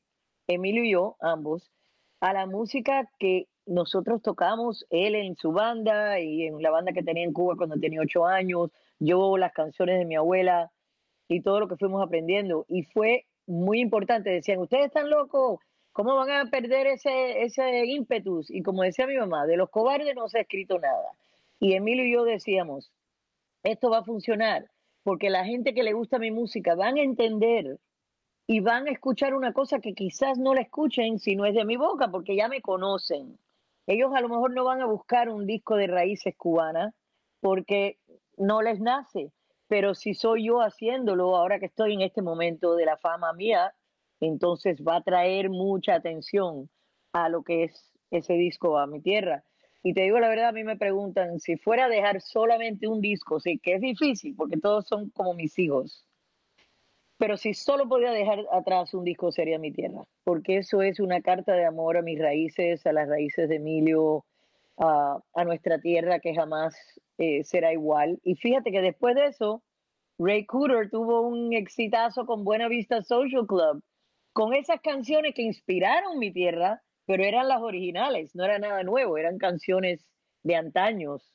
Emilio 0.47 0.83
y 0.83 0.91
yo, 0.91 1.15
ambos, 1.21 1.71
a 2.19 2.33
la 2.33 2.45
música 2.45 3.09
que 3.19 3.47
nosotros 3.71 4.21
tocamos, 4.21 4.85
él 4.89 5.15
en 5.15 5.35
su 5.37 5.51
banda 5.51 6.19
y 6.19 6.43
en 6.43 6.61
la 6.61 6.69
banda 6.71 6.91
que 6.91 7.03
tenía 7.03 7.23
en 7.23 7.33
Cuba 7.33 7.55
cuando 7.55 7.79
tenía 7.79 8.01
ocho 8.01 8.25
años, 8.25 8.69
yo 8.99 9.37
las 9.37 9.53
canciones 9.53 9.97
de 9.97 10.05
mi 10.05 10.15
abuela 10.15 10.71
y 11.27 11.41
todo 11.41 11.59
lo 11.61 11.67
que 11.67 11.77
fuimos 11.77 12.03
aprendiendo. 12.03 12.65
Y 12.67 12.83
fue 12.83 13.25
muy 13.47 13.79
importante. 13.79 14.29
Decían, 14.29 14.59
ustedes 14.59 14.87
están 14.87 15.09
locos, 15.09 15.59
¿cómo 15.93 16.15
van 16.15 16.31
a 16.31 16.49
perder 16.49 16.87
ese, 16.87 17.43
ese 17.43 17.85
ímpetus? 17.85 18.51
Y 18.51 18.61
como 18.61 18.83
decía 18.83 19.07
mi 19.07 19.17
mamá, 19.17 19.45
de 19.45 19.57
los 19.57 19.69
cobardes 19.69 20.15
no 20.15 20.27
se 20.27 20.39
ha 20.39 20.41
escrito 20.41 20.77
nada. 20.77 21.11
Y 21.59 21.73
Emilio 21.73 22.05
y 22.05 22.13
yo 22.13 22.23
decíamos, 22.25 22.91
esto 23.63 23.89
va 23.89 23.99
a 23.99 24.03
funcionar, 24.03 24.69
porque 25.03 25.29
la 25.29 25.45
gente 25.45 25.73
que 25.73 25.83
le 25.83 25.93
gusta 25.93 26.19
mi 26.19 26.31
música 26.31 26.75
van 26.75 26.97
a 26.97 27.03
entender 27.03 27.79
y 28.47 28.59
van 28.59 28.87
a 28.87 28.91
escuchar 28.91 29.33
una 29.33 29.53
cosa 29.53 29.79
que 29.79 29.93
quizás 29.93 30.37
no 30.37 30.53
la 30.53 30.61
escuchen 30.61 31.19
si 31.19 31.35
no 31.35 31.45
es 31.45 31.55
de 31.55 31.63
mi 31.63 31.77
boca, 31.77 32.09
porque 32.09 32.35
ya 32.35 32.49
me 32.49 32.61
conocen. 32.61 33.37
Ellos 33.87 34.11
a 34.15 34.21
lo 34.21 34.29
mejor 34.29 34.53
no 34.53 34.63
van 34.63 34.81
a 34.81 34.85
buscar 34.85 35.29
un 35.29 35.45
disco 35.45 35.75
de 35.75 35.87
raíces 35.87 36.35
cubanas, 36.37 36.93
porque 37.39 37.97
no 38.37 38.61
les 38.61 38.79
nace, 38.79 39.31
pero 39.67 39.95
si 39.95 40.13
soy 40.13 40.47
yo 40.47 40.61
haciéndolo 40.61 41.35
ahora 41.35 41.59
que 41.59 41.65
estoy 41.65 41.93
en 41.93 42.01
este 42.01 42.21
momento 42.21 42.75
de 42.75 42.85
la 42.85 42.97
fama 42.97 43.33
mía, 43.33 43.73
entonces 44.19 44.81
va 44.87 44.97
a 44.97 45.01
traer 45.01 45.49
mucha 45.49 45.95
atención 45.95 46.69
a 47.13 47.29
lo 47.29 47.43
que 47.43 47.63
es 47.65 47.91
ese 48.11 48.33
disco 48.33 48.77
a 48.77 48.87
mi 48.87 49.01
tierra. 49.01 49.43
Y 49.83 49.93
te 49.93 50.01
digo 50.01 50.19
la 50.19 50.29
verdad, 50.29 50.49
a 50.49 50.51
mí 50.51 50.63
me 50.63 50.77
preguntan 50.77 51.39
si 51.39 51.57
fuera 51.57 51.85
a 51.85 51.89
dejar 51.89 52.21
solamente 52.21 52.87
un 52.87 53.01
disco, 53.01 53.39
sí, 53.39 53.59
que 53.59 53.75
es 53.75 53.81
difícil 53.81 54.35
porque 54.35 54.57
todos 54.57 54.87
son 54.87 55.09
como 55.09 55.33
mis 55.33 55.57
hijos. 55.57 56.05
Pero 57.21 57.37
si 57.37 57.53
solo 57.53 57.87
podía 57.87 58.09
dejar 58.09 58.47
atrás 58.51 58.95
un 58.95 59.03
disco 59.03 59.31
sería 59.31 59.59
mi 59.59 59.71
tierra, 59.71 60.05
porque 60.23 60.57
eso 60.57 60.81
es 60.81 60.99
una 60.99 61.21
carta 61.21 61.53
de 61.53 61.65
amor 61.65 61.95
a 61.95 62.01
mis 62.01 62.17
raíces, 62.17 62.83
a 62.87 62.93
las 62.93 63.07
raíces 63.07 63.47
de 63.47 63.57
Emilio, 63.57 64.25
a, 64.77 65.21
nuestra 65.45 65.79
tierra 65.79 66.19
que 66.19 66.33
jamás 66.33 66.75
eh, 67.19 67.43
será 67.43 67.73
igual. 67.73 68.19
Y 68.23 68.37
fíjate 68.37 68.71
que 68.71 68.81
después 68.81 69.13
de 69.13 69.27
eso, 69.27 69.61
Ray 70.17 70.47
Cooder 70.47 70.89
tuvo 70.89 71.21
un 71.21 71.53
exitazo 71.53 72.25
con 72.25 72.43
Buena 72.43 72.67
Vista 72.67 73.03
Social 73.03 73.45
Club, 73.45 73.83
con 74.33 74.55
esas 74.55 74.81
canciones 74.81 75.35
que 75.35 75.43
inspiraron 75.43 76.17
mi 76.17 76.33
tierra, 76.33 76.81
pero 77.05 77.23
eran 77.23 77.47
las 77.47 77.61
originales, 77.61 78.33
no 78.33 78.45
era 78.45 78.57
nada 78.57 78.81
nuevo, 78.81 79.19
eran 79.19 79.37
canciones 79.37 80.07
de 80.41 80.55
antaños. 80.55 81.31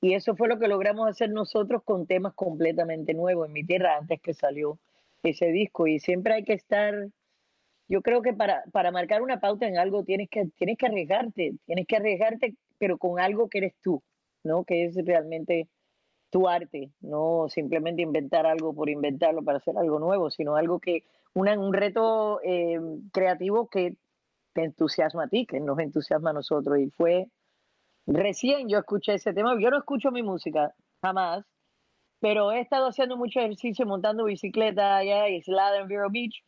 Y 0.00 0.14
eso 0.14 0.34
fue 0.34 0.48
lo 0.48 0.58
que 0.58 0.68
logramos 0.68 1.06
hacer 1.06 1.28
nosotros 1.28 1.82
con 1.84 2.06
temas 2.06 2.32
completamente 2.32 3.12
nuevos 3.12 3.48
en 3.48 3.52
mi 3.52 3.66
tierra 3.66 3.98
antes 3.98 4.18
que 4.22 4.32
salió 4.32 4.78
ese 5.22 5.46
disco. 5.46 5.86
Y 5.86 5.98
siempre 5.98 6.34
hay 6.34 6.44
que 6.44 6.54
estar 6.54 7.08
yo 7.88 8.02
creo 8.02 8.22
que 8.22 8.32
para, 8.32 8.64
para 8.72 8.90
marcar 8.90 9.22
una 9.22 9.40
pauta 9.40 9.66
en 9.66 9.78
algo 9.78 10.02
tienes 10.04 10.28
que, 10.28 10.46
tienes 10.56 10.76
que 10.76 10.86
arriesgarte, 10.86 11.54
tienes 11.66 11.86
que 11.86 11.96
arriesgarte, 11.96 12.56
pero 12.78 12.98
con 12.98 13.20
algo 13.20 13.48
que 13.48 13.58
eres 13.58 13.74
tú, 13.80 14.02
¿no? 14.42 14.64
Que 14.64 14.86
es 14.86 14.96
realmente 15.04 15.68
tu 16.30 16.48
arte, 16.48 16.90
no 17.00 17.46
simplemente 17.48 18.02
inventar 18.02 18.46
algo 18.46 18.74
por 18.74 18.90
inventarlo 18.90 19.42
para 19.42 19.58
hacer 19.58 19.78
algo 19.78 20.00
nuevo, 20.00 20.30
sino 20.30 20.56
algo 20.56 20.80
que, 20.80 21.04
un 21.34 21.72
reto 21.72 22.40
eh, 22.42 22.80
creativo 23.12 23.68
que 23.68 23.96
te 24.54 24.64
entusiasma 24.64 25.24
a 25.24 25.28
ti, 25.28 25.46
que 25.46 25.60
nos 25.60 25.78
entusiasma 25.78 26.30
a 26.30 26.32
nosotros. 26.32 26.78
Y 26.78 26.90
fue 26.90 27.28
recién 28.06 28.68
yo 28.68 28.78
escuché 28.78 29.14
ese 29.14 29.32
tema, 29.32 29.54
yo 29.60 29.70
no 29.70 29.78
escucho 29.78 30.10
mi 30.10 30.22
música, 30.22 30.74
jamás, 31.02 31.44
pero 32.26 32.50
he 32.50 32.58
estado 32.58 32.88
haciendo 32.88 33.16
mucho 33.16 33.38
ejercicio 33.38 33.86
montando 33.86 34.24
bicicleta 34.24 34.96
allá 34.96 35.28
en 35.28 35.34
Islada 35.34 35.78
en 35.78 35.86
Vero 35.86 36.10
Beach. 36.10 36.42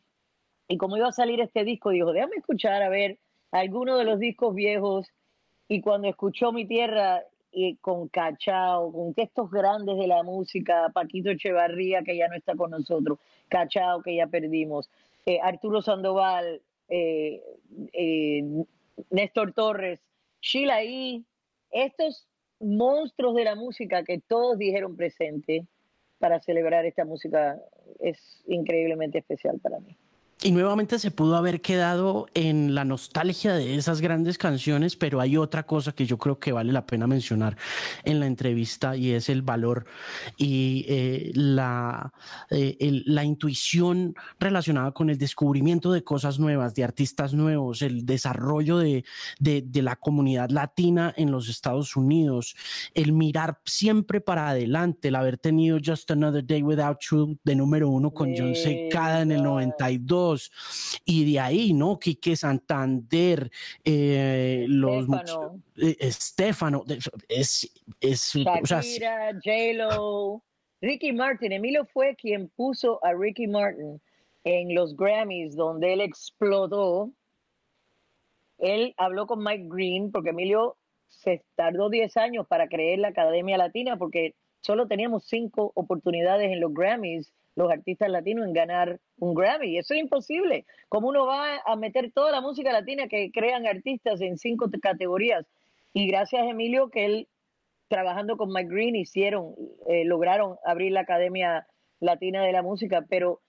Y 0.67 0.75
como 0.75 0.97
iba 0.97 1.07
a 1.07 1.13
salir 1.13 1.39
este 1.39 1.63
disco, 1.63 1.91
dijo, 1.91 2.11
déjame 2.11 2.35
escuchar 2.35 2.83
a 2.83 2.89
ver 2.89 3.17
alguno 3.51 3.97
de 3.97 4.03
los 4.03 4.19
discos 4.19 4.53
viejos. 4.53 5.07
Y 5.69 5.79
cuando 5.79 6.09
escuchó 6.09 6.51
Mi 6.51 6.65
Tierra 6.65 7.23
y 7.53 7.77
con 7.77 8.09
Cachao, 8.09 8.91
con 8.91 9.13
textos 9.13 9.49
grandes 9.49 9.97
de 9.97 10.07
la 10.07 10.21
música, 10.21 10.91
Paquito 10.93 11.29
Echevarría, 11.29 12.03
que 12.03 12.17
ya 12.17 12.27
no 12.27 12.35
está 12.35 12.57
con 12.57 12.71
nosotros, 12.71 13.17
Cachao, 13.47 14.01
que 14.01 14.17
ya 14.17 14.27
perdimos, 14.27 14.89
eh, 15.25 15.39
Arturo 15.41 15.81
Sandoval, 15.81 16.61
eh, 16.89 17.41
eh, 17.93 18.43
Néstor 19.11 19.53
Torres, 19.53 20.01
Sheila 20.41 20.83
E., 20.83 21.23
estos 21.71 22.27
monstruos 22.59 23.35
de 23.35 23.43
la 23.43 23.55
música 23.55 24.03
que 24.03 24.19
todos 24.19 24.57
dijeron 24.57 24.95
presente 24.95 25.65
para 26.19 26.39
celebrar 26.41 26.85
esta 26.85 27.05
música 27.05 27.57
es 27.99 28.43
increíblemente 28.47 29.19
especial 29.19 29.59
para 29.59 29.79
mí. 29.79 29.97
Y 30.41 30.51
nuevamente 30.51 30.99
se 30.99 31.11
pudo 31.11 31.35
haber 31.35 31.59
quedado 31.59 32.27
en 32.33 32.73
la 32.73 32.85
nostalgia 32.85 33.53
de 33.53 33.75
esas 33.75 33.99
grandes 33.99 34.37
canciones, 34.37 34.95
pero 34.95 35.19
hay 35.19 35.35
otra 35.35 35.65
cosa 35.65 35.91
que 35.91 36.05
yo 36.05 36.17
creo 36.17 36.39
que 36.39 36.53
vale 36.53 36.71
la 36.71 36.85
pena 36.85 37.07
mencionar 37.07 37.57
en 38.05 38.21
la 38.21 38.25
entrevista 38.25 38.95
y 38.95 39.11
es 39.11 39.27
el 39.27 39.41
valor 39.41 39.85
y 40.37 40.85
eh, 40.87 41.31
la, 41.33 42.13
eh, 42.51 42.77
la 43.05 43.25
intuición 43.25 44.15
relacionada 44.39 44.93
con 44.93 45.09
el 45.09 45.17
descubrimiento 45.17 45.91
de 45.91 46.05
cosas 46.05 46.39
nuevas, 46.39 46.73
de 46.73 46.85
artistas 46.85 47.33
nuevos, 47.33 47.81
el 47.81 48.05
desarrollo 48.05 48.77
de, 48.77 49.03
de, 49.39 49.61
de 49.61 49.81
la 49.81 49.97
comunidad 49.97 50.51
latina 50.51 51.13
en 51.17 51.31
los 51.31 51.49
Estados 51.49 51.97
Unidos, 51.97 52.55
el 52.93 53.11
mirar 53.11 53.59
siempre 53.65 54.21
para 54.21 54.47
adelante, 54.47 55.09
el 55.09 55.15
haber 55.15 55.37
tenido 55.37 55.79
Just 55.85 56.09
Another 56.11 56.45
Day 56.45 56.63
Without 56.63 56.99
You 57.11 57.37
de 57.43 57.57
número 57.57 57.89
uno 57.89 58.11
con 58.11 58.33
John 58.37 58.55
Secada 58.55 59.23
en 59.23 59.33
el 59.33 59.43
92 59.43 60.28
y 61.05 61.31
de 61.31 61.39
ahí, 61.39 61.73
¿no? 61.73 61.99
Quique 61.99 62.35
Santander, 62.35 63.51
eh, 63.83 64.65
los 64.67 65.07
Estefano, 65.75 66.83
eh, 66.87 66.99
es, 67.27 67.71
es 67.99 68.33
Shakira, 68.33 69.33
J-Lo, 69.33 70.43
Ricky 70.81 71.11
Martin. 71.13 71.51
Emilio 71.51 71.85
fue 71.85 72.15
quien 72.15 72.49
puso 72.49 73.03
a 73.03 73.13
Ricky 73.13 73.47
Martin 73.47 74.01
en 74.43 74.73
los 74.73 74.95
Grammys, 74.95 75.55
donde 75.55 75.93
él 75.93 76.01
explotó. 76.01 77.11
Él 78.57 78.93
habló 78.97 79.25
con 79.27 79.43
Mike 79.43 79.67
Green, 79.69 80.11
porque 80.11 80.29
Emilio 80.29 80.77
se 81.07 81.43
tardó 81.55 81.89
10 81.89 82.17
años 82.17 82.47
para 82.47 82.67
creer 82.67 82.99
la 82.99 83.09
Academia 83.09 83.57
Latina, 83.57 83.97
porque 83.97 84.35
solo 84.61 84.87
teníamos 84.87 85.25
cinco 85.27 85.71
oportunidades 85.75 86.51
en 86.51 86.59
los 86.59 86.73
Grammys 86.73 87.33
los 87.59 87.69
artistas 87.69 88.09
latinos 88.09 88.47
en 88.47 88.53
ganar 88.53 89.01
un 89.17 89.35
Grammy. 89.35 89.77
Eso 89.77 89.93
es 89.93 89.99
imposible. 89.99 90.65
¿Cómo 90.87 91.09
uno 91.09 91.25
va 91.25 91.57
a 91.65 91.75
meter 91.75 92.09
toda 92.13 92.31
la 92.31 92.39
música 92.39 92.71
latina 92.71 93.09
que 93.09 93.31
crean 93.31 93.67
artistas 93.67 94.21
en 94.21 94.37
cinco 94.37 94.69
categorías? 94.81 95.45
Y 95.91 96.07
gracias 96.07 96.41
a 96.41 96.49
Emilio 96.49 96.89
que 96.89 97.03
él, 97.03 97.27
trabajando 97.89 98.37
con 98.37 98.53
Mike 98.53 98.73
Green, 98.73 98.95
hicieron, 98.95 99.55
eh, 99.89 100.05
lograron 100.05 100.55
abrir 100.63 100.93
la 100.93 101.01
Academia 101.01 101.67
Latina 101.99 102.43
de 102.43 102.53
la 102.53 102.61
Música, 102.61 103.05
pero 103.09 103.41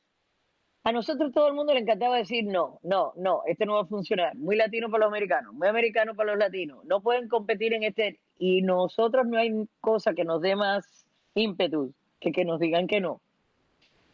a 0.82 0.90
nosotros 0.90 1.30
todo 1.32 1.46
el 1.46 1.54
mundo 1.54 1.72
le 1.72 1.80
encantaba 1.80 2.16
decir 2.16 2.44
no, 2.44 2.80
no, 2.82 3.12
no, 3.14 3.42
este 3.46 3.64
no 3.64 3.74
va 3.74 3.82
a 3.82 3.86
funcionar. 3.86 4.34
Muy 4.34 4.56
latino 4.56 4.90
para 4.90 5.04
los 5.04 5.12
americanos, 5.12 5.54
muy 5.54 5.68
americano 5.68 6.16
para 6.16 6.32
los 6.32 6.38
latinos. 6.40 6.84
No 6.84 7.00
pueden 7.00 7.28
competir 7.28 7.74
en 7.74 7.84
este. 7.84 8.18
Y 8.38 8.62
nosotros 8.62 9.24
no 9.28 9.38
hay 9.38 9.52
cosa 9.80 10.14
que 10.14 10.24
nos 10.24 10.40
dé 10.42 10.56
más 10.56 11.06
ímpetu 11.34 11.94
que 12.18 12.32
que 12.32 12.44
nos 12.44 12.58
digan 12.58 12.88
que 12.88 13.00
no. 13.00 13.20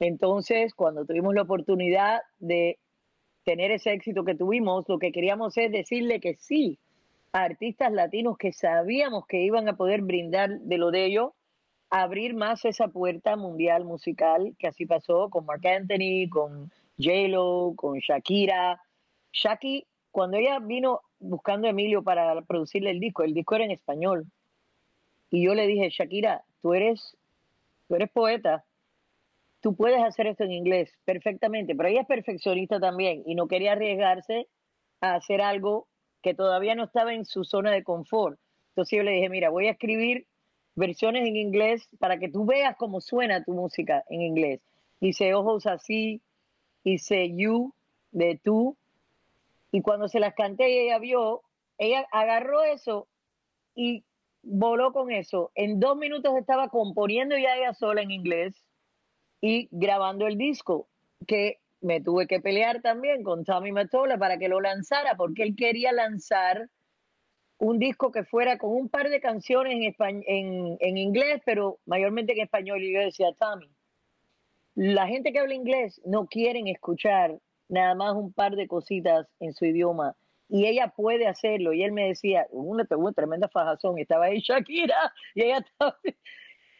Entonces, 0.00 0.74
cuando 0.74 1.04
tuvimos 1.04 1.34
la 1.34 1.42
oportunidad 1.42 2.20
de 2.38 2.78
tener 3.44 3.70
ese 3.70 3.92
éxito 3.92 4.24
que 4.24 4.34
tuvimos, 4.34 4.84
lo 4.88 4.98
que 4.98 5.12
queríamos 5.12 5.56
es 5.56 5.70
decirle 5.70 6.20
que 6.20 6.34
sí 6.34 6.78
a 7.32 7.44
artistas 7.44 7.92
latinos 7.92 8.36
que 8.38 8.52
sabíamos 8.52 9.26
que 9.26 9.42
iban 9.42 9.68
a 9.68 9.76
poder 9.76 10.02
brindar 10.02 10.58
de 10.60 10.78
lo 10.78 10.90
de 10.90 11.06
ellos, 11.06 11.32
abrir 11.90 12.34
más 12.34 12.64
esa 12.64 12.88
puerta 12.88 13.36
mundial 13.36 13.84
musical, 13.84 14.54
que 14.58 14.68
así 14.68 14.86
pasó 14.86 15.30
con 15.30 15.46
Mark 15.46 15.66
Anthony, 15.66 16.28
con 16.28 16.70
J-Lo, 16.98 17.74
con 17.76 17.98
Shakira. 17.98 18.80
Shaki, 19.32 19.86
cuando 20.10 20.38
ella 20.38 20.58
vino 20.58 21.02
buscando 21.18 21.66
a 21.66 21.70
Emilio 21.70 22.02
para 22.02 22.40
producirle 22.42 22.90
el 22.90 23.00
disco, 23.00 23.22
el 23.22 23.34
disco 23.34 23.54
era 23.54 23.64
en 23.64 23.70
español. 23.70 24.26
Y 25.30 25.44
yo 25.44 25.54
le 25.54 25.66
dije, 25.66 25.90
Shakira, 25.90 26.44
tú 26.62 26.74
eres, 26.74 27.16
tú 27.88 27.94
eres 27.94 28.10
poeta, 28.10 28.64
tú 29.60 29.74
puedes 29.74 30.02
hacer 30.02 30.26
esto 30.26 30.44
en 30.44 30.52
inglés 30.52 30.92
perfectamente, 31.04 31.74
pero 31.74 31.88
ella 31.88 32.02
es 32.02 32.06
perfeccionista 32.06 32.80
también 32.80 33.22
y 33.26 33.34
no 33.34 33.48
quería 33.48 33.72
arriesgarse 33.72 34.48
a 35.00 35.14
hacer 35.14 35.40
algo 35.40 35.88
que 36.22 36.34
todavía 36.34 36.74
no 36.74 36.84
estaba 36.84 37.14
en 37.14 37.24
su 37.24 37.44
zona 37.44 37.70
de 37.70 37.84
confort. 37.84 38.38
Entonces 38.70 38.98
yo 38.98 39.02
le 39.02 39.12
dije, 39.12 39.28
mira, 39.28 39.50
voy 39.50 39.68
a 39.68 39.72
escribir 39.72 40.26
versiones 40.74 41.26
en 41.26 41.36
inglés 41.36 41.88
para 41.98 42.18
que 42.18 42.28
tú 42.28 42.44
veas 42.44 42.76
cómo 42.76 43.00
suena 43.00 43.44
tu 43.44 43.52
música 43.52 44.04
en 44.08 44.22
inglés. 44.22 44.60
Hice 45.00 45.34
ojos 45.34 45.66
así, 45.66 46.20
hice 46.84 47.34
you 47.34 47.72
de 48.12 48.40
tú, 48.42 48.76
y 49.72 49.82
cuando 49.82 50.08
se 50.08 50.20
las 50.20 50.34
canté 50.34 50.70
y 50.70 50.78
ella 50.78 50.98
vio, 50.98 51.42
ella 51.78 52.06
agarró 52.10 52.62
eso 52.62 53.08
y 53.74 54.04
voló 54.42 54.92
con 54.92 55.10
eso. 55.10 55.50
En 55.54 55.80
dos 55.80 55.96
minutos 55.96 56.34
estaba 56.38 56.68
componiendo 56.68 57.36
ya 57.36 57.56
ella 57.56 57.74
sola 57.74 58.02
en 58.02 58.10
inglés 58.10 58.54
y 59.40 59.68
grabando 59.70 60.26
el 60.26 60.36
disco, 60.36 60.88
que 61.26 61.60
me 61.80 62.00
tuve 62.00 62.26
que 62.26 62.40
pelear 62.40 62.82
también 62.82 63.22
con 63.22 63.44
Tommy 63.44 63.72
Matola 63.72 64.18
para 64.18 64.38
que 64.38 64.48
lo 64.48 64.60
lanzara, 64.60 65.16
porque 65.16 65.42
él 65.42 65.54
quería 65.56 65.92
lanzar 65.92 66.68
un 67.58 67.78
disco 67.78 68.12
que 68.12 68.24
fuera 68.24 68.58
con 68.58 68.72
un 68.72 68.88
par 68.88 69.08
de 69.08 69.20
canciones 69.20 69.94
en, 69.98 70.22
en, 70.26 70.76
en 70.80 70.98
inglés, 70.98 71.40
pero 71.44 71.78
mayormente 71.86 72.32
en 72.32 72.40
español. 72.40 72.82
Y 72.82 72.92
yo 72.92 73.00
decía, 73.00 73.32
Tommy, 73.38 73.70
la 74.74 75.06
gente 75.06 75.32
que 75.32 75.38
habla 75.38 75.54
inglés 75.54 76.00
no 76.04 76.26
quieren 76.26 76.68
escuchar 76.68 77.38
nada 77.68 77.94
más 77.94 78.14
un 78.14 78.32
par 78.32 78.56
de 78.56 78.68
cositas 78.68 79.26
en 79.40 79.54
su 79.54 79.64
idioma. 79.64 80.14
Y 80.48 80.66
ella 80.66 80.92
puede 80.94 81.26
hacerlo. 81.26 81.72
Y 81.72 81.82
él 81.82 81.92
me 81.92 82.08
decía, 82.08 82.46
una, 82.50 82.86
una 82.90 83.12
tremenda 83.12 83.48
fajazón. 83.48 83.98
Estaba 83.98 84.26
ahí 84.26 84.40
Shakira 84.40 85.12
y 85.34 85.44
ella 85.44 85.58
estaba, 85.66 85.96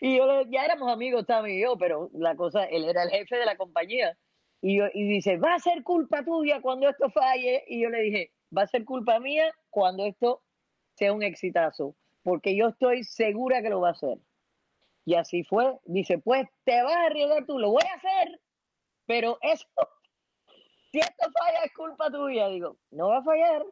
y 0.01 0.17
yo 0.17 0.43
ya 0.51 0.65
éramos 0.65 0.93
amigos 0.93 1.27
Tommy 1.27 1.53
y 1.53 1.63
yo, 1.63 1.77
pero 1.79 2.11
la 2.13 2.37
cosa, 2.37 2.65
él 2.65 2.85
era 2.85 3.05
el 3.05 3.11
jefe 3.11 3.37
de 3.37 3.47
la 3.47 3.57
compañía. 3.57 4.17
Y, 4.61 4.79
yo, 4.79 4.85
y 4.93 5.07
dice, 5.09 5.37
va 5.39 5.55
a 5.55 5.59
ser 5.59 5.83
culpa 5.83 6.25
tuya 6.25 6.61
cuando 6.61 6.89
esto 6.89 7.11
falle. 7.11 7.65
Y 7.67 7.83
yo 7.83 7.91
le 7.91 8.03
dije, 8.03 8.33
va 8.57 8.63
a 8.63 8.67
ser 8.67 8.85
culpa 8.85 9.21
mía 9.21 9.53
cuando 9.71 10.05
esto 10.05 10.43
sea 10.95 11.13
un 11.13 11.23
exitazo, 11.23 11.95
porque 12.23 12.57
yo 12.57 12.69
estoy 12.69 13.05
segura 13.05 13.63
que 13.63 13.71
lo 13.71 13.81
va 13.81 13.89
a 13.89 13.93
hacer. 13.93 14.19
Y 15.05 15.15
así 15.15 15.45
fue. 15.45 15.79
Dice, 15.85 16.19
pues 16.19 16.49
te 16.65 16.83
vas 16.83 16.97
a 16.97 17.07
arriesgar 17.07 17.47
tú, 17.47 17.59
lo 17.59 17.71
voy 17.71 17.83
a 17.83 17.97
hacer, 17.97 18.41
pero 19.07 19.39
eso, 19.43 19.67
si 20.91 20.99
esto 20.99 21.31
falla 21.39 21.65
es 21.65 21.73
culpa 21.75 22.11
tuya. 22.11 22.49
Digo, 22.49 22.77
no 22.91 23.09
va 23.09 23.19
a 23.19 23.23
fallar. 23.23 23.65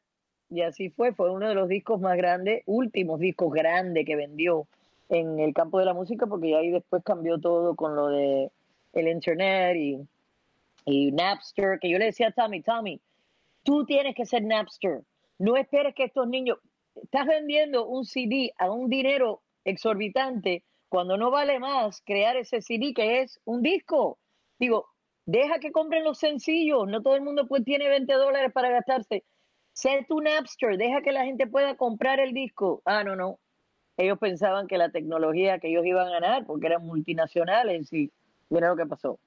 Y 0.50 0.60
así 0.60 0.90
fue, 0.90 1.12
fue 1.12 1.32
uno 1.32 1.48
de 1.48 1.54
los 1.54 1.68
discos 1.68 2.00
más 2.00 2.16
grandes, 2.16 2.62
últimos 2.66 3.18
discos 3.18 3.52
grandes 3.52 4.06
que 4.06 4.14
vendió 4.14 4.68
en 5.08 5.38
el 5.38 5.52
campo 5.52 5.78
de 5.78 5.84
la 5.84 5.94
música 5.94 6.26
porque 6.26 6.56
ahí 6.56 6.70
después 6.70 7.02
cambió 7.04 7.38
todo 7.38 7.74
con 7.76 7.94
lo 7.94 8.08
de 8.08 8.50
el 8.92 9.08
internet 9.08 9.76
y, 9.76 10.00
y 10.84 11.12
Napster, 11.12 11.78
que 11.80 11.90
yo 11.90 11.98
le 11.98 12.06
decía 12.06 12.28
a 12.28 12.32
Tommy, 12.32 12.62
Tommy, 12.62 13.00
tú 13.62 13.84
tienes 13.84 14.14
que 14.14 14.26
ser 14.26 14.42
Napster, 14.44 15.02
no 15.38 15.56
esperes 15.56 15.94
que 15.94 16.04
estos 16.04 16.28
niños, 16.28 16.58
estás 16.94 17.26
vendiendo 17.26 17.86
un 17.86 18.04
CD 18.04 18.52
a 18.58 18.70
un 18.70 18.88
dinero 18.88 19.42
exorbitante 19.64 20.64
cuando 20.88 21.16
no 21.16 21.30
vale 21.30 21.58
más 21.58 22.02
crear 22.02 22.36
ese 22.36 22.62
CD 22.62 22.94
que 22.94 23.22
es 23.22 23.40
un 23.44 23.62
disco. 23.62 24.18
Digo, 24.58 24.86
deja 25.26 25.58
que 25.58 25.72
compren 25.72 26.04
los 26.04 26.18
sencillos, 26.18 26.86
no 26.86 27.02
todo 27.02 27.16
el 27.16 27.22
mundo 27.22 27.48
pues 27.48 27.64
tiene 27.64 27.88
20 27.88 28.12
dólares 28.12 28.52
para 28.52 28.70
gastarse. 28.70 29.24
Sé 29.72 30.06
tu 30.08 30.20
Napster, 30.20 30.76
deja 30.76 31.02
que 31.02 31.10
la 31.10 31.24
gente 31.24 31.48
pueda 31.48 31.76
comprar 31.76 32.20
el 32.20 32.32
disco. 32.32 32.80
Ah, 32.84 33.02
no, 33.02 33.16
no, 33.16 33.40
ellos 33.96 34.18
pensaban 34.18 34.66
que 34.66 34.78
la 34.78 34.90
tecnología 34.90 35.58
que 35.58 35.68
ellos 35.68 35.86
iban 35.86 36.08
a 36.08 36.10
ganar, 36.10 36.46
porque 36.46 36.66
eran 36.66 36.84
multinacionales, 36.84 37.92
y 37.92 38.10
mira 38.50 38.68
lo 38.68 38.76
que 38.76 38.86
pasó. 38.86 39.18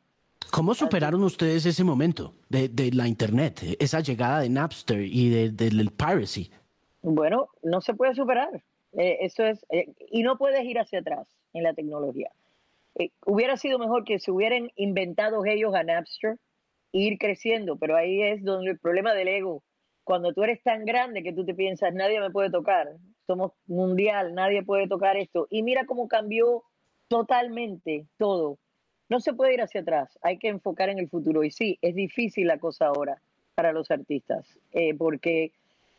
¿Cómo 0.52 0.74
superaron 0.74 1.24
ustedes 1.24 1.66
ese 1.66 1.84
momento 1.84 2.34
de, 2.50 2.70
de, 2.70 2.92
la 2.92 3.08
Internet, 3.08 3.62
esa 3.80 4.00
llegada 4.00 4.40
de 4.40 4.50
Napster 4.50 5.02
y 5.02 5.30
del 5.30 5.58
de, 5.58 5.92
piracy? 5.92 6.50
Bueno, 7.02 7.50
no 7.64 7.82
se 7.82 7.94
puede 7.94 8.16
superar. 8.16 8.64
Eh, 8.94 9.18
eso 9.22 9.44
es, 9.44 9.66
eh, 9.70 9.94
y 10.10 10.24
no 10.24 10.38
puedes 10.38 10.64
ir 10.64 10.80
hacia 10.80 11.00
atrás 11.00 11.28
en 11.54 11.64
la 11.64 11.74
tecnología. 11.74 12.32
Eh, 12.96 13.12
hubiera 13.26 13.58
sido 13.58 13.78
mejor 13.78 14.06
que 14.06 14.20
se 14.20 14.32
hubieran 14.32 14.72
inventado 14.76 15.46
ellos 15.46 15.76
a 15.76 15.84
Napster 15.84 16.38
e 16.94 17.00
ir 17.00 17.18
creciendo, 17.18 17.78
pero 17.78 17.96
ahí 17.96 18.22
es 18.22 18.44
donde 18.44 18.72
el 18.72 18.80
problema 18.80 19.14
del 19.14 19.28
ego. 19.28 19.64
Cuando 20.04 20.34
tú 20.34 20.44
eres 20.44 20.64
tan 20.64 20.86
grande 20.86 21.22
que 21.22 21.34
tú 21.34 21.46
te 21.46 21.54
piensas, 21.54 21.94
nadie 21.94 22.20
me 22.20 22.32
puede 22.32 22.50
tocar, 22.50 22.88
somos 23.28 23.52
mundial, 23.68 24.34
nadie 24.34 24.64
puede 24.64 24.88
tocar 24.88 25.18
esto. 25.18 25.48
Y 25.52 25.62
mira 25.62 25.86
cómo 25.86 26.08
cambió 26.08 26.64
totalmente 27.10 28.08
todo. 28.18 28.58
No 29.10 29.20
se 29.20 29.34
puede 29.34 29.54
ir 29.54 29.62
hacia 29.62 29.82
atrás, 29.82 30.18
hay 30.22 30.40
que 30.40 30.48
enfocar 30.48 30.90
en 30.90 30.98
el 30.98 31.10
futuro. 31.10 31.44
Y 31.44 31.52
sí, 31.52 31.78
es 31.82 31.94
difícil 31.94 32.48
la 32.48 32.58
cosa 32.58 32.88
ahora 32.88 33.22
para 33.56 33.74
los 33.74 33.90
artistas, 33.92 34.46
eh, 34.72 34.94
porque, 34.96 35.52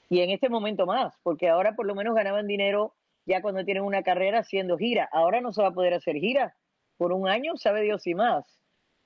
y 0.09 0.21
en 0.21 0.31
este 0.31 0.49
momento 0.49 0.87
más, 0.87 1.15
porque 1.23 1.49
ahora 1.49 1.75
por 1.75 1.87
lo 1.87 1.95
menos 1.95 2.15
ganaban 2.15 2.47
dinero 2.47 2.95
ya 3.27 3.43
cuando 3.43 3.65
tienen 3.65 3.83
una 3.83 4.03
carrera 4.03 4.41
haciendo 4.41 4.79
gira. 4.79 5.09
Ahora 5.13 5.41
no 5.41 5.53
se 5.53 5.61
va 5.61 5.69
a 5.69 5.75
poder 5.75 5.93
hacer 5.93 6.17
gira. 6.17 6.55
Por 6.97 7.13
un 7.13 7.29
año, 7.29 7.57
sabe 7.57 7.83
Dios 7.83 8.07
y 8.07 8.15
más. 8.15 8.45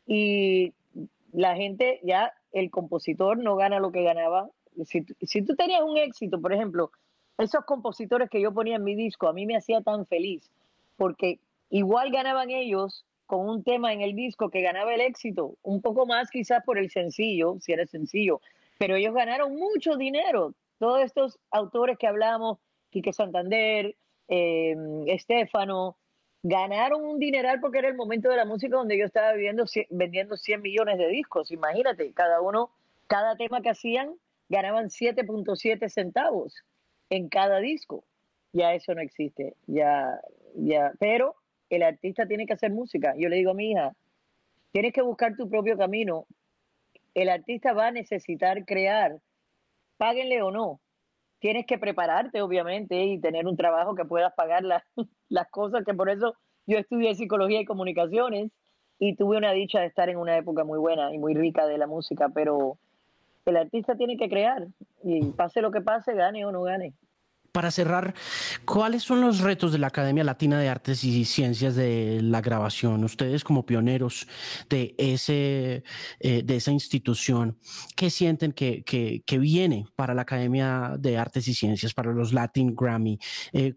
Y 0.07 0.75
la 1.33 1.57
gente, 1.57 1.99
ya 2.05 2.33
el 2.53 2.71
compositor 2.71 3.39
no 3.39 3.57
gana 3.57 3.81
lo 3.81 3.91
que 3.91 4.05
ganaba. 4.05 4.49
Si, 4.85 5.05
si 5.23 5.43
tú 5.43 5.57
tenías 5.57 5.83
un 5.83 5.97
éxito, 5.97 6.41
por 6.41 6.53
ejemplo, 6.53 6.93
esos 7.43 7.65
compositores 7.65 8.31
que 8.31 8.41
yo 8.41 8.53
ponía 8.53 8.77
en 8.77 8.85
mi 8.85 8.95
disco, 8.95 9.29
a 9.29 9.33
mí 9.33 9.47
me 9.47 9.57
hacía 9.57 9.81
tan 9.81 10.07
feliz, 10.07 10.51
porque 10.97 11.39
igual 11.71 12.11
ganaban 12.11 12.51
ellos 12.51 13.05
con 13.27 13.49
un 13.49 13.65
tema 13.65 13.93
en 13.93 14.03
el 14.03 14.15
disco 14.15 14.51
que 14.51 14.61
ganaba 14.61 14.95
el 14.95 15.01
éxito, 15.01 15.57
un 15.63 15.81
poco 15.81 16.07
más 16.07 16.31
quizás 16.31 16.63
por 16.65 16.79
el 16.79 16.91
sencillo, 16.91 17.57
si 17.61 17.73
era 17.73 17.87
sencillo, 17.87 18.41
pero 18.79 18.97
ellos 18.97 19.15
ganaron 19.15 19.57
mucho 19.57 19.97
dinero. 19.97 20.55
Todos 20.79 21.03
estos 21.03 21.39
autores 21.51 21.97
que 21.99 22.07
hablamos, 22.07 22.59
Quique 22.91 23.13
Santander, 23.13 23.97
eh, 24.29 24.77
Estefano, 25.07 25.97
ganaron 26.43 27.05
un 27.05 27.19
dineral 27.19 27.61
porque 27.61 27.79
era 27.79 27.89
el 27.89 27.95
momento 27.95 28.29
de 28.29 28.37
la 28.37 28.45
música 28.45 28.77
donde 28.77 28.99
yo 28.99 29.05
estaba 29.05 29.33
viviendo, 29.33 29.65
vendiendo 29.91 30.37
100 30.37 30.61
millones 30.61 30.99
de 30.99 31.09
discos. 31.09 31.51
Imagínate, 31.53 32.13
cada 32.13 32.41
uno, 32.41 32.71
cada 33.07 33.37
tema 33.37 33.63
que 33.63 33.71
hacían, 33.71 34.15
ganaban 34.49 34.91
7.7 34.91 35.89
centavos 35.89 36.65
en 37.13 37.29
cada 37.29 37.61
disco. 37.61 38.05
Ya 38.55 38.75
eso 38.75 38.95
no 38.95 39.03
existe, 39.03 39.55
ya, 39.67 40.19
ya, 40.55 40.93
pero 40.99 41.37
el 41.69 41.83
artista 41.83 42.27
tiene 42.27 42.47
que 42.47 42.55
hacer 42.55 42.71
música. 42.71 43.15
Yo 43.19 43.29
le 43.29 43.37
digo 43.37 43.51
a 43.51 43.55
mi 43.55 43.71
hija, 43.71 43.93
tienes 44.73 44.93
que 44.95 45.03
buscar 45.03 45.37
tu 45.37 45.49
propio 45.49 45.77
camino. 45.77 46.27
El 47.15 47.29
artista 47.29 47.75
va 47.75 47.89
a 47.89 47.91
necesitar 47.91 48.65
crear, 48.65 49.19
páguenle 49.99 50.43
o 50.43 50.51
no. 50.51 50.81
Tienes 51.39 51.67
que 51.67 51.79
prepararte, 51.79 52.41
obviamente, 52.41 53.05
y 53.05 53.21
tener 53.21 53.47
un 53.47 53.57
trabajo 53.57 53.95
que 53.95 54.05
puedas 54.07 54.33
pagar 54.35 54.63
las 55.29 55.51
cosas, 55.51 55.85
que 55.85 55.95
por 55.95 56.09
eso 56.09 56.35
yo 56.67 56.79
estudié 56.79 57.15
psicología 57.15 57.61
y 57.61 57.67
comunicaciones 57.67 58.51
y 58.99 59.17
tuve 59.17 59.37
una 59.37 59.53
dicha 59.53 59.81
de 59.81 59.87
estar 59.87 60.09
en 60.09 60.17
una 60.17 60.37
época 60.37 60.65
muy 60.65 60.79
buena 60.79 61.13
y 61.13 61.19
muy 61.19 61.35
rica 61.35 61.67
de 61.67 61.77
la 61.77 61.87
música, 61.87 62.31
pero 62.35 62.79
el 63.47 63.57
artista 63.57 63.97
tiene 63.97 64.17
que 64.17 64.29
crear 64.29 64.67
y 65.03 65.25
pase 65.33 65.61
lo 65.61 65.71
que 65.71 65.81
pase, 65.81 66.15
gane 66.15 66.45
o 66.45 66.53
no 66.53 66.63
gane 66.63 66.95
para 67.53 67.71
cerrar, 67.71 68.15
¿cuáles 68.65 69.03
son 69.03 69.21
los 69.21 69.41
retos 69.41 69.73
de 69.73 69.79
la 69.79 69.89
Academia 69.89 70.25
Latina 70.25 70.59
de 70.59 70.71
Artes 70.71 71.05
y 71.05 71.25
Ciencias 71.27 71.77
de 71.77 72.21
la 72.23 72.41
Grabación? 72.41 73.05
Ustedes 73.05 73.45
como 73.45 73.67
pioneros 73.67 74.27
de, 74.71 74.95
ese, 74.97 75.85
eh, 76.21 76.43
de 76.43 76.57
esa 76.57 76.73
institución, 76.73 77.59
¿qué 77.95 78.09
sienten 78.09 78.53
que, 78.53 78.83
que, 78.85 79.39
viene 79.39 79.87
para 79.97 80.15
la 80.15 80.23
Academia 80.23 80.97
de 80.99 81.19
Artes 81.19 81.47
y 81.47 81.55
Ciencias, 81.55 81.93
para 81.93 82.13
los 82.13 82.33
Latin 82.33 82.75
Grammy? 82.75 83.19
Eh, 83.53 83.75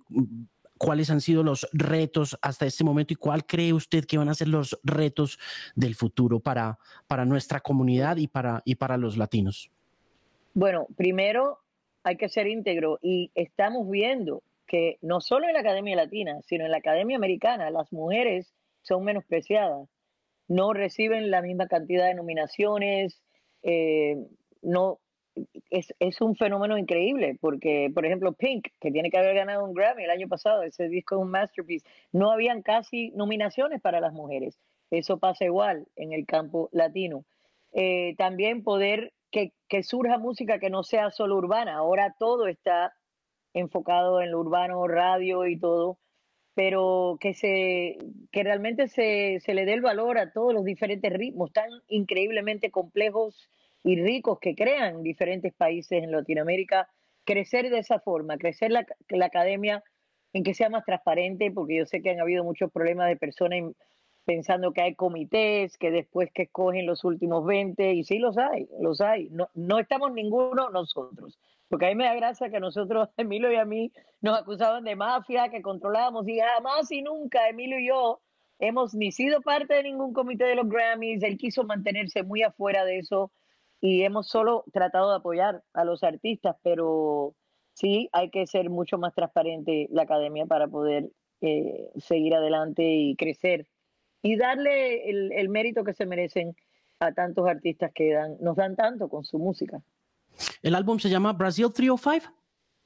¿Cuáles 0.78 1.10
han 1.10 1.22
sido 1.22 1.44
los 1.44 1.68
retos 1.72 2.38
hasta 2.42 2.66
este 2.66 2.84
momento 2.84 3.14
y 3.14 3.16
cuál 3.16 3.46
cree 3.46 3.74
usted 3.74 4.06
que 4.06 4.18
van 4.18 4.30
a 4.30 4.34
ser 4.34 4.50
los 4.50 4.78
retos 4.84 5.40
del 5.76 5.96
futuro 5.96 6.40
para, 6.40 6.78
para 7.08 7.26
nuestra 7.26 7.62
comunidad 7.62 8.18
y 8.18 8.28
para, 8.28 8.62
y 8.66 8.76
para 8.76 8.98
los 8.98 9.18
latinos? 9.18 9.72
Bueno, 10.54 10.88
primero 10.96 11.60
hay 12.04 12.18
que 12.18 12.30
ser 12.30 12.48
íntegro 12.48 13.00
y 13.02 13.32
estamos 13.36 13.90
viendo 13.90 14.44
que 14.68 14.98
no 15.02 15.22
solo 15.22 15.48
en 15.48 15.54
la 15.54 15.60
Academia 15.60 15.96
Latina, 15.96 16.40
sino 16.46 16.66
en 16.66 16.72
la 16.72 16.78
Academia 16.78 17.18
Americana, 17.18 17.70
las 17.70 17.92
mujeres 17.94 18.54
son 18.82 19.04
menospreciadas, 19.04 19.88
no 20.48 20.74
reciben 20.74 21.32
la 21.32 21.42
misma 21.42 21.68
cantidad 21.68 22.06
de 22.06 22.16
nominaciones, 22.16 23.22
eh, 23.64 24.18
no 24.62 25.00
es, 25.70 25.94
es, 26.00 26.22
un 26.22 26.36
fenómeno 26.36 26.78
increíble, 26.78 27.38
porque, 27.40 27.92
por 27.94 28.06
ejemplo, 28.06 28.34
Pink, 28.34 28.68
que 28.80 28.92
tiene 28.92 29.10
que 29.10 29.18
haber 29.18 29.36
ganado 29.36 29.66
un 29.66 29.74
Grammy 29.74 30.04
el 30.04 30.10
año 30.10 30.28
pasado, 30.28 30.64
ese 30.64 30.88
disco 30.88 31.16
es 31.16 31.22
un 31.22 31.32
masterpiece, 31.32 31.88
no 32.12 32.32
habían 32.32 32.62
casi 32.62 33.12
nominaciones 33.12 33.82
para 33.82 34.00
las 34.00 34.14
mujeres. 34.14 34.58
Eso 34.92 35.18
pasa 35.18 35.46
igual 35.46 35.88
en 35.96 36.14
el 36.14 36.26
campo 36.26 36.70
latino. 36.72 37.26
Eh, 37.74 38.16
también 38.18 38.64
poder 38.64 39.12
que, 39.68 39.84
surja 39.84 40.18
música 40.18 40.60
que 40.60 40.70
no 40.70 40.84
sea 40.84 41.12
solo 41.12 41.36
urbana. 41.36 41.76
Ahora 41.76 42.16
todo 42.18 42.48
está 42.48 42.94
enfocado 43.54 44.22
en 44.22 44.32
lo 44.32 44.40
urbano, 44.40 44.88
radio 44.88 45.46
y 45.46 45.60
todo, 45.60 45.98
pero 46.54 47.18
que, 47.20 47.34
se, 47.34 47.98
que 48.32 48.44
realmente 48.44 48.88
se, 48.88 49.40
se 49.42 49.54
le 49.54 49.66
dé 49.66 49.74
el 49.74 49.82
valor 49.82 50.18
a 50.18 50.32
todos 50.32 50.54
los 50.54 50.64
diferentes 50.64 51.12
ritmos 51.12 51.52
tan 51.52 51.70
increíblemente 51.88 52.72
complejos 52.72 53.50
y 53.86 54.02
ricos 54.02 54.40
que 54.40 54.56
crean 54.56 55.04
diferentes 55.04 55.54
países 55.54 56.04
en 56.04 56.12
Latinoamérica, 56.12 56.90
crecer 57.24 57.70
de 57.70 57.78
esa 57.78 58.00
forma, 58.00 58.38
crecer 58.38 58.72
la, 58.72 58.84
la 59.10 59.28
academia 59.28 59.84
en 60.34 60.44
que 60.44 60.56
sea 60.56 60.70
más 60.70 60.84
transparente, 60.86 61.52
porque 61.52 61.78
yo 61.78 61.86
sé 61.86 62.02
que 62.02 62.10
han 62.10 62.20
habido 62.20 62.44
muchos 62.44 62.72
problemas 62.72 63.08
de 63.08 63.16
personas 63.16 63.60
pensando 64.26 64.74
que 64.74 64.82
hay 64.82 64.96
comités, 64.96 65.78
que 65.78 65.92
después 65.92 66.32
que 66.34 66.44
escogen 66.44 66.88
los 66.88 67.04
últimos 67.04 67.46
20, 67.46 67.94
y 67.94 68.04
sí 68.04 68.18
los 68.18 68.40
hay, 68.40 68.68
los 68.80 69.02
hay. 69.02 69.30
No, 69.30 69.50
no 69.54 69.78
estamos 69.78 70.12
ninguno 70.12 70.72
nosotros, 70.72 71.38
porque 71.70 71.86
a 71.86 71.90
mí 71.90 71.96
me 71.96 72.06
da 72.06 72.16
gracia 72.16 72.50
que 72.50 72.60
nosotros, 72.60 73.10
Emilio 73.18 73.52
y 73.52 73.58
a 73.58 73.66
mí, 73.66 73.92
nos 74.22 74.40
acusaban 74.40 74.84
de 74.84 74.96
mafia, 74.96 75.50
que 75.50 75.62
controlábamos, 75.62 76.28
y 76.28 76.40
jamás 76.40 76.92
y 76.92 77.04
nunca 77.04 77.48
Emilio 77.50 77.78
y 77.80 77.90
yo 77.90 78.20
hemos 78.58 78.96
ni 78.96 79.12
sido 79.12 79.42
parte 79.42 79.76
de 79.76 79.84
ningún 79.84 80.12
comité 80.12 80.46
de 80.46 80.56
los 80.56 80.68
Grammys, 80.68 81.22
él 81.22 81.38
quiso 81.38 81.66
mantenerse 81.66 82.24
muy 82.24 82.42
afuera 82.42 82.84
de 82.84 82.98
eso, 82.98 83.32
y 83.82 84.04
hemos 84.04 84.28
solo 84.28 84.64
tratado 84.74 85.12
de 85.12 85.18
apoyar 85.18 85.64
a 85.74 85.84
los 85.84 86.04
artistas, 86.04 86.56
pero 86.64 87.36
sí 87.74 88.10
hay 88.14 88.30
que 88.30 88.48
ser 88.48 88.70
mucho 88.70 88.98
más 88.98 89.14
transparente 89.14 89.88
la 89.92 90.04
academia 90.04 90.46
para 90.46 90.68
poder 90.68 91.10
eh, 91.42 91.90
seguir 91.98 92.34
adelante 92.34 92.84
y 92.84 93.16
crecer 93.16 93.68
y 94.22 94.38
darle 94.38 95.08
el, 95.10 95.50
mérito 95.50 95.84
que 95.84 95.94
se 95.94 96.08
merecen 96.08 96.56
a 97.00 97.12
tantos 97.12 97.48
artistas 97.48 97.92
que 97.94 98.14
dan, 98.14 98.38
nos 98.40 98.56
dan 98.56 98.76
tanto 98.76 99.08
con 99.08 99.24
su 99.24 99.38
música. 99.38 99.84
¿El 100.64 100.74
álbum 100.74 100.98
se 100.98 101.10
llama 101.10 101.34
Brasil 101.34 101.72
305? 101.72 102.34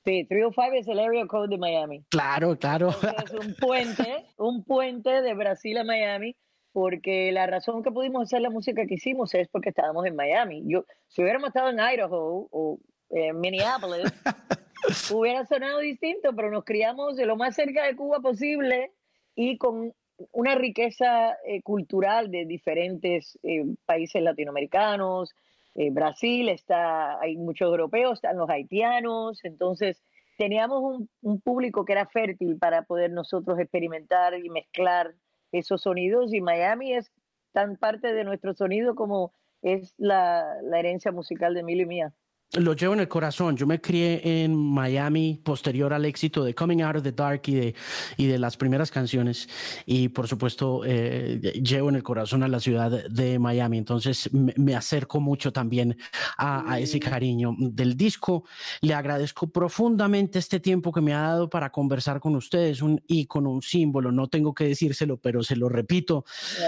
Sí, 0.03 0.25
305 0.25 0.75
es 0.75 0.87
el 0.87 0.99
area 0.99 1.25
code 1.27 1.47
de 1.47 1.57
Miami. 1.57 2.03
Claro, 2.09 2.57
claro. 2.57 2.89
es 2.89 3.31
un 3.31 3.55
puente, 3.55 4.25
un 4.37 4.63
puente 4.65 5.21
de 5.21 5.33
Brasil 5.33 5.77
a 5.77 5.83
Miami, 5.83 6.35
porque 6.71 7.31
la 7.31 7.47
razón 7.47 7.83
que 7.83 7.91
pudimos 7.91 8.23
hacer 8.23 8.41
la 8.41 8.49
música 8.49 8.85
que 8.85 8.95
hicimos 8.95 9.33
es 9.33 9.47
porque 9.47 9.69
estábamos 9.69 10.05
en 10.05 10.15
Miami. 10.15 10.63
Yo, 10.65 10.85
si 11.07 11.21
hubiéramos 11.21 11.49
estado 11.49 11.69
en 11.69 11.79
Idaho 11.79 12.47
o 12.51 12.79
en 13.09 13.39
Minneapolis, 13.39 14.03
hubiera 15.13 15.45
sonado 15.45 15.79
distinto, 15.79 16.35
pero 16.35 16.51
nos 16.51 16.63
criamos 16.63 17.15
de 17.15 17.25
lo 17.25 17.35
más 17.35 17.55
cerca 17.55 17.85
de 17.85 17.95
Cuba 17.95 18.19
posible 18.19 18.91
y 19.35 19.57
con 19.57 19.93
una 20.31 20.55
riqueza 20.55 21.37
eh, 21.45 21.61
cultural 21.61 22.29
de 22.29 22.45
diferentes 22.45 23.39
eh, 23.43 23.63
países 23.85 24.21
latinoamericanos. 24.21 25.33
Eh, 25.75 25.91
Brasil 25.91 26.49
está, 26.49 27.19
hay 27.19 27.37
muchos 27.37 27.69
europeos, 27.69 28.15
están 28.15 28.37
los 28.37 28.49
haitianos, 28.49 29.43
entonces 29.43 30.03
teníamos 30.37 30.81
un, 30.81 31.09
un, 31.21 31.41
público 31.41 31.85
que 31.85 31.93
era 31.93 32.05
fértil 32.05 32.57
para 32.57 32.83
poder 32.83 33.11
nosotros 33.11 33.59
experimentar 33.59 34.33
y 34.37 34.49
mezclar 34.49 35.13
esos 35.51 35.81
sonidos 35.81 36.33
y 36.33 36.41
Miami 36.41 36.93
es 36.93 37.11
tan 37.53 37.77
parte 37.77 38.13
de 38.13 38.23
nuestro 38.23 38.53
sonido 38.53 38.95
como 38.95 39.33
es 39.61 39.93
la, 39.97 40.61
la 40.63 40.79
herencia 40.79 41.11
musical 41.11 41.53
de 41.53 41.61
Emilio 41.61 41.83
y 41.83 41.87
mía 41.87 42.13
lo 42.53 42.73
llevo 42.73 42.93
en 42.93 42.99
el 42.99 43.07
corazón. 43.07 43.55
Yo 43.55 43.67
me 43.67 43.79
crié 43.79 44.43
en 44.43 44.55
Miami 44.55 45.39
posterior 45.43 45.93
al 45.93 46.05
éxito 46.05 46.43
de 46.43 46.55
Coming 46.55 46.81
Out 46.81 46.97
of 46.97 47.03
the 47.03 47.11
Dark 47.11 47.43
y 47.45 47.53
de, 47.53 47.75
y 48.17 48.25
de 48.25 48.39
las 48.39 48.57
primeras 48.57 48.89
canciones. 48.89 49.47
Y 49.85 50.09
por 50.09 50.27
supuesto, 50.27 50.81
eh, 50.85 51.61
llevo 51.63 51.89
en 51.89 51.95
el 51.95 52.03
corazón 52.03 52.41
a 52.41 52.47
la 52.47 52.59
ciudad 52.59 53.07
de 53.07 53.37
Miami. 53.37 53.77
Entonces 53.77 54.29
me, 54.33 54.75
acerco 54.75 55.19
mucho 55.19 55.53
también 55.53 55.97
a, 56.37 56.79
ese 56.79 56.99
cariño 56.99 57.55
del 57.59 57.95
disco. 57.95 58.45
Le 58.81 58.95
agradezco 58.95 59.47
profundamente 59.51 60.39
este 60.39 60.59
tiempo 60.59 60.91
que 60.91 61.01
me 61.01 61.13
ha 61.13 61.21
dado 61.21 61.49
para 61.49 61.71
conversar 61.71 62.19
con 62.19 62.35
ustedes. 62.35 62.81
Un 62.81 62.99
ícono, 63.07 63.51
un 63.51 63.61
símbolo. 63.61 64.11
No 64.11 64.27
tengo 64.27 64.55
que 64.55 64.63
decírselo, 64.63 65.17
pero 65.17 65.43
se 65.43 65.55
lo 65.55 65.69
repito. 65.69 66.25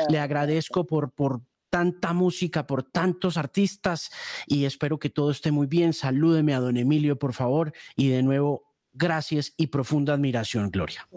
Le 0.09 0.19
agradezco 0.19 0.85
por, 0.85 1.11
por 1.11 1.41
tanta 1.71 2.13
música, 2.13 2.67
por 2.67 2.83
tantos 2.83 3.37
artistas 3.37 4.11
y 4.45 4.65
espero 4.65 4.99
que 4.99 5.09
todo 5.09 5.31
esté 5.31 5.51
muy 5.51 5.65
bien. 5.65 5.93
Salúdeme 5.93 6.53
a 6.53 6.59
don 6.59 6.77
Emilio, 6.77 7.17
por 7.17 7.33
favor, 7.33 7.73
y 7.95 8.09
de 8.09 8.21
nuevo, 8.21 8.63
gracias 8.93 9.53
y 9.57 9.67
profunda 9.67 10.13
admiración, 10.13 10.69
Gloria. 10.69 11.07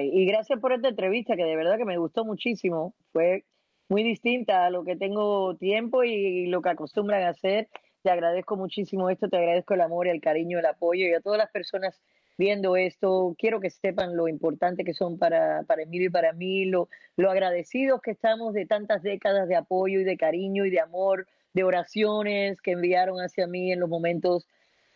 y 0.00 0.24
gracias 0.26 0.60
por 0.60 0.72
esta 0.72 0.88
entrevista 0.88 1.36
que 1.36 1.44
de 1.44 1.56
verdad 1.56 1.76
que 1.76 1.84
me 1.84 1.98
gustó 1.98 2.24
muchísimo. 2.24 2.94
Fue 3.12 3.44
muy 3.88 4.04
distinta 4.04 4.66
a 4.66 4.70
lo 4.70 4.84
que 4.84 4.96
tengo 4.96 5.56
tiempo 5.56 6.04
y 6.04 6.46
lo 6.46 6.62
que 6.62 6.70
acostumbran 6.70 7.24
a 7.24 7.30
hacer. 7.30 7.68
Te 8.02 8.10
agradezco 8.10 8.56
muchísimo 8.56 9.10
esto, 9.10 9.28
te 9.28 9.36
agradezco 9.36 9.74
el 9.74 9.80
amor, 9.80 10.06
el 10.06 10.20
cariño, 10.20 10.60
el 10.60 10.66
apoyo 10.66 11.06
y 11.06 11.14
a 11.14 11.20
todas 11.20 11.38
las 11.38 11.50
personas 11.50 12.00
viendo 12.38 12.76
esto. 12.76 13.34
Quiero 13.38 13.60
que 13.60 13.70
sepan 13.70 14.16
lo 14.16 14.28
importante 14.28 14.84
que 14.84 14.94
son 14.94 15.18
para, 15.18 15.62
para 15.64 15.82
Emilio 15.82 16.08
y 16.08 16.12
para 16.12 16.32
mí, 16.32 16.66
lo, 16.66 16.88
lo 17.16 17.30
agradecidos 17.30 18.00
que 18.02 18.12
estamos 18.12 18.54
de 18.54 18.66
tantas 18.66 19.02
décadas 19.02 19.48
de 19.48 19.56
apoyo 19.56 20.00
y 20.00 20.04
de 20.04 20.16
cariño 20.16 20.64
y 20.64 20.70
de 20.70 20.80
amor, 20.80 21.26
de 21.52 21.64
oraciones 21.64 22.60
que 22.60 22.72
enviaron 22.72 23.18
hacia 23.18 23.46
mí 23.46 23.72
en 23.72 23.80
los 23.80 23.88
momentos 23.88 24.46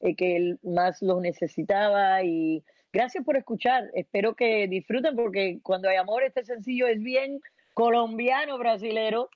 eh, 0.00 0.14
que 0.14 0.36
él 0.36 0.58
más 0.62 1.02
los 1.02 1.20
necesitaba 1.20 2.22
y 2.22 2.62
gracias 2.92 3.24
por 3.24 3.36
escuchar. 3.36 3.90
Espero 3.94 4.34
que 4.34 4.68
disfruten 4.68 5.16
porque 5.16 5.60
cuando 5.62 5.88
hay 5.88 5.96
amor 5.96 6.22
este 6.22 6.44
sencillo 6.44 6.86
es 6.86 7.00
bien 7.02 7.40
colombiano 7.74 8.58
brasilero 8.58 9.30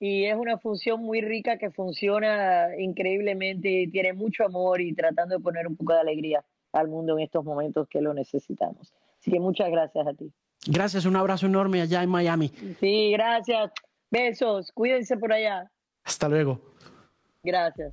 y 0.00 0.26
es 0.26 0.36
una 0.36 0.58
función 0.58 1.00
muy 1.02 1.20
rica 1.20 1.58
que 1.58 1.72
funciona 1.72 2.68
increíblemente, 2.78 3.88
tiene 3.90 4.12
mucho 4.12 4.44
amor 4.44 4.80
y 4.80 4.94
tratando 4.94 5.36
de 5.36 5.42
poner 5.42 5.66
un 5.66 5.76
poco 5.76 5.94
de 5.94 6.00
alegría 6.00 6.44
al 6.78 6.88
mundo 6.88 7.14
en 7.18 7.24
estos 7.24 7.44
momentos 7.44 7.88
que 7.88 8.00
lo 8.00 8.14
necesitamos. 8.14 8.92
Así 9.20 9.30
que 9.30 9.40
muchas 9.40 9.70
gracias 9.70 10.06
a 10.06 10.14
ti. 10.14 10.32
Gracias, 10.66 11.04
un 11.04 11.16
abrazo 11.16 11.46
enorme 11.46 11.80
allá 11.80 12.02
en 12.02 12.10
Miami. 12.10 12.48
Sí, 12.80 13.12
gracias. 13.12 13.72
Besos, 14.10 14.72
cuídense 14.72 15.16
por 15.16 15.32
allá. 15.32 15.70
Hasta 16.04 16.28
luego. 16.28 16.60
Gracias. 17.42 17.92